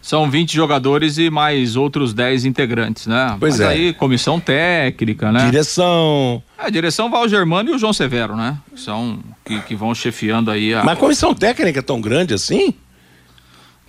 São 0.00 0.30
20 0.30 0.54
jogadores 0.54 1.18
e 1.18 1.28
mais 1.28 1.76
outros 1.76 2.14
10 2.14 2.44
integrantes, 2.44 3.06
né? 3.06 3.36
Pois 3.38 3.58
Mas 3.58 3.68
é. 3.68 3.68
aí, 3.68 3.92
comissão 3.92 4.38
técnica, 4.38 5.30
né? 5.32 5.46
Direção. 5.46 6.42
É, 6.58 6.66
a 6.66 6.70
direção 6.70 7.10
vai 7.10 7.24
o 7.24 7.28
Germano 7.28 7.70
e 7.70 7.74
o 7.74 7.78
João 7.78 7.92
Severo, 7.92 8.36
né? 8.36 8.56
São 8.76 9.18
que, 9.44 9.60
que 9.60 9.74
vão 9.74 9.94
chefiando 9.94 10.50
aí 10.50 10.72
a. 10.72 10.84
Mas 10.84 10.96
a 10.96 11.00
comissão 11.00 11.34
técnica 11.34 11.80
é 11.80 11.82
tão 11.82 12.00
grande 12.00 12.32
assim? 12.32 12.74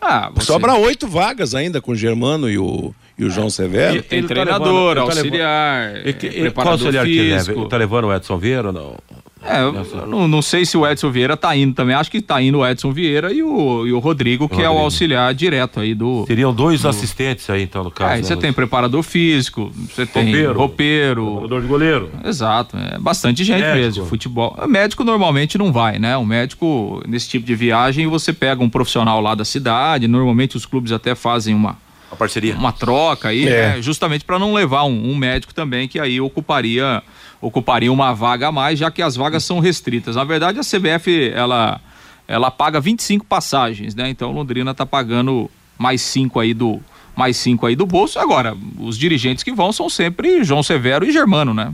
Ah, 0.01 0.31
você... 0.33 0.47
Sobra 0.47 0.75
oito 0.75 1.07
vagas 1.07 1.53
ainda 1.53 1.81
com 1.81 1.91
o 1.91 1.95
Germano 1.95 2.49
e 2.49 2.57
o, 2.57 2.93
e 3.17 3.25
o 3.25 3.29
João 3.29 3.49
Severo. 3.49 4.01
Tem 4.01 4.19
ele 4.19 4.27
treinador, 4.27 4.95
tá 4.95 5.03
levando, 5.03 5.17
auxiliar, 5.17 5.95
ele, 5.97 6.09
ele, 6.09 6.15
preparador 6.15 6.53
qual 6.53 6.67
auxiliar 6.69 7.05
físico. 7.05 7.23
que 7.23 7.49
leva? 7.49 7.61
Ele 7.61 7.69
tá 7.69 7.77
levando 7.77 8.05
o 8.05 8.13
Edson 8.13 8.37
Vieira 8.37 8.67
ou 8.67 8.73
não? 8.73 8.95
É, 9.41 9.61
eu 9.61 10.05
não, 10.05 10.27
não, 10.27 10.41
sei 10.41 10.65
se 10.65 10.77
o 10.77 10.85
Edson 10.85 11.09
Vieira 11.09 11.37
tá 11.37 11.55
indo 11.55 11.73
também. 11.73 11.95
Acho 11.95 12.11
que 12.11 12.21
tá 12.21 12.41
indo 12.41 12.59
o 12.59 12.67
Edson 12.67 12.91
Vieira 12.91 13.31
e 13.31 13.41
o, 13.41 13.87
e 13.87 13.93
o 13.93 13.99
Rodrigo, 13.99 14.49
que 14.49 14.55
Rodrigo. 14.55 14.73
é 14.73 14.77
o 14.77 14.83
auxiliar 14.83 15.33
direto 15.33 15.79
aí 15.79 15.95
do. 15.95 16.25
Seriam 16.27 16.53
dois 16.53 16.81
do... 16.81 16.89
assistentes 16.89 17.49
aí, 17.49 17.63
então, 17.63 17.83
no 17.83 17.91
caso. 17.91 18.19
É, 18.19 18.21
você 18.21 18.35
né, 18.35 18.41
tem 18.41 18.51
preparador 18.51 19.01
físico, 19.01 19.71
você 19.73 20.05
tem 20.05 20.25
roupeiro, 20.25 20.59
roupeiro. 20.59 21.25
Preparador 21.25 21.61
de 21.61 21.67
goleiro. 21.67 22.11
Exato. 22.25 22.75
É 22.77 22.99
bastante 22.99 23.43
gente 23.45 23.61
médico. 23.61 23.77
mesmo. 23.77 24.05
Futebol. 24.07 24.57
O 24.61 24.67
médico 24.67 25.05
normalmente 25.05 25.57
não 25.57 25.71
vai, 25.71 25.99
né? 25.99 26.17
O 26.17 26.25
médico, 26.25 27.01
nesse 27.07 27.29
tipo 27.29 27.45
de 27.45 27.55
viagem, 27.55 28.07
você 28.07 28.33
pega 28.33 28.61
um 28.61 28.69
profissional 28.69 29.21
lá 29.21 29.35
da 29.35 29.45
cidade. 29.45 30.05
Normalmente 30.07 30.57
os 30.57 30.65
clubes 30.65 30.91
até 30.91 31.15
fazem 31.15 31.55
uma. 31.55 31.77
Uma 32.11 32.17
parceria. 32.17 32.55
Uma 32.55 32.71
troca 32.71 33.29
aí, 33.29 33.47
é. 33.47 33.75
né? 33.75 33.81
Justamente 33.81 34.25
para 34.25 34.39
não 34.39 34.53
levar 34.53 34.83
um, 34.83 35.11
um 35.11 35.15
médico 35.15 35.53
também 35.53 35.87
que 35.87 35.99
aí 35.99 36.19
ocuparia 36.19 37.03
ocuparia 37.41 37.91
uma 37.91 38.13
vaga 38.13 38.47
a 38.47 38.51
mais, 38.51 38.79
já 38.79 38.91
que 38.91 39.01
as 39.01 39.15
vagas 39.15 39.43
são 39.43 39.59
restritas. 39.59 40.15
Na 40.15 40.23
verdade, 40.23 40.59
a 40.59 40.63
CBF 40.63 41.31
ela, 41.33 41.79
ela 42.27 42.51
paga 42.51 42.79
25 42.79 43.25
passagens, 43.25 43.95
né? 43.95 44.09
Então 44.09 44.31
Londrina 44.31 44.71
está 44.71 44.85
pagando 44.85 45.49
mais 45.77 46.01
cinco 46.01 46.39
aí 46.39 46.53
do 46.53 46.81
mais 47.15 47.35
cinco 47.37 47.65
aí 47.65 47.75
do 47.75 47.85
bolso. 47.85 48.17
Agora, 48.17 48.55
os 48.77 48.97
dirigentes 48.97 49.43
que 49.43 49.51
vão 49.51 49.73
são 49.73 49.89
sempre 49.89 50.43
João 50.43 50.63
Severo 50.63 51.05
e 51.05 51.11
Germano, 51.11 51.53
né? 51.53 51.73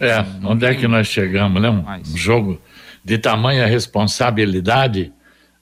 É, 0.00 0.24
onde 0.44 0.64
é 0.64 0.74
que 0.74 0.86
nós 0.88 1.06
chegamos, 1.06 1.60
né? 1.60 1.70
Um, 1.70 1.84
um 1.88 2.16
jogo 2.16 2.60
de 3.04 3.18
tamanha 3.18 3.66
responsabilidade, 3.66 5.12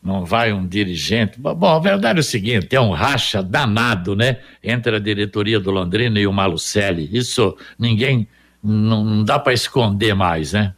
não 0.03 0.25
vai 0.25 0.53
um 0.53 0.67
dirigente. 0.67 1.39
Bom, 1.39 1.67
a 1.67 1.79
verdade 1.79 2.19
é 2.19 2.21
o 2.21 2.25
seguinte: 2.25 2.75
é 2.75 2.81
um 2.81 2.93
racha 2.93 3.43
danado, 3.43 4.15
né? 4.15 4.39
Entre 4.63 4.97
a 4.97 4.99
diretoria 4.99 5.61
do 5.61 5.71
Londrina 5.71 6.19
e 6.19 6.27
o 6.27 6.33
Malucelli. 6.33 7.09
Isso 7.13 7.57
ninguém 7.79 8.27
não, 8.67 9.05
não 9.05 9.25
dá 9.25 9.39
para 9.39 9.53
esconder 9.53 10.15
mais, 10.15 10.53
né? 10.53 10.75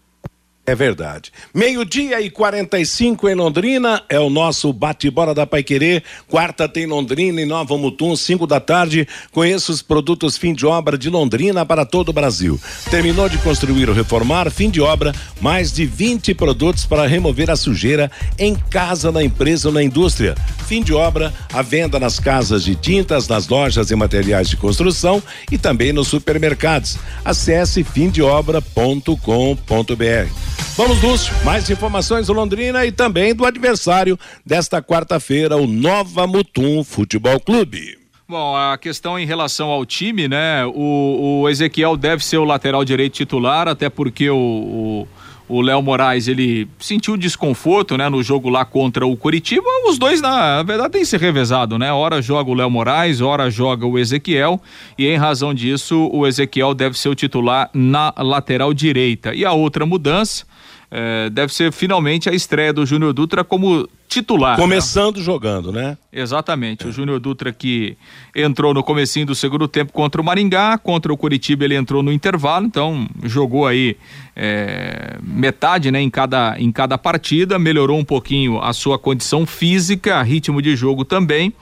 É 0.69 0.75
verdade. 0.75 1.33
Meio-dia 1.55 2.21
e 2.21 2.29
45 2.29 3.27
em 3.27 3.35
Londrina 3.35 4.03
é 4.07 4.21
o 4.21 4.29
nosso 4.29 4.71
bate-bola 4.71 5.35
da 5.35 5.47
Paiquerê. 5.47 6.03
Quarta 6.29 6.69
tem 6.69 6.85
Londrina 6.85 7.41
e 7.41 7.47
Nova 7.47 7.79
Mutum, 7.79 8.15
5 8.15 8.47
da 8.47 8.61
tarde. 8.61 9.09
Conheça 9.33 9.73
os 9.73 9.81
produtos 9.81 10.37
fim 10.37 10.53
de 10.53 10.67
obra 10.67 10.99
de 10.99 11.09
Londrina 11.09 11.65
para 11.65 11.87
todo 11.87 12.11
o 12.11 12.13
Brasil. 12.13 12.61
Terminou 12.91 13.31
de 13.31 13.39
construir 13.39 13.89
ou 13.89 13.95
reformar, 13.95 14.51
fim 14.51 14.69
de 14.69 14.83
obra, 14.83 15.15
mais 15.41 15.73
de 15.73 15.87
20 15.87 16.35
produtos 16.35 16.85
para 16.85 17.07
remover 17.07 17.51
a 17.51 17.57
sujeira 17.57 18.11
em 18.39 18.55
casa, 18.55 19.11
na 19.11 19.25
empresa 19.25 19.69
ou 19.69 19.75
na 19.75 19.83
indústria. 19.83 20.35
Fim 20.67 20.83
de 20.83 20.93
obra, 20.93 21.33
a 21.51 21.63
venda 21.63 21.99
nas 21.99 22.21
casas 22.21 22.63
de 22.63 22.77
tintas, 22.77 23.27
nas 23.27 23.49
lojas 23.49 23.91
e 23.91 23.97
materiais 23.97 24.51
de 24.51 24.57
construção 24.59 25.23
e 25.51 25.57
também 25.57 25.95
nos 25.95 26.09
supermercados. 26.09 26.99
Acesse 27.25 27.83
fimdeobra.com.br. 27.83 30.58
Vamos, 30.77 31.03
Lúcio, 31.03 31.35
mais 31.45 31.69
informações 31.69 32.29
do 32.29 32.33
Londrina 32.33 32.87
e 32.87 32.93
também 32.93 33.35
do 33.35 33.45
adversário 33.45 34.19
desta 34.47 34.81
quarta-feira, 34.81 35.57
o 35.57 35.67
Nova 35.67 36.27
Mutum 36.27 36.85
Futebol 36.85 37.41
Clube. 37.41 37.99
Bom, 38.29 38.55
a 38.55 38.77
questão 38.77 39.19
em 39.19 39.25
relação 39.25 39.71
ao 39.71 39.87
time, 39.87 40.29
né? 40.29 40.65
O, 40.67 41.41
o 41.43 41.49
Ezequiel 41.49 41.97
deve 41.97 42.23
ser 42.25 42.37
o 42.37 42.45
lateral 42.45 42.85
direito 42.85 43.15
titular, 43.15 43.67
até 43.67 43.89
porque 43.89 44.29
o, 44.29 44.37
o 44.37 45.09
Léo 45.49 45.83
Moraes 45.83 46.29
ele 46.29 46.69
sentiu 46.79 47.17
desconforto, 47.17 47.97
né, 47.97 48.09
no 48.09 48.23
jogo 48.23 48.49
lá 48.49 48.65
contra 48.65 49.07
o 49.07 49.17
Curitiba. 49.17 49.67
Os 49.89 49.99
dois 49.99 50.21
na, 50.21 50.63
verdade 50.63 50.93
têm 50.93 51.05
se 51.05 51.17
revezado, 51.17 51.79
né? 51.79 51.93
Ora 51.93 52.21
joga 52.21 52.51
o 52.51 52.55
Léo 52.55 52.71
Moraes, 52.71 53.21
ora 53.21 53.51
joga 53.51 53.87
o 53.87 53.99
Ezequiel 53.99 54.61
e 54.99 55.07
em 55.07 55.17
razão 55.17 55.55
disso 55.55 56.11
o 56.13 56.27
Ezequiel 56.27 56.75
deve 56.75 56.99
ser 56.99 57.09
o 57.09 57.15
titular 57.15 57.71
na 57.73 58.13
lateral 58.19 58.75
direita. 58.75 59.35
E 59.35 59.45
a 59.45 59.53
outra 59.53 59.87
mudança 59.87 60.45
é, 60.91 61.29
deve 61.31 61.53
ser 61.53 61.73
finalmente 61.73 62.29
a 62.29 62.33
estreia 62.33 62.73
do 62.73 62.87
Júnior 62.87 63.13
Dutra 63.13 63.45
como 63.45 63.89
titular. 64.09 64.57
Começando 64.57 65.19
né? 65.19 65.23
jogando, 65.23 65.71
né? 65.71 65.99
Exatamente. 66.11 66.87
É. 66.87 66.89
O 66.89 66.93
Júnior 66.93 67.21
Dutra 67.21 67.53
que 67.53 67.97
entrou 68.35 68.73
no 68.73 68.83
comecinho 68.83 69.27
do 69.27 69.35
segundo 69.35 69.69
tempo 69.69 69.93
contra 69.93 70.21
o 70.21 70.25
Maringá, 70.25 70.79
contra 70.79 71.13
o 71.13 71.17
Curitiba 71.17 71.65
ele 71.65 71.75
entrou 71.75 72.03
no 72.03 72.11
intervalo, 72.11 72.67
então 72.67 73.07
jogou 73.25 73.67
aí 73.67 73.97
é, 74.35 75.19
metade, 75.23 75.91
né, 75.91 76.01
em 76.01 76.09
cada 76.09 76.57
em 76.59 76.73
cada 76.73 76.97
partida, 76.97 77.59
melhorou 77.59 77.99
um 77.99 78.05
pouquinho 78.05 78.59
a 78.63 78.73
sua 78.73 78.99
condição 78.99 79.45
física, 79.45 80.23
ritmo 80.23 80.63
de 80.63 80.75
jogo 80.75 81.05
também 81.05 81.53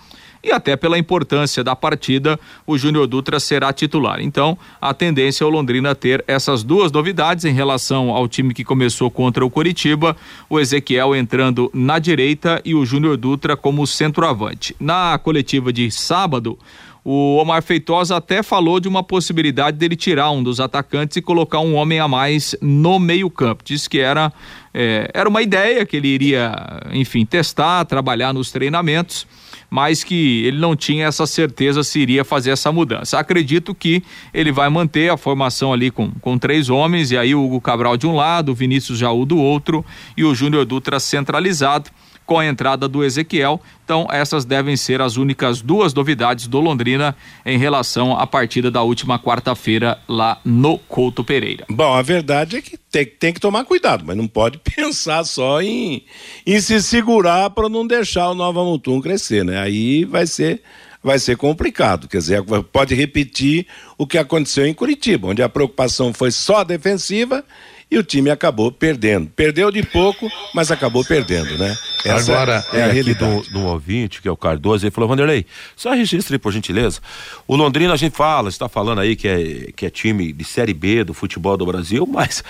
e 0.47 0.53
até 0.53 0.76
pela 0.76 0.97
importância 0.97 1.64
da 1.64 1.74
partida, 1.74 2.38
o 2.64 2.78
Júnior 2.78 3.09
Dutra 3.09 3.40
será 3.40 3.72
titular. 3.72 4.20
Então, 4.20 4.57
a 4.80 4.94
tendência 4.94 5.42
é 5.42 5.47
o 5.47 5.51
Londrina 5.51 5.92
ter 5.92 6.24
essas 6.28 6.62
duas 6.62 6.92
novidades 6.92 7.44
em 7.44 7.53
relação 7.53 8.11
ao 8.11 8.28
time 8.28 8.55
que 8.55 8.62
começou 8.62 9.11
contra 9.11 9.44
o 9.44 9.51
Coritiba, 9.51 10.16
o 10.49 10.61
Ezequiel 10.61 11.16
entrando 11.16 11.68
na 11.74 11.99
direita 11.99 12.62
e 12.64 12.76
o 12.76 12.86
Júnior 12.86 13.16
Dutra 13.16 13.57
como 13.57 13.84
centroavante. 13.88 14.76
Na 14.78 15.18
coletiva 15.18 15.72
de 15.72 15.90
sábado, 15.90 16.57
o 17.05 17.38
Omar 17.38 17.61
Feitosa 17.61 18.16
até 18.16 18.40
falou 18.40 18.78
de 18.78 18.86
uma 18.86 19.03
possibilidade 19.03 19.76
dele 19.76 19.97
tirar 19.97 20.30
um 20.30 20.44
dos 20.44 20.61
atacantes 20.61 21.16
e 21.16 21.22
colocar 21.22 21.59
um 21.59 21.74
homem 21.74 21.99
a 21.99 22.07
mais 22.07 22.55
no 22.61 23.01
meio-campo. 23.01 23.64
Disse 23.64 23.90
que 23.90 23.99
era, 23.99 24.32
é, 24.72 25.11
era 25.12 25.28
uma 25.28 25.42
ideia 25.42 25.84
que 25.84 25.97
ele 25.97 26.09
iria, 26.09 26.53
enfim, 26.92 27.24
testar, 27.24 27.84
trabalhar 27.84 28.32
nos 28.32 28.53
treinamentos 28.53 29.26
mas 29.71 30.05
que 30.05 30.45
ele 30.45 30.59
não 30.59 30.77
tinha 30.77 31.07
essa 31.07 31.27
certeza 31.27 31.83
se 31.83 31.99
iria 31.99 32.25
fazer 32.25 32.51
essa 32.51 32.71
mudança. 32.73 33.19
Acredito 33.19 33.75
que 33.75 34.03
ele 34.33 34.53
vai 34.53 34.69
manter 34.69 35.11
a 35.11 35.17
formação 35.17 35.73
ali 35.73 35.91
com, 35.91 36.11
com 36.21 36.39
três 36.39 36.69
homens, 36.69 37.11
e 37.11 37.19
aí 37.19 37.35
o 37.35 37.45
Hugo 37.45 37.61
Cabral 37.61 37.97
de 37.97 38.07
um 38.07 38.14
lado, 38.14 38.53
o 38.53 38.55
Vinícius 38.55 38.99
Jaú 38.99 39.25
do 39.25 39.37
outro 39.37 39.85
e 40.17 40.25
o 40.25 40.35
Júnior 40.35 40.64
Dutra 40.64 41.01
centralizado 41.01 41.91
com 42.27 42.39
a 42.39 42.47
entrada 42.47 42.89
do 42.89 43.05
Ezequiel. 43.05 43.61
Então, 43.85 44.09
essas 44.11 44.45
devem 44.45 44.77
ser 44.77 45.01
as 45.01 45.16
únicas 45.16 45.62
duas 45.62 45.95
novidades 45.95 46.49
do 46.49 46.61
Londrina 46.61 47.16
em 47.45 47.57
relação 47.57 48.18
à 48.18 48.27
partida 48.27 48.70
da 48.70 48.83
última 48.83 49.18
quarta-feira 49.18 49.99
lá 50.09 50.41
no 50.45 50.77
Couto 50.77 51.22
Pereira. 51.22 51.64
Bom, 51.70 51.95
a 51.95 52.03
verdade 52.03 52.57
é 52.57 52.61
que 52.61 52.77
tem, 52.77 53.07
tem 53.07 53.33
que 53.33 53.41
tomar 53.41 53.64
cuidado, 53.64 54.05
mas 54.05 54.16
não 54.16 54.27
pode 54.27 54.59
pensar 54.77 55.24
só 55.24 55.62
em, 55.62 56.05
em 56.45 56.61
se 56.61 56.83
segurar 56.83 57.51
para 57.51 57.68
não 57.68 57.87
deixar 57.87 58.29
o 58.31 58.35
Nova 58.35 58.64
Mutum 58.64 59.01
crescer, 59.01 59.45
né? 59.45 59.59
Aí 59.59 60.05
vai 60.05 60.27
ser 60.27 60.62
vai 61.07 61.20
ser 61.20 61.37
complicado. 61.37 62.09
Quer 62.09 62.18
dizer, 62.18 62.43
pode 62.72 62.93
repetir 62.93 63.68
o 63.97 64.05
que 64.05 64.18
aconteceu 64.18 64.66
em 64.66 64.74
Curitiba, 64.74 65.29
onde 65.29 65.41
a 65.41 65.49
preocupação 65.49 66.12
foi 66.12 66.33
só 66.33 66.64
defensiva 66.64 67.45
e 67.89 67.97
o 67.97 68.03
time 68.03 68.30
acabou 68.30 68.72
perdendo. 68.72 69.28
Perdeu 69.28 69.70
de 69.70 69.82
pouco, 69.82 70.28
mas 70.53 70.72
acabou 70.72 71.05
perdendo, 71.05 71.57
né? 71.57 71.76
Essa 72.05 72.32
Agora, 72.32 72.64
é, 72.72 72.82
a 72.82 72.89
realidade. 72.89 73.49
Do, 73.49 73.51
do 73.51 73.66
ouvinte, 73.66 74.20
que 74.20 74.26
é 74.26 74.30
o 74.30 74.37
Cardoso, 74.37 74.84
ele 74.84 74.91
falou, 74.91 75.09
Vanderlei, 75.09 75.47
só 75.76 75.93
registre 75.93 76.37
por 76.39 76.53
gentileza. 76.53 77.01
O 77.47 77.55
Londrina 77.55 77.93
a 77.93 77.97
gente 77.97 78.16
fala, 78.16 78.49
está 78.49 78.68
falando 78.68 79.01
aí 79.01 79.14
que 79.14 79.28
é, 79.28 79.72
que 79.74 79.87
é 79.87 79.91
time 79.91 80.32
de 80.32 80.45
Série 80.45 80.74
B 80.74 81.05
do 81.05 81.14
futebol 81.14 81.57
do 81.57 81.64
Brasil, 81.64 82.07
mas 82.11 82.43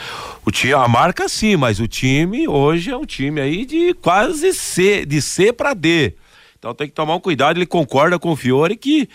o 0.45 0.51
time, 0.51 0.73
a 0.73 0.89
marca 0.89 1.29
sim, 1.29 1.57
mas 1.57 1.81
o 1.81 1.87
time 1.87 2.49
hoje 2.49 2.91
é 2.91 2.97
um 2.97 3.05
time 3.05 3.41
aí 3.41 3.67
de 3.67 3.93
quase 3.95 4.55
C, 4.55 5.05
de 5.05 5.21
C 5.21 5.53
para 5.53 5.75
D. 5.75 6.15
Então 6.59 6.75
tem 6.75 6.89
que 6.89 6.95
tomar 6.95 7.15
um 7.15 7.21
cuidado, 7.21 7.59
ele 7.59 7.67
concorda 7.67 8.19
com 8.19 8.33
o 8.33 8.37
Fiore 8.37 8.77
que 8.77 9.09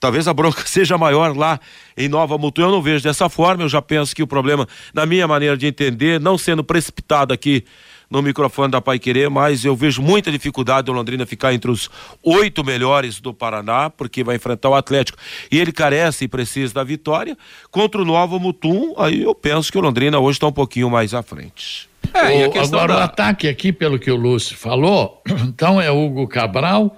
talvez 0.00 0.28
a 0.28 0.34
bronca 0.34 0.62
seja 0.66 0.98
maior 0.98 1.36
lá 1.36 1.60
em 1.96 2.08
Nova 2.08 2.36
Mutum. 2.38 2.62
Eu 2.62 2.70
não 2.70 2.82
vejo 2.82 3.04
dessa 3.04 3.28
forma, 3.28 3.64
eu 3.64 3.68
já 3.68 3.82
penso 3.82 4.14
que 4.14 4.22
o 4.22 4.26
problema, 4.26 4.66
na 4.92 5.06
minha 5.06 5.26
maneira 5.26 5.56
de 5.56 5.66
entender, 5.66 6.20
não 6.20 6.36
sendo 6.36 6.64
precipitado 6.64 7.32
aqui 7.32 7.64
no 8.10 8.22
microfone 8.22 8.70
da 8.70 8.80
Pai 8.80 8.98
Querer, 8.98 9.28
mas 9.28 9.64
eu 9.64 9.76
vejo 9.76 10.00
muita 10.00 10.30
dificuldade 10.30 10.86
do 10.86 10.92
Londrina 10.92 11.26
ficar 11.26 11.52
entre 11.52 11.70
os 11.70 11.90
oito 12.22 12.64
melhores 12.64 13.20
do 13.20 13.34
Paraná, 13.34 13.90
porque 13.90 14.24
vai 14.24 14.36
enfrentar 14.36 14.70
o 14.70 14.74
Atlético. 14.74 15.18
E 15.50 15.58
ele 15.58 15.72
carece 15.72 16.24
e 16.24 16.28
precisa 16.28 16.72
da 16.72 16.84
vitória. 16.84 17.36
Contra 17.70 18.00
o 18.00 18.04
Novo 18.04 18.38
Mutum, 18.38 18.94
aí 18.96 19.22
eu 19.22 19.34
penso 19.34 19.70
que 19.70 19.78
o 19.78 19.80
Londrina 19.80 20.18
hoje 20.18 20.36
está 20.36 20.46
um 20.46 20.52
pouquinho 20.52 20.88
mais 20.88 21.12
à 21.12 21.22
frente. 21.22 21.88
É, 22.14 22.48
o, 22.48 22.62
agora 22.62 22.94
da... 22.94 23.00
o 23.00 23.02
ataque 23.02 23.48
aqui, 23.48 23.72
pelo 23.72 23.98
que 23.98 24.10
o 24.10 24.16
Lúcio 24.16 24.56
falou, 24.56 25.22
então 25.44 25.80
é 25.80 25.90
Hugo 25.90 26.26
Cabral, 26.26 26.96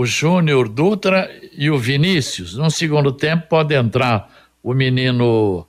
o 0.00 0.06
Júnior 0.06 0.66
Dutra 0.66 1.30
e 1.52 1.70
o 1.70 1.76
Vinícius. 1.76 2.56
No 2.56 2.70
segundo 2.70 3.12
tempo 3.12 3.48
pode 3.50 3.74
entrar 3.74 4.30
o 4.62 4.72
menino. 4.72 5.66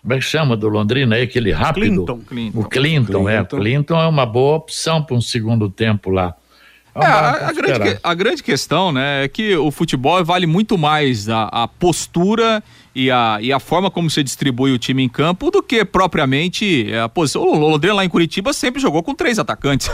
Como 0.00 0.14
é 0.14 0.18
que 0.18 0.24
chama 0.24 0.56
do 0.56 0.68
Londrina? 0.68 1.16
É 1.16 1.22
aquele 1.22 1.50
rápido? 1.50 2.04
Clinton. 2.04 2.20
Clinton. 2.20 2.60
O 2.60 2.64
Clinton, 2.68 3.24
Clinton, 3.24 3.28
é. 3.28 3.44
Clinton 3.44 4.00
é 4.00 4.06
uma 4.06 4.24
boa 4.24 4.58
opção 4.58 5.02
para 5.02 5.16
um 5.16 5.20
segundo 5.20 5.68
tempo 5.68 6.08
lá. 6.10 6.36
É, 6.94 7.04
a, 7.04 7.48
a, 7.48 7.52
grande, 7.52 7.98
a 8.00 8.14
grande 8.14 8.42
questão, 8.44 8.92
né, 8.92 9.24
é 9.24 9.28
que 9.28 9.56
o 9.56 9.72
futebol 9.72 10.24
vale 10.24 10.46
muito 10.46 10.78
mais 10.78 11.28
a, 11.28 11.46
a 11.46 11.66
postura 11.66 12.62
e 12.94 13.10
a, 13.10 13.38
e 13.40 13.52
a 13.52 13.58
forma 13.58 13.90
como 13.90 14.08
você 14.08 14.22
distribui 14.22 14.72
o 14.72 14.78
time 14.78 15.02
em 15.02 15.08
campo 15.08 15.50
do 15.50 15.62
que 15.62 15.84
propriamente 15.84 16.92
a 16.94 17.08
posição. 17.08 17.42
O 17.42 17.58
Londrina 17.58 17.94
lá 17.94 18.04
em 18.04 18.08
Curitiba 18.08 18.52
sempre 18.52 18.80
jogou 18.80 19.02
com 19.02 19.14
três 19.14 19.38
atacantes. 19.38 19.90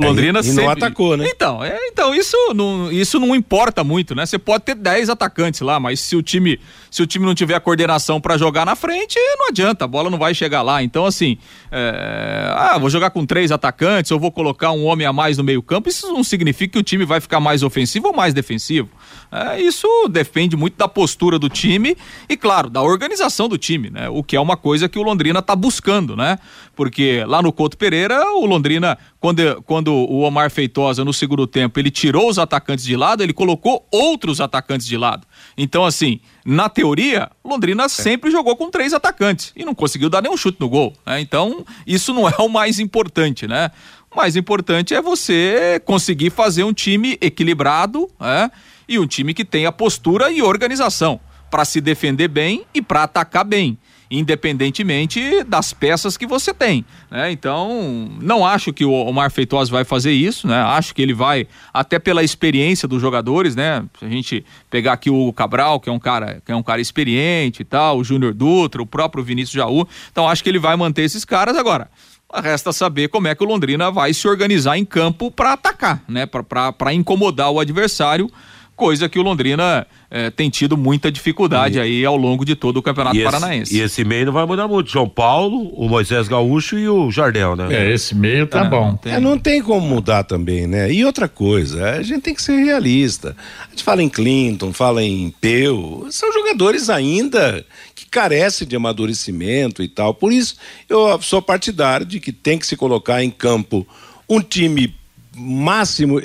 Londrina 0.00 0.40
é, 0.40 0.42
e, 0.42 0.44
sempre. 0.44 0.64
não 0.64 0.70
atacou, 0.70 1.16
né? 1.16 1.28
Então, 1.28 1.62
é, 1.62 1.78
então 1.86 2.14
isso, 2.14 2.36
não, 2.54 2.90
isso 2.90 3.20
não 3.20 3.34
importa 3.34 3.84
muito, 3.84 4.14
né? 4.14 4.26
Você 4.26 4.38
pode 4.38 4.64
ter 4.64 4.74
dez 4.74 5.08
atacantes 5.08 5.60
lá, 5.60 5.78
mas 5.78 6.00
se 6.00 6.16
o 6.16 6.22
time 6.22 6.58
se 6.90 7.02
o 7.02 7.06
time 7.06 7.26
não 7.26 7.34
tiver 7.34 7.54
a 7.54 7.60
coordenação 7.60 8.18
para 8.18 8.38
jogar 8.38 8.64
na 8.64 8.74
frente, 8.74 9.18
não 9.38 9.48
adianta, 9.48 9.84
a 9.84 9.88
bola 9.88 10.08
não 10.08 10.16
vai 10.16 10.32
chegar 10.32 10.62
lá. 10.62 10.82
Então, 10.82 11.04
assim, 11.04 11.36
é, 11.70 12.52
ah, 12.56 12.78
vou 12.78 12.88
jogar 12.88 13.10
com 13.10 13.26
três 13.26 13.52
atacantes, 13.52 14.10
ou 14.10 14.18
vou 14.18 14.32
colocar 14.32 14.72
um 14.72 14.84
homem 14.86 15.06
a 15.06 15.12
mais 15.12 15.36
no 15.36 15.44
meio-campo, 15.44 15.90
isso 15.90 16.10
não 16.10 16.24
significa 16.24 16.72
que 16.72 16.78
o 16.78 16.82
time 16.82 17.04
vai 17.04 17.20
ficar 17.20 17.38
mais 17.38 17.62
ofensivo 17.62 18.08
ou 18.08 18.14
mais 18.14 18.32
defensivo. 18.32 18.88
É, 19.30 19.60
isso 19.60 19.86
depende 20.08 20.56
muito 20.56 20.76
da 20.76 20.88
postura 20.88 21.38
do 21.38 21.48
time 21.48 21.96
e, 22.28 22.36
claro, 22.36 22.70
da 22.70 22.82
organização 22.82 23.48
do 23.48 23.58
time, 23.58 23.90
né? 23.90 24.08
O 24.08 24.22
que 24.22 24.36
é 24.36 24.40
uma 24.40 24.56
coisa 24.56 24.88
que 24.88 24.98
o 24.98 25.02
Londrina 25.02 25.40
está 25.40 25.56
buscando, 25.56 26.16
né? 26.16 26.38
Porque 26.74 27.24
lá 27.26 27.42
no 27.42 27.52
Couto 27.52 27.76
Pereira, 27.76 28.22
o 28.32 28.46
Londrina, 28.46 28.96
quando, 29.18 29.62
quando 29.62 29.92
o 29.92 30.20
Omar 30.20 30.50
Feitosa, 30.50 31.04
no 31.04 31.12
segundo 31.12 31.46
tempo, 31.46 31.78
ele 31.80 31.90
tirou 31.90 32.28
os 32.28 32.38
atacantes 32.38 32.84
de 32.84 32.96
lado, 32.96 33.22
ele 33.22 33.32
colocou 33.32 33.86
outros 33.90 34.40
atacantes 34.40 34.86
de 34.86 34.96
lado. 34.96 35.26
Então, 35.56 35.84
assim, 35.84 36.20
na 36.44 36.68
teoria, 36.68 37.30
Londrina 37.44 37.84
é. 37.84 37.88
sempre 37.88 38.30
jogou 38.30 38.56
com 38.56 38.70
três 38.70 38.92
atacantes 38.92 39.52
e 39.56 39.64
não 39.64 39.74
conseguiu 39.74 40.08
dar 40.08 40.22
nenhum 40.22 40.36
chute 40.36 40.60
no 40.60 40.68
gol. 40.68 40.92
Né? 41.04 41.20
Então, 41.20 41.64
isso 41.86 42.14
não 42.14 42.28
é 42.28 42.36
o 42.38 42.48
mais 42.48 42.78
importante, 42.78 43.46
né? 43.46 43.70
O 44.10 44.16
mais 44.16 44.36
importante 44.36 44.94
é 44.94 45.02
você 45.02 45.80
conseguir 45.84 46.30
fazer 46.30 46.64
um 46.64 46.72
time 46.72 47.18
equilibrado, 47.20 48.08
né? 48.20 48.50
E 48.88 48.98
um 48.98 49.06
time 49.06 49.34
que 49.34 49.44
tenha 49.44 49.72
postura 49.72 50.30
e 50.30 50.42
organização 50.42 51.20
para 51.50 51.64
se 51.64 51.80
defender 51.80 52.28
bem 52.28 52.64
e 52.74 52.82
para 52.82 53.04
atacar 53.04 53.44
bem 53.44 53.78
independentemente 54.10 55.42
das 55.44 55.72
peças 55.72 56.16
que 56.16 56.26
você 56.26 56.54
tem, 56.54 56.84
né? 57.10 57.30
Então, 57.30 58.08
não 58.20 58.46
acho 58.46 58.72
que 58.72 58.84
o 58.84 58.92
Omar 58.92 59.30
Feitosa 59.30 59.70
vai 59.70 59.84
fazer 59.84 60.12
isso, 60.12 60.46
né? 60.46 60.56
Acho 60.62 60.94
que 60.94 61.02
ele 61.02 61.14
vai 61.14 61.46
até 61.72 61.98
pela 61.98 62.22
experiência 62.22 62.86
dos 62.86 63.00
jogadores, 63.00 63.56
né? 63.56 63.84
Se 63.98 64.04
a 64.04 64.08
gente 64.08 64.44
pegar 64.70 64.92
aqui 64.92 65.10
o 65.10 65.32
Cabral, 65.32 65.80
que 65.80 65.88
é 65.88 65.92
um 65.92 65.98
cara, 65.98 66.40
que 66.44 66.52
é 66.52 66.56
um 66.56 66.62
cara 66.62 66.80
experiente 66.80 67.62
e 67.62 67.64
tal, 67.64 67.98
o 67.98 68.04
Júnior 68.04 68.32
Dutra, 68.32 68.80
o 68.80 68.86
próprio 68.86 69.24
Vinícius 69.24 69.54
Jaú, 69.54 69.86
então 70.10 70.28
acho 70.28 70.42
que 70.42 70.48
ele 70.48 70.58
vai 70.58 70.76
manter 70.76 71.02
esses 71.02 71.24
caras 71.24 71.56
agora. 71.56 71.90
Resta 72.34 72.72
saber 72.72 73.08
como 73.08 73.28
é 73.28 73.34
que 73.34 73.44
o 73.44 73.46
Londrina 73.46 73.90
vai 73.90 74.12
se 74.12 74.26
organizar 74.26 74.76
em 74.76 74.84
campo 74.84 75.30
para 75.30 75.52
atacar, 75.52 76.02
né? 76.08 76.26
Para 76.26 76.92
incomodar 76.92 77.50
o 77.50 77.60
adversário 77.60 78.30
coisa 78.76 79.08
que 79.08 79.18
o 79.18 79.22
Londrina 79.22 79.86
é, 80.10 80.30
tem 80.30 80.50
tido 80.50 80.76
muita 80.76 81.10
dificuldade 81.10 81.78
e, 81.78 81.80
aí 81.80 82.04
ao 82.04 82.16
longo 82.16 82.44
de 82.44 82.54
todo 82.54 82.76
o 82.76 82.82
Campeonato 82.82 83.16
e 83.16 83.24
Paranaense. 83.24 83.74
e 83.74 83.80
esse 83.80 84.04
meio 84.04 84.26
não 84.26 84.32
vai 84.32 84.44
mudar 84.44 84.68
muito. 84.68 84.90
João 84.90 85.08
Paulo, 85.08 85.70
o 85.74 85.88
Moisés 85.88 86.28
Gaúcho 86.28 86.78
e 86.78 86.86
o 86.86 87.10
Jardel, 87.10 87.56
né? 87.56 87.68
É, 87.70 87.92
esse 87.92 88.14
meio 88.14 88.46
tá 88.46 88.66
é, 88.66 88.68
bom. 88.68 88.94
Tem... 88.96 89.14
É, 89.14 89.20
não 89.20 89.38
tem 89.38 89.62
como 89.62 89.86
mudar 89.86 90.24
também, 90.24 90.66
né? 90.66 90.92
E 90.92 91.04
outra 91.04 91.26
coisa, 91.26 91.92
a 91.92 92.02
gente 92.02 92.20
tem 92.20 92.34
que 92.34 92.42
ser 92.42 92.62
realista. 92.62 93.34
A 93.66 93.70
gente 93.70 93.82
fala 93.82 94.02
em 94.02 94.08
Clinton, 94.10 94.72
fala 94.72 95.02
em 95.02 95.34
Peu, 95.40 96.06
são 96.10 96.30
jogadores 96.32 96.90
ainda 96.90 97.64
que 97.94 98.06
carecem 98.06 98.68
de 98.68 98.76
amadurecimento 98.76 99.82
e 99.82 99.88
tal. 99.88 100.12
Por 100.12 100.32
isso, 100.32 100.56
eu 100.86 101.20
sou 101.22 101.40
partidário 101.40 102.04
de 102.04 102.20
que 102.20 102.30
tem 102.30 102.58
que 102.58 102.66
se 102.66 102.76
colocar 102.76 103.24
em 103.24 103.30
campo 103.30 103.86
um 104.28 104.40
time 104.40 104.94
máximo, 105.36 106.18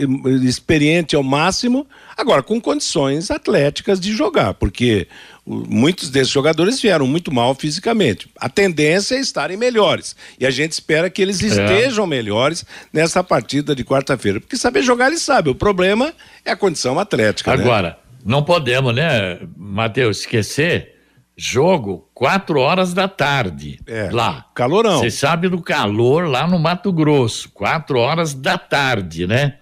experiente 0.43 1.15
ao 1.15 1.23
máximo, 1.23 1.85
agora 2.15 2.43
com 2.43 2.59
condições 2.59 3.31
atléticas 3.31 3.99
de 3.99 4.13
jogar, 4.13 4.53
porque 4.53 5.07
muitos 5.45 6.09
desses 6.09 6.31
jogadores 6.31 6.81
vieram 6.81 7.07
muito 7.07 7.31
mal 7.31 7.55
fisicamente. 7.55 8.29
A 8.37 8.47
tendência 8.47 9.15
é 9.15 9.19
estarem 9.19 9.57
melhores. 9.57 10.15
E 10.39 10.45
a 10.45 10.51
gente 10.51 10.73
espera 10.73 11.09
que 11.09 11.21
eles 11.21 11.41
é. 11.41 11.47
estejam 11.47 12.05
é. 12.05 12.07
melhores 12.07 12.65
nessa 12.93 13.23
partida 13.23 13.75
de 13.75 13.83
quarta-feira. 13.83 14.39
Porque 14.39 14.55
saber 14.55 14.83
jogar, 14.83 15.07
eles 15.07 15.21
sabem. 15.21 15.51
O 15.51 15.55
problema 15.55 16.13
é 16.45 16.51
a 16.51 16.55
condição 16.55 16.99
atlética. 16.99 17.55
Né? 17.55 17.63
Agora, 17.63 17.89
né? 17.89 17.95
não 18.23 18.43
podemos, 18.43 18.93
né, 18.93 19.39
Matheus, 19.57 20.19
esquecer 20.19 20.95
jogo 21.35 22.07
quatro 22.13 22.59
horas 22.59 22.93
da 22.93 23.07
tarde 23.07 23.79
é, 23.87 24.09
lá. 24.11 24.45
Calorão. 24.53 24.99
Você 24.99 25.09
sabe 25.09 25.49
do 25.49 25.61
calor 25.61 26.27
lá 26.27 26.47
no 26.47 26.59
Mato 26.59 26.91
Grosso, 26.93 27.49
quatro 27.49 27.97
horas 27.97 28.33
da 28.33 28.57
tarde, 28.57 29.25
né? 29.25 29.55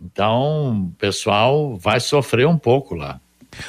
Então, 0.00 0.88
o 0.90 0.98
pessoal 0.98 1.76
vai 1.76 2.00
sofrer 2.00 2.46
um 2.46 2.58
pouco 2.58 2.94
lá. 2.94 3.20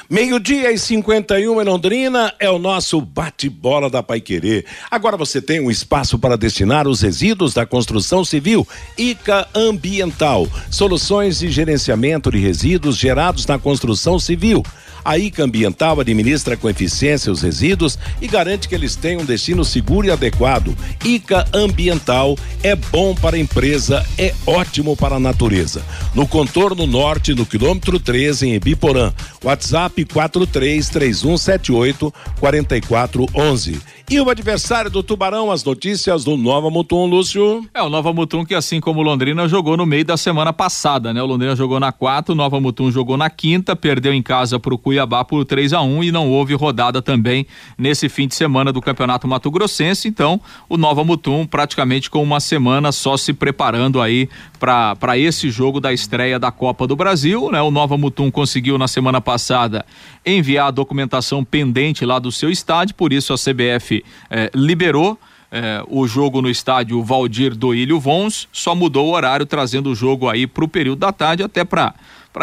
Meio-dia 0.08 0.72
e 0.72 0.78
51 0.78 1.60
em 1.60 1.64
Londrina 1.64 2.34
é 2.38 2.50
o 2.50 2.58
nosso 2.58 3.00
bate-bola 3.00 3.88
da 3.88 4.02
Paiquerê. 4.02 4.64
Agora 4.90 5.16
você 5.16 5.40
tem 5.40 5.60
um 5.60 5.70
espaço 5.70 6.18
para 6.18 6.36
destinar 6.36 6.86
os 6.86 7.00
resíduos 7.00 7.54
da 7.54 7.66
construção 7.66 8.24
civil. 8.24 8.66
ICA 8.96 9.48
Ambiental. 9.54 10.46
Soluções 10.70 11.38
de 11.38 11.50
gerenciamento 11.50 12.30
de 12.30 12.38
resíduos 12.38 12.96
gerados 12.96 13.46
na 13.46 13.58
construção 13.58 14.18
civil. 14.18 14.64
A 15.06 15.16
ICA 15.16 15.44
Ambiental 15.44 16.00
administra 16.00 16.56
com 16.56 16.68
eficiência 16.68 17.30
os 17.30 17.40
resíduos 17.40 17.96
e 18.20 18.26
garante 18.26 18.68
que 18.68 18.74
eles 18.74 18.96
tenham 18.96 19.20
um 19.20 19.24
destino 19.24 19.64
seguro 19.64 20.08
e 20.08 20.10
adequado. 20.10 20.76
ICA 21.04 21.46
Ambiental 21.54 22.36
é 22.60 22.74
bom 22.74 23.14
para 23.14 23.36
a 23.36 23.38
empresa, 23.38 24.04
é 24.18 24.34
ótimo 24.44 24.96
para 24.96 25.14
a 25.14 25.20
natureza. 25.20 25.80
No 26.12 26.26
contorno 26.26 26.88
norte, 26.88 27.34
no 27.34 27.46
quilômetro 27.46 28.00
13, 28.00 28.48
em 28.48 28.54
Ibiporã. 28.54 29.12
WhatsApp 29.44 30.04
433178 30.06 32.12
4411. 32.40 33.80
E 34.08 34.20
o 34.20 34.30
adversário 34.30 34.88
do 34.90 35.02
Tubarão, 35.02 35.50
as 35.50 35.64
notícias 35.64 36.22
do 36.24 36.36
Nova 36.36 36.70
Mutum, 36.70 37.06
Lúcio. 37.06 37.66
É, 37.74 37.82
o 37.82 37.88
Nova 37.88 38.12
Mutum 38.12 38.44
que 38.44 38.54
assim 38.54 38.78
como 38.80 39.00
o 39.00 39.02
Londrina 39.02 39.48
jogou 39.48 39.76
no 39.76 39.84
meio 39.86 40.04
da 40.04 40.16
semana 40.16 40.52
passada, 40.52 41.12
né? 41.12 41.20
O 41.22 41.26
Londrina 41.26 41.56
jogou 41.56 41.80
na 41.80 41.90
quarta, 41.92 42.32
o 42.32 42.34
Nova 42.34 42.60
Mutum 42.60 42.90
jogou 42.90 43.16
na 43.16 43.30
quinta, 43.30 43.76
perdeu 43.76 44.12
em 44.12 44.22
casa 44.22 44.60
pro 44.60 44.78
Cuiabá 44.78 44.95
por 45.28 45.44
3 45.44 45.72
a 45.72 45.82
1 45.82 46.04
e 46.04 46.12
não 46.12 46.30
houve 46.30 46.54
rodada 46.54 47.02
também 47.02 47.46
nesse 47.76 48.08
fim 48.08 48.28
de 48.28 48.34
semana 48.34 48.72
do 48.72 48.80
Campeonato 48.80 49.26
Mato 49.26 49.50
Grossense, 49.50 50.06
então 50.06 50.40
o 50.68 50.76
Nova 50.76 51.02
Mutum 51.02 51.46
praticamente 51.46 52.08
com 52.08 52.22
uma 52.22 52.38
semana 52.38 52.92
só 52.92 53.16
se 53.16 53.32
preparando 53.32 54.00
aí 54.00 54.28
para 54.58 55.18
esse 55.18 55.50
jogo 55.50 55.80
da 55.80 55.92
estreia 55.92 56.38
da 56.38 56.52
Copa 56.52 56.86
do 56.86 56.94
Brasil, 56.94 57.50
né? 57.50 57.60
O 57.60 57.70
Nova 57.70 57.98
Mutum 57.98 58.30
conseguiu 58.30 58.78
na 58.78 58.86
semana 58.86 59.20
passada 59.20 59.84
enviar 60.24 60.68
a 60.68 60.70
documentação 60.70 61.44
pendente 61.44 62.04
lá 62.04 62.18
do 62.18 62.30
seu 62.30 62.50
estádio, 62.50 62.94
por 62.94 63.12
isso 63.12 63.32
a 63.32 63.36
CBF 63.36 64.04
eh, 64.30 64.50
liberou. 64.54 65.18
Eh, 65.50 65.82
o 65.88 66.08
jogo 66.08 66.42
no 66.42 66.50
estádio 66.50 67.02
Valdir 67.02 67.54
Doílio 67.54 68.00
Vons, 68.00 68.48
só 68.52 68.74
mudou 68.74 69.06
o 69.06 69.12
horário, 69.12 69.46
trazendo 69.46 69.90
o 69.90 69.94
jogo 69.94 70.28
aí 70.28 70.46
para 70.46 70.64
o 70.64 70.68
período 70.68 70.98
da 70.98 71.12
tarde, 71.12 71.42
até 71.42 71.64
para 71.64 71.94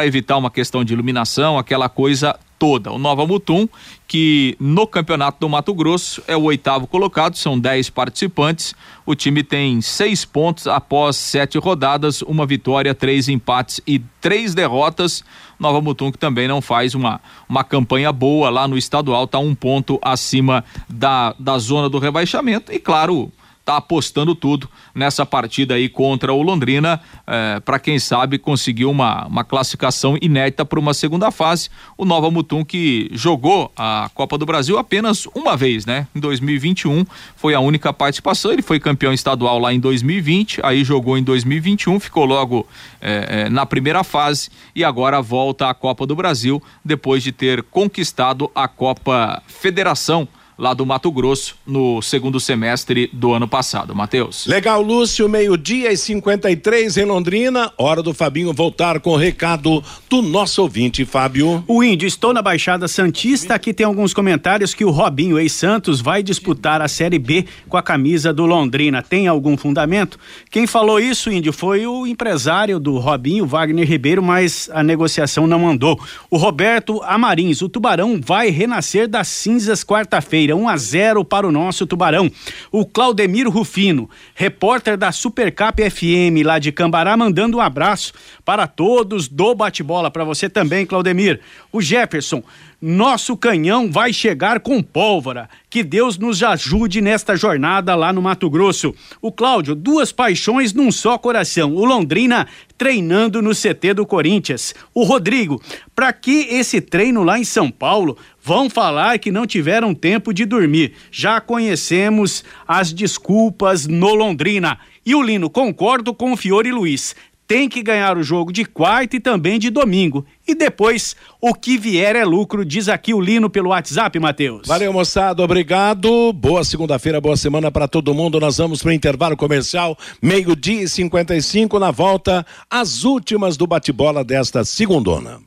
evitar 0.05 0.37
uma 0.37 0.49
questão 0.49 0.85
de 0.85 0.93
iluminação, 0.93 1.57
aquela 1.57 1.89
coisa 1.89 2.39
toda. 2.63 2.93
O 2.93 2.97
Nova 2.97 3.27
Mutum, 3.27 3.67
que 4.07 4.55
no 4.57 4.87
Campeonato 4.87 5.37
do 5.37 5.49
Mato 5.49 5.73
Grosso 5.73 6.23
é 6.25 6.37
o 6.37 6.43
oitavo 6.43 6.87
colocado, 6.87 7.35
são 7.35 7.59
dez 7.59 7.89
participantes. 7.89 8.73
O 9.05 9.13
time 9.13 9.43
tem 9.43 9.81
seis 9.81 10.23
pontos 10.23 10.65
após 10.65 11.17
sete 11.17 11.57
rodadas, 11.57 12.21
uma 12.21 12.45
vitória, 12.45 12.95
três 12.95 13.27
empates 13.27 13.81
e 13.85 13.99
três 14.21 14.55
derrotas. 14.55 15.25
Nova 15.59 15.81
Mutum 15.81 16.09
que 16.09 16.17
também 16.17 16.47
não 16.47 16.61
faz 16.61 16.95
uma, 16.95 17.19
uma 17.49 17.65
campanha 17.65 18.13
boa 18.13 18.49
lá 18.49 18.65
no 18.65 18.77
estadual, 18.77 19.25
está 19.25 19.39
um 19.39 19.53
ponto 19.53 19.99
acima 20.01 20.63
da, 20.87 21.35
da 21.37 21.57
zona 21.57 21.89
do 21.89 21.99
rebaixamento. 21.99 22.71
E 22.71 22.79
claro, 22.79 23.29
tá 23.65 23.77
apostando 23.77 24.35
tudo 24.35 24.69
nessa 24.93 25.25
partida 25.25 25.75
aí 25.75 25.87
contra 25.87 26.33
o 26.33 26.41
Londrina, 26.41 26.99
eh, 27.25 27.61
para 27.61 27.79
quem 27.79 27.97
sabe 27.97 28.37
conseguir 28.37 28.85
uma, 28.85 29.25
uma 29.25 29.43
classificação 29.43 30.17
inédita 30.21 30.65
para 30.65 30.79
uma 30.79 30.93
segunda 30.93 31.31
fase. 31.31 31.69
O 31.97 32.03
Nova 32.03 32.29
Mutum 32.29 32.65
que 32.65 33.09
jogou 33.13 33.71
a 33.77 34.09
Copa 34.13 34.37
do 34.37 34.45
Brasil 34.45 34.77
apenas 34.77 35.25
uma 35.33 35.55
vez, 35.55 35.85
né? 35.85 36.07
Em 36.13 36.19
2021 36.19 37.05
foi 37.35 37.53
a 37.53 37.59
única 37.59 37.93
participação. 37.93 38.51
Ele 38.51 38.61
foi 38.61 38.79
campeão 38.79 39.13
estadual 39.13 39.59
lá 39.59 39.73
em 39.73 39.79
2020, 39.79 40.59
aí 40.63 40.83
jogou 40.83 41.17
em 41.17 41.23
2021, 41.23 41.99
ficou 41.99 42.25
logo 42.25 42.67
eh, 43.01 43.45
eh, 43.45 43.49
na 43.49 43.65
primeira 43.65 44.03
fase 44.03 44.49
e 44.75 44.83
agora 44.83 45.21
volta 45.21 45.69
à 45.69 45.73
Copa 45.73 46.05
do 46.05 46.15
Brasil 46.15 46.61
depois 46.83 47.23
de 47.23 47.31
ter 47.31 47.63
conquistado 47.63 48.51
a 48.53 48.67
Copa 48.67 49.41
Federação 49.47 50.27
lá 50.57 50.73
do 50.73 50.85
Mato 50.85 51.11
Grosso 51.11 51.55
no 51.65 52.01
segundo 52.01 52.39
semestre 52.39 53.09
do 53.13 53.33
ano 53.33 53.47
passado. 53.47 53.95
Matheus. 53.95 54.45
Legal, 54.45 54.81
Lúcio, 54.81 55.29
meio-dia 55.29 55.91
e 55.91 55.97
53 55.97 56.97
em 56.97 57.05
Londrina. 57.05 57.71
Hora 57.77 58.03
do 58.03 58.13
Fabinho 58.13 58.53
voltar 58.53 58.99
com 58.99 59.11
o 59.11 59.17
recado 59.17 59.83
do 60.09 60.21
nosso 60.21 60.61
ouvinte, 60.61 61.05
Fábio. 61.05 61.63
O 61.67 61.83
Índio, 61.83 62.07
estou 62.07 62.33
na 62.33 62.41
Baixada 62.41 62.87
Santista. 62.87 63.55
Aqui 63.55 63.73
tem 63.73 63.85
alguns 63.85 64.13
comentários 64.13 64.73
que 64.73 64.83
o 64.83 64.91
Robinho, 64.91 65.39
ex-Santos, 65.39 66.01
vai 66.01 66.21
disputar 66.21 66.81
a 66.81 66.87
Série 66.87 67.19
B 67.19 67.45
com 67.69 67.77
a 67.77 67.81
camisa 67.81 68.33
do 68.33 68.45
Londrina. 68.45 69.01
Tem 69.01 69.27
algum 69.27 69.55
fundamento? 69.57 70.19
Quem 70.49 70.67
falou 70.67 70.99
isso, 70.99 71.31
Índio, 71.31 71.53
foi 71.53 71.87
o 71.87 72.05
empresário 72.05 72.79
do 72.79 72.97
Robinho, 72.97 73.45
Wagner 73.45 73.87
Ribeiro, 73.87 74.21
mas 74.21 74.69
a 74.73 74.83
negociação 74.83 75.47
não 75.47 75.67
andou. 75.67 75.99
O 76.29 76.37
Roberto 76.37 77.01
Amarins, 77.03 77.61
o 77.61 77.69
Tubarão 77.69 78.19
vai 78.21 78.49
renascer 78.49 79.07
das 79.07 79.27
cinzas 79.27 79.83
quarta-feira, 79.83 80.42
1 80.51 80.67
a 80.67 80.75
0 80.75 81.23
para 81.23 81.47
o 81.47 81.51
nosso 81.51 81.85
Tubarão. 81.85 82.29
O 82.71 82.85
Claudemiro 82.85 83.49
Rufino, 83.49 84.09
repórter 84.33 84.97
da 84.97 85.11
Supercap 85.11 85.79
FM 85.89 86.43
lá 86.43 86.57
de 86.57 86.71
Cambará, 86.71 87.15
mandando 87.15 87.57
um 87.57 87.61
abraço 87.61 88.13
para 88.43 88.65
todos 88.67 89.27
do 89.27 89.53
bate-bola, 89.53 90.09
para 90.09 90.23
você 90.23 90.49
também, 90.49 90.85
Claudemir. 90.85 91.39
O 91.71 91.79
Jefferson, 91.79 92.43
nosso 92.85 93.37
canhão 93.37 93.89
vai 93.89 94.11
chegar 94.11 94.59
com 94.59 94.83
pólvora. 94.83 95.49
Que 95.69 95.81
Deus 95.81 96.17
nos 96.17 96.43
ajude 96.43 96.99
nesta 96.99 97.33
jornada 97.33 97.95
lá 97.95 98.11
no 98.11 98.21
Mato 98.21 98.49
Grosso. 98.49 98.93
O 99.21 99.31
Cláudio, 99.31 99.73
duas 99.73 100.11
paixões 100.11 100.73
num 100.73 100.91
só 100.91 101.17
coração. 101.17 101.73
O 101.73 101.85
Londrina 101.85 102.45
treinando 102.77 103.41
no 103.41 103.51
CT 103.51 103.93
do 103.93 104.05
Corinthians. 104.05 104.75
O 104.93 105.05
Rodrigo, 105.05 105.61
para 105.95 106.11
que 106.11 106.47
esse 106.49 106.81
treino 106.81 107.23
lá 107.23 107.39
em 107.39 107.45
São 107.45 107.71
Paulo? 107.71 108.17
Vão 108.43 108.69
falar 108.69 109.17
que 109.17 109.31
não 109.31 109.47
tiveram 109.47 109.95
tempo 109.95 110.33
de 110.33 110.43
dormir. 110.43 110.91
Já 111.09 111.39
conhecemos 111.39 112.43
as 112.67 112.91
desculpas 112.91 113.87
no 113.87 114.13
Londrina. 114.13 114.77
E 115.05 115.15
o 115.15 115.21
Lino, 115.21 115.49
concordo 115.49 116.13
com 116.13 116.33
o 116.33 116.37
Fiore 116.37 116.71
Luiz 116.71 117.15
tem 117.47 117.67
que 117.67 117.83
ganhar 117.83 118.17
o 118.17 118.23
jogo 118.23 118.51
de 118.51 118.65
quarta 118.65 119.15
e 119.15 119.19
também 119.19 119.59
de 119.59 119.69
domingo. 119.69 120.25
E 120.47 120.55
depois, 120.55 121.15
o 121.41 121.53
que 121.53 121.77
vier 121.77 122.15
é 122.15 122.25
lucro, 122.25 122.65
diz 122.65 122.87
aqui 122.89 123.13
o 123.13 123.21
Lino 123.21 123.49
pelo 123.49 123.69
WhatsApp, 123.69 124.17
Matheus. 124.19 124.67
Valeu, 124.67 124.91
moçada, 124.91 125.43
obrigado. 125.43 126.33
Boa 126.33 126.63
segunda-feira, 126.63 127.21
boa 127.21 127.37
semana 127.37 127.71
para 127.71 127.87
todo 127.87 128.13
mundo. 128.13 128.39
Nós 128.39 128.57
vamos 128.57 128.81
para 128.81 128.89
o 128.89 128.93
intervalo 128.93 129.37
comercial, 129.37 129.97
meio-dia 130.21 130.83
e 130.83 130.89
55 130.89 131.79
na 131.79 131.91
volta, 131.91 132.45
as 132.69 133.03
últimas 133.03 133.57
do 133.57 133.67
bate-bola 133.67 134.23
desta 134.23 134.63
segundona. 134.63 135.39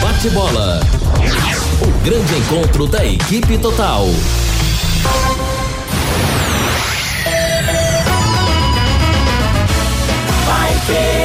Bate-bola. 0.00 0.80
O 1.82 2.04
grande 2.04 2.34
encontro 2.36 2.86
da 2.86 3.04
equipe 3.04 3.58
total. 3.58 4.06
querer. 10.86 11.24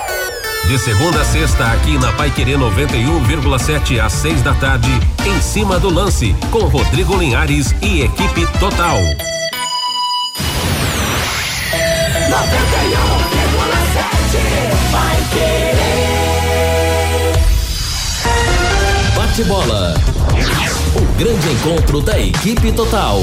De 0.67 0.77
segunda 0.79 1.21
a 1.21 1.25
sexta, 1.25 1.65
aqui 1.71 1.97
na 1.97 2.13
Pai 2.13 2.31
Querer 2.31 2.57
91,7 2.57 3.99
às 3.99 4.13
6 4.13 4.41
da 4.41 4.53
tarde, 4.53 4.89
em 5.25 5.41
cima 5.41 5.77
do 5.79 5.89
lance, 5.89 6.33
com 6.49 6.59
Rodrigo 6.59 7.17
Linhares 7.17 7.75
e 7.81 8.01
equipe 8.01 8.45
total. 8.59 8.97
91,7 8.97 9.31
Pai 14.91 15.17
Querer. 15.33 15.81
Bate-bola. 19.15 19.95
O 20.95 21.01
grande 21.17 21.49
encontro 21.49 22.01
da 22.01 22.17
equipe 22.19 22.71
total. 22.71 23.19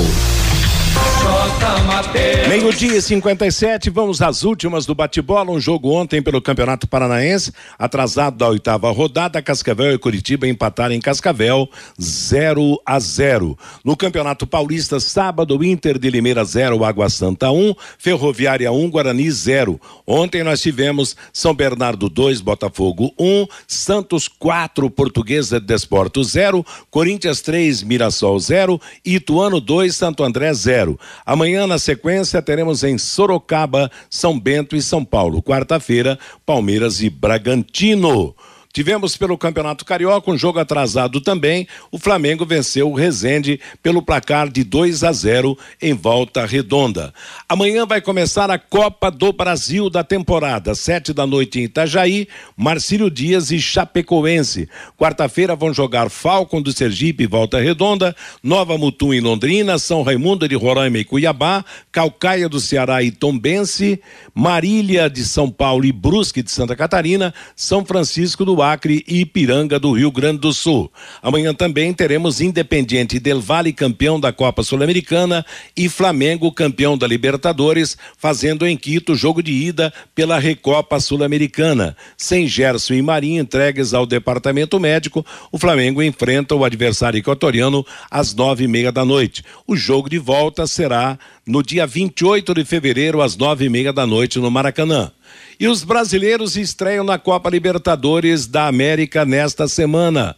Meio-dia 2.49 2.97
e 2.97 3.03
57, 3.03 3.91
vamos 3.91 4.23
às 4.23 4.43
últimas 4.43 4.87
do 4.87 4.95
bate-bola. 4.95 5.51
Um 5.51 5.61
jogo 5.61 5.91
ontem 5.91 6.23
pelo 6.23 6.41
Campeonato 6.41 6.89
Paranaense, 6.89 7.53
atrasado 7.79 8.37
da 8.37 8.49
oitava 8.49 8.91
rodada. 8.91 9.43
Cascavel 9.43 9.93
e 9.95 9.99
Curitiba 9.99 10.47
empataram 10.47 10.95
em 10.95 11.01
Cascavel 11.01 11.69
0 12.01 12.81
a 12.87 12.99
0. 12.99 13.59
No 13.85 13.97
Campeonato 13.97 14.47
Paulista, 14.47 14.99
sábado, 14.99 15.63
Inter 15.63 15.99
de 15.99 16.11
Limeira 16.11 16.45
0, 16.45 16.85
Água 16.85 17.09
Santa 17.09 17.51
1, 17.51 17.75
Ferroviária 17.99 18.73
1, 18.73 18.91
Guarani 18.91 19.31
0. 19.31 19.81
Ontem 20.07 20.43
nós 20.43 20.61
tivemos 20.61 21.17
São 21.33 21.55
Bernardo 21.55 22.09
2, 22.09 22.41
Botafogo 22.41 23.13
1, 23.19 23.47
Santos 23.67 24.27
4, 24.29 24.89
Portuguesa 24.91 25.61
de 25.61 25.67
Desporto 25.67 26.25
0, 26.25 26.65
Corinthians 26.91 27.41
3, 27.41 27.83
Mirassol 27.83 28.39
0, 28.41 28.81
Ituano 29.05 29.61
2, 29.61 29.95
Santo 29.95 30.25
André 30.25 30.53
0. 30.53 30.99
Amanhã, 31.25 31.67
na 31.67 31.79
sequência, 31.79 32.41
teremos 32.43 32.83
em 32.83 32.99
Sorocaba, 32.99 33.91
São 34.09 34.39
Bento 34.39 34.77
e 34.77 34.83
São 34.83 35.05
Paulo. 35.05 35.43
Quarta-feira, 35.43 36.19
Palmeiras 36.45 37.01
e 37.01 37.11
Bragantino. 37.11 38.35
Tivemos 38.73 39.17
pelo 39.17 39.39
Campeonato 39.39 39.85
Carioca 39.85 40.31
um 40.31 40.37
jogo 40.37 40.59
atrasado 40.59 41.21
também. 41.21 41.67
O 41.91 41.99
Flamengo 41.99 42.45
venceu 42.45 42.91
o 42.91 42.95
Resende 42.95 43.59
pelo 43.83 44.03
placar 44.03 44.49
de 44.49 44.63
2 44.63 45.03
a 45.05 45.13
0 45.13 45.59
em 45.81 45.95
volta 45.95 46.45
redonda. 46.45 47.13
Amanhã 47.49 47.87
vai 47.87 48.01
começar 48.01 48.51
a 48.51 48.59
Copa 48.59 49.11
do 49.11 49.33
Brasil 49.33 49.89
da 49.89 50.05
temporada, 50.05 50.75
sete 50.75 51.13
da 51.13 51.27
noite 51.27 51.59
em 51.59 51.65
Itajaí, 51.65 52.29
Marcílio 52.57 53.11
Dias 53.11 53.51
e 53.51 53.61
Chapecoense. 53.61 54.69
Quarta-feira 54.97 55.57
vão 55.57 55.73
jogar 55.73 56.11
Falcon 56.11 56.61
do 56.61 56.73
Sergipe 56.73 57.25
e 57.25 57.27
Volta 57.27 57.59
Redonda, 57.59 58.15
Nova 58.43 58.77
Mutum 58.77 59.15
em 59.15 59.21
Londrina, 59.21 59.79
São 59.79 60.03
Raimundo 60.03 60.47
de 60.47 60.55
Roraima 60.55 60.99
e 60.99 61.05
Cuiabá, 61.05 61.65
Calcaia 61.91 62.49
do 62.49 62.61
Ceará 62.61 63.03
e 63.03 63.11
Tombense, 63.11 64.01
Marília 64.35 65.09
de 65.09 65.25
São 65.25 65.51
Paulo 65.51 65.85
e 65.85 65.93
Brusque 65.93 66.43
de 66.43 66.51
Santa 66.51 66.77
Catarina, 66.77 67.35
São 67.57 67.85
Francisco 67.85 68.45
do 68.45 68.58
Acre 68.63 69.05
e 69.07 69.21
Ipiranga 69.21 69.79
do 69.79 69.93
Rio 69.93 70.11
Grande 70.11 70.39
do 70.39 70.53
Sul. 70.53 70.91
Amanhã 71.23 71.55
também 71.55 71.93
teremos 71.93 72.41
Independiente 72.41 73.19
Del 73.19 73.41
Valle 73.41 73.73
campeão 73.73 74.19
da 74.19 74.33
Copa 74.33 74.63
Sul-Americana 74.63 75.45
e 75.77 75.89
Flamengo 75.89 76.53
campeão 76.53 76.97
da 76.97 77.07
Libertadores, 77.07 77.97
fazendo 78.17 78.67
em 78.67 78.77
Quito 78.77 79.15
jogo 79.15 79.43
de 79.43 79.53
ida 79.53 79.93
pela 80.15 80.39
Recopa 80.39 81.01
Sul-Americana. 81.01 81.97
Sem 82.17 82.47
Gerson 82.47 82.95
e 82.95 83.03
Marinho 83.03 83.43
entregues 83.43 83.95
ao 83.95 84.07
departamento 84.07 84.79
médico, 84.81 85.25
o 85.53 85.59
Flamengo 85.59 86.03
enfrenta 86.03 86.55
o 86.55 86.65
adversário 86.65 87.19
equatoriano 87.19 87.85
às 88.11 88.35
nove 88.35 88.65
e 88.65 88.69
meia 88.69 88.93
da 88.93 89.05
noite. 89.05 89.45
O 89.67 89.77
jogo 89.77 90.09
de 90.09 90.19
volta 90.19 90.67
será 90.67 91.19
no 91.47 91.63
dia 91.63 91.87
28 91.87 92.55
de 92.55 92.65
fevereiro 92.65 93.23
às 93.23 93.37
nove 93.37 93.65
e 93.65 93.69
meia 93.69 93.93
da 93.93 94.07
noite 94.07 94.39
no 94.39 94.51
Maracanã. 94.51 95.11
E 95.59 95.67
os 95.69 95.83
brasileiros 95.83 96.57
estreiam 96.57 97.05
na 97.05 97.19
Copa 97.19 97.51
Libertadores 97.51 98.47
da 98.47 98.67
América 98.67 99.25
nesta 99.25 99.67
semana. 99.67 100.37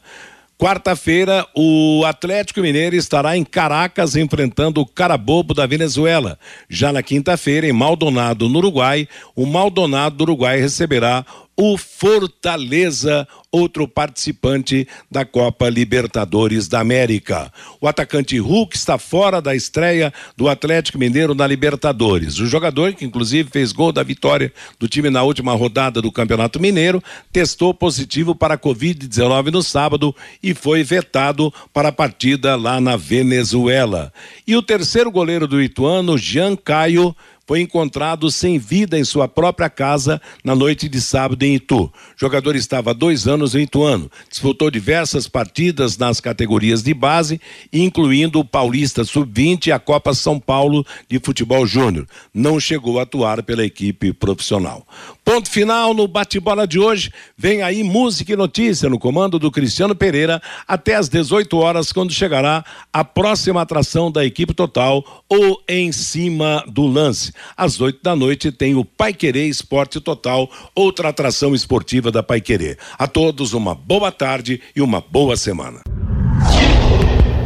Quarta-feira, 0.61 1.47
o 1.57 2.05
Atlético 2.05 2.61
Mineiro 2.61 2.95
estará 2.95 3.35
em 3.35 3.43
Caracas 3.43 4.15
enfrentando 4.15 4.83
o 4.83 4.87
Carabobo 4.87 5.55
da 5.55 5.65
Venezuela. 5.65 6.39
Já 6.69 6.93
na 6.93 7.03
quinta-feira, 7.03 7.67
em 7.67 7.73
Maldonado, 7.73 8.47
no 8.47 8.59
Uruguai, 8.59 9.09
o 9.35 9.47
Maldonado 9.47 10.17
do 10.17 10.25
Uruguai 10.25 10.61
receberá 10.61 11.25
o 11.63 11.77
Fortaleza, 11.77 13.29
outro 13.53 13.87
participante 13.87 14.89
da 15.11 15.27
Copa 15.27 15.69
Libertadores 15.69 16.67
da 16.67 16.81
América. 16.81 17.53
O 17.79 17.87
atacante 17.87 18.39
Hulk 18.39 18.75
está 18.75 18.97
fora 18.97 19.43
da 19.43 19.55
estreia 19.55 20.11
do 20.35 20.49
Atlético 20.49 20.99
Mineiro 20.99 21.35
na 21.35 21.47
Libertadores. 21.47 22.39
O 22.39 22.47
jogador, 22.47 22.95
que 22.95 23.05
inclusive 23.05 23.51
fez 23.51 23.73
gol 23.73 23.93
da 23.93 24.03
vitória 24.03 24.51
do 24.79 24.89
time 24.89 25.11
na 25.11 25.23
última 25.23 25.53
rodada 25.53 26.01
do 26.01 26.11
Campeonato 26.11 26.59
Mineiro, 26.59 27.05
testou 27.31 27.75
positivo 27.75 28.35
para 28.35 28.55
a 28.55 28.59
Covid-19 28.59 29.53
no 29.53 29.63
sábado 29.63 30.17
e 30.43 30.55
foi 30.55 30.83
vetado 30.83 31.53
para 31.75 31.91
a 31.91 31.93
partida 31.93 32.57
lá 32.57 32.81
na 32.81 32.97
Venezuela. 32.97 34.11
E 34.47 34.57
o 34.57 34.63
terceiro 34.63 35.11
goleiro 35.11 35.47
do 35.47 35.61
Ituano, 35.61 36.17
Jean 36.17 36.57
Caio, 36.57 37.15
foi 37.51 37.63
encontrado 37.63 38.31
sem 38.31 38.61
vida 38.61 38.97
em 38.97 39.03
sua 39.03 39.27
própria 39.27 39.69
casa 39.69 40.23
na 40.45 40.55
noite 40.55 40.89
de 40.89 41.01
sábado 41.01 41.43
em 41.43 41.57
Itu. 41.57 41.83
O 41.83 41.93
jogador 42.17 42.55
estava 42.55 42.93
há 42.93 42.95
dois 42.95 43.27
anos 43.27 43.57
em 43.57 43.63
Ituano. 43.63 44.09
Disputou 44.31 44.71
diversas 44.71 45.27
partidas 45.27 45.99
nas 45.99 46.21
categorias 46.21 46.81
de 46.81 46.95
base, 46.95 47.41
incluindo 47.73 48.39
o 48.39 48.45
Paulista 48.45 49.03
Sub-20 49.03 49.67
e 49.67 49.73
a 49.73 49.81
Copa 49.81 50.15
São 50.15 50.39
Paulo 50.39 50.87
de 51.09 51.19
Futebol 51.19 51.67
Júnior. 51.67 52.07
Não 52.33 52.61
chegou 52.61 53.01
a 53.01 53.03
atuar 53.03 53.43
pela 53.43 53.65
equipe 53.65 54.13
profissional. 54.13 54.87
Ponto 55.25 55.51
final 55.51 55.93
no 55.93 56.07
bate-bola 56.07 56.69
de 56.69 56.79
hoje. 56.79 57.13
Vem 57.37 57.63
aí 57.63 57.83
música 57.83 58.33
e 58.33 58.37
notícia 58.37 58.89
no 58.89 58.97
comando 58.97 59.41
do 59.41 59.51
Cristiano 59.51 59.95
Pereira 59.97 60.41
até 60.69 60.95
às 60.95 61.09
18 61.09 61.57
horas, 61.57 61.93
quando 61.93 62.13
chegará 62.13 62.65
a 62.93 63.05
próxima 63.05 63.61
atração 63.61 64.09
da 64.09 64.25
equipe 64.25 64.55
total 64.55 65.25
ou 65.29 65.61
em 65.69 65.91
cima 65.91 66.65
do 66.69 66.87
lance. 66.87 67.33
Às 67.57 67.81
8 67.81 68.01
da 68.03 68.17
noite 68.17 68.53
tem 68.53 68.75
o 68.75 68.85
Pai 68.85 69.13
Querer 69.13 69.47
Esporte 69.47 70.01
Total, 70.01 70.49
outra 70.75 71.09
atração 71.09 71.55
esportiva 71.55 72.11
da 72.11 72.23
Pai 72.23 72.41
Querer. 72.41 72.79
A 72.99 73.07
todos 73.07 73.53
uma 73.53 73.75
boa 73.75 74.13
tarde 74.13 74.61
e 74.75 74.81
uma 74.81 75.01
boa 75.01 75.37
semana. 75.37 75.83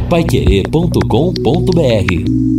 Paiquerê.com.br 0.09 2.54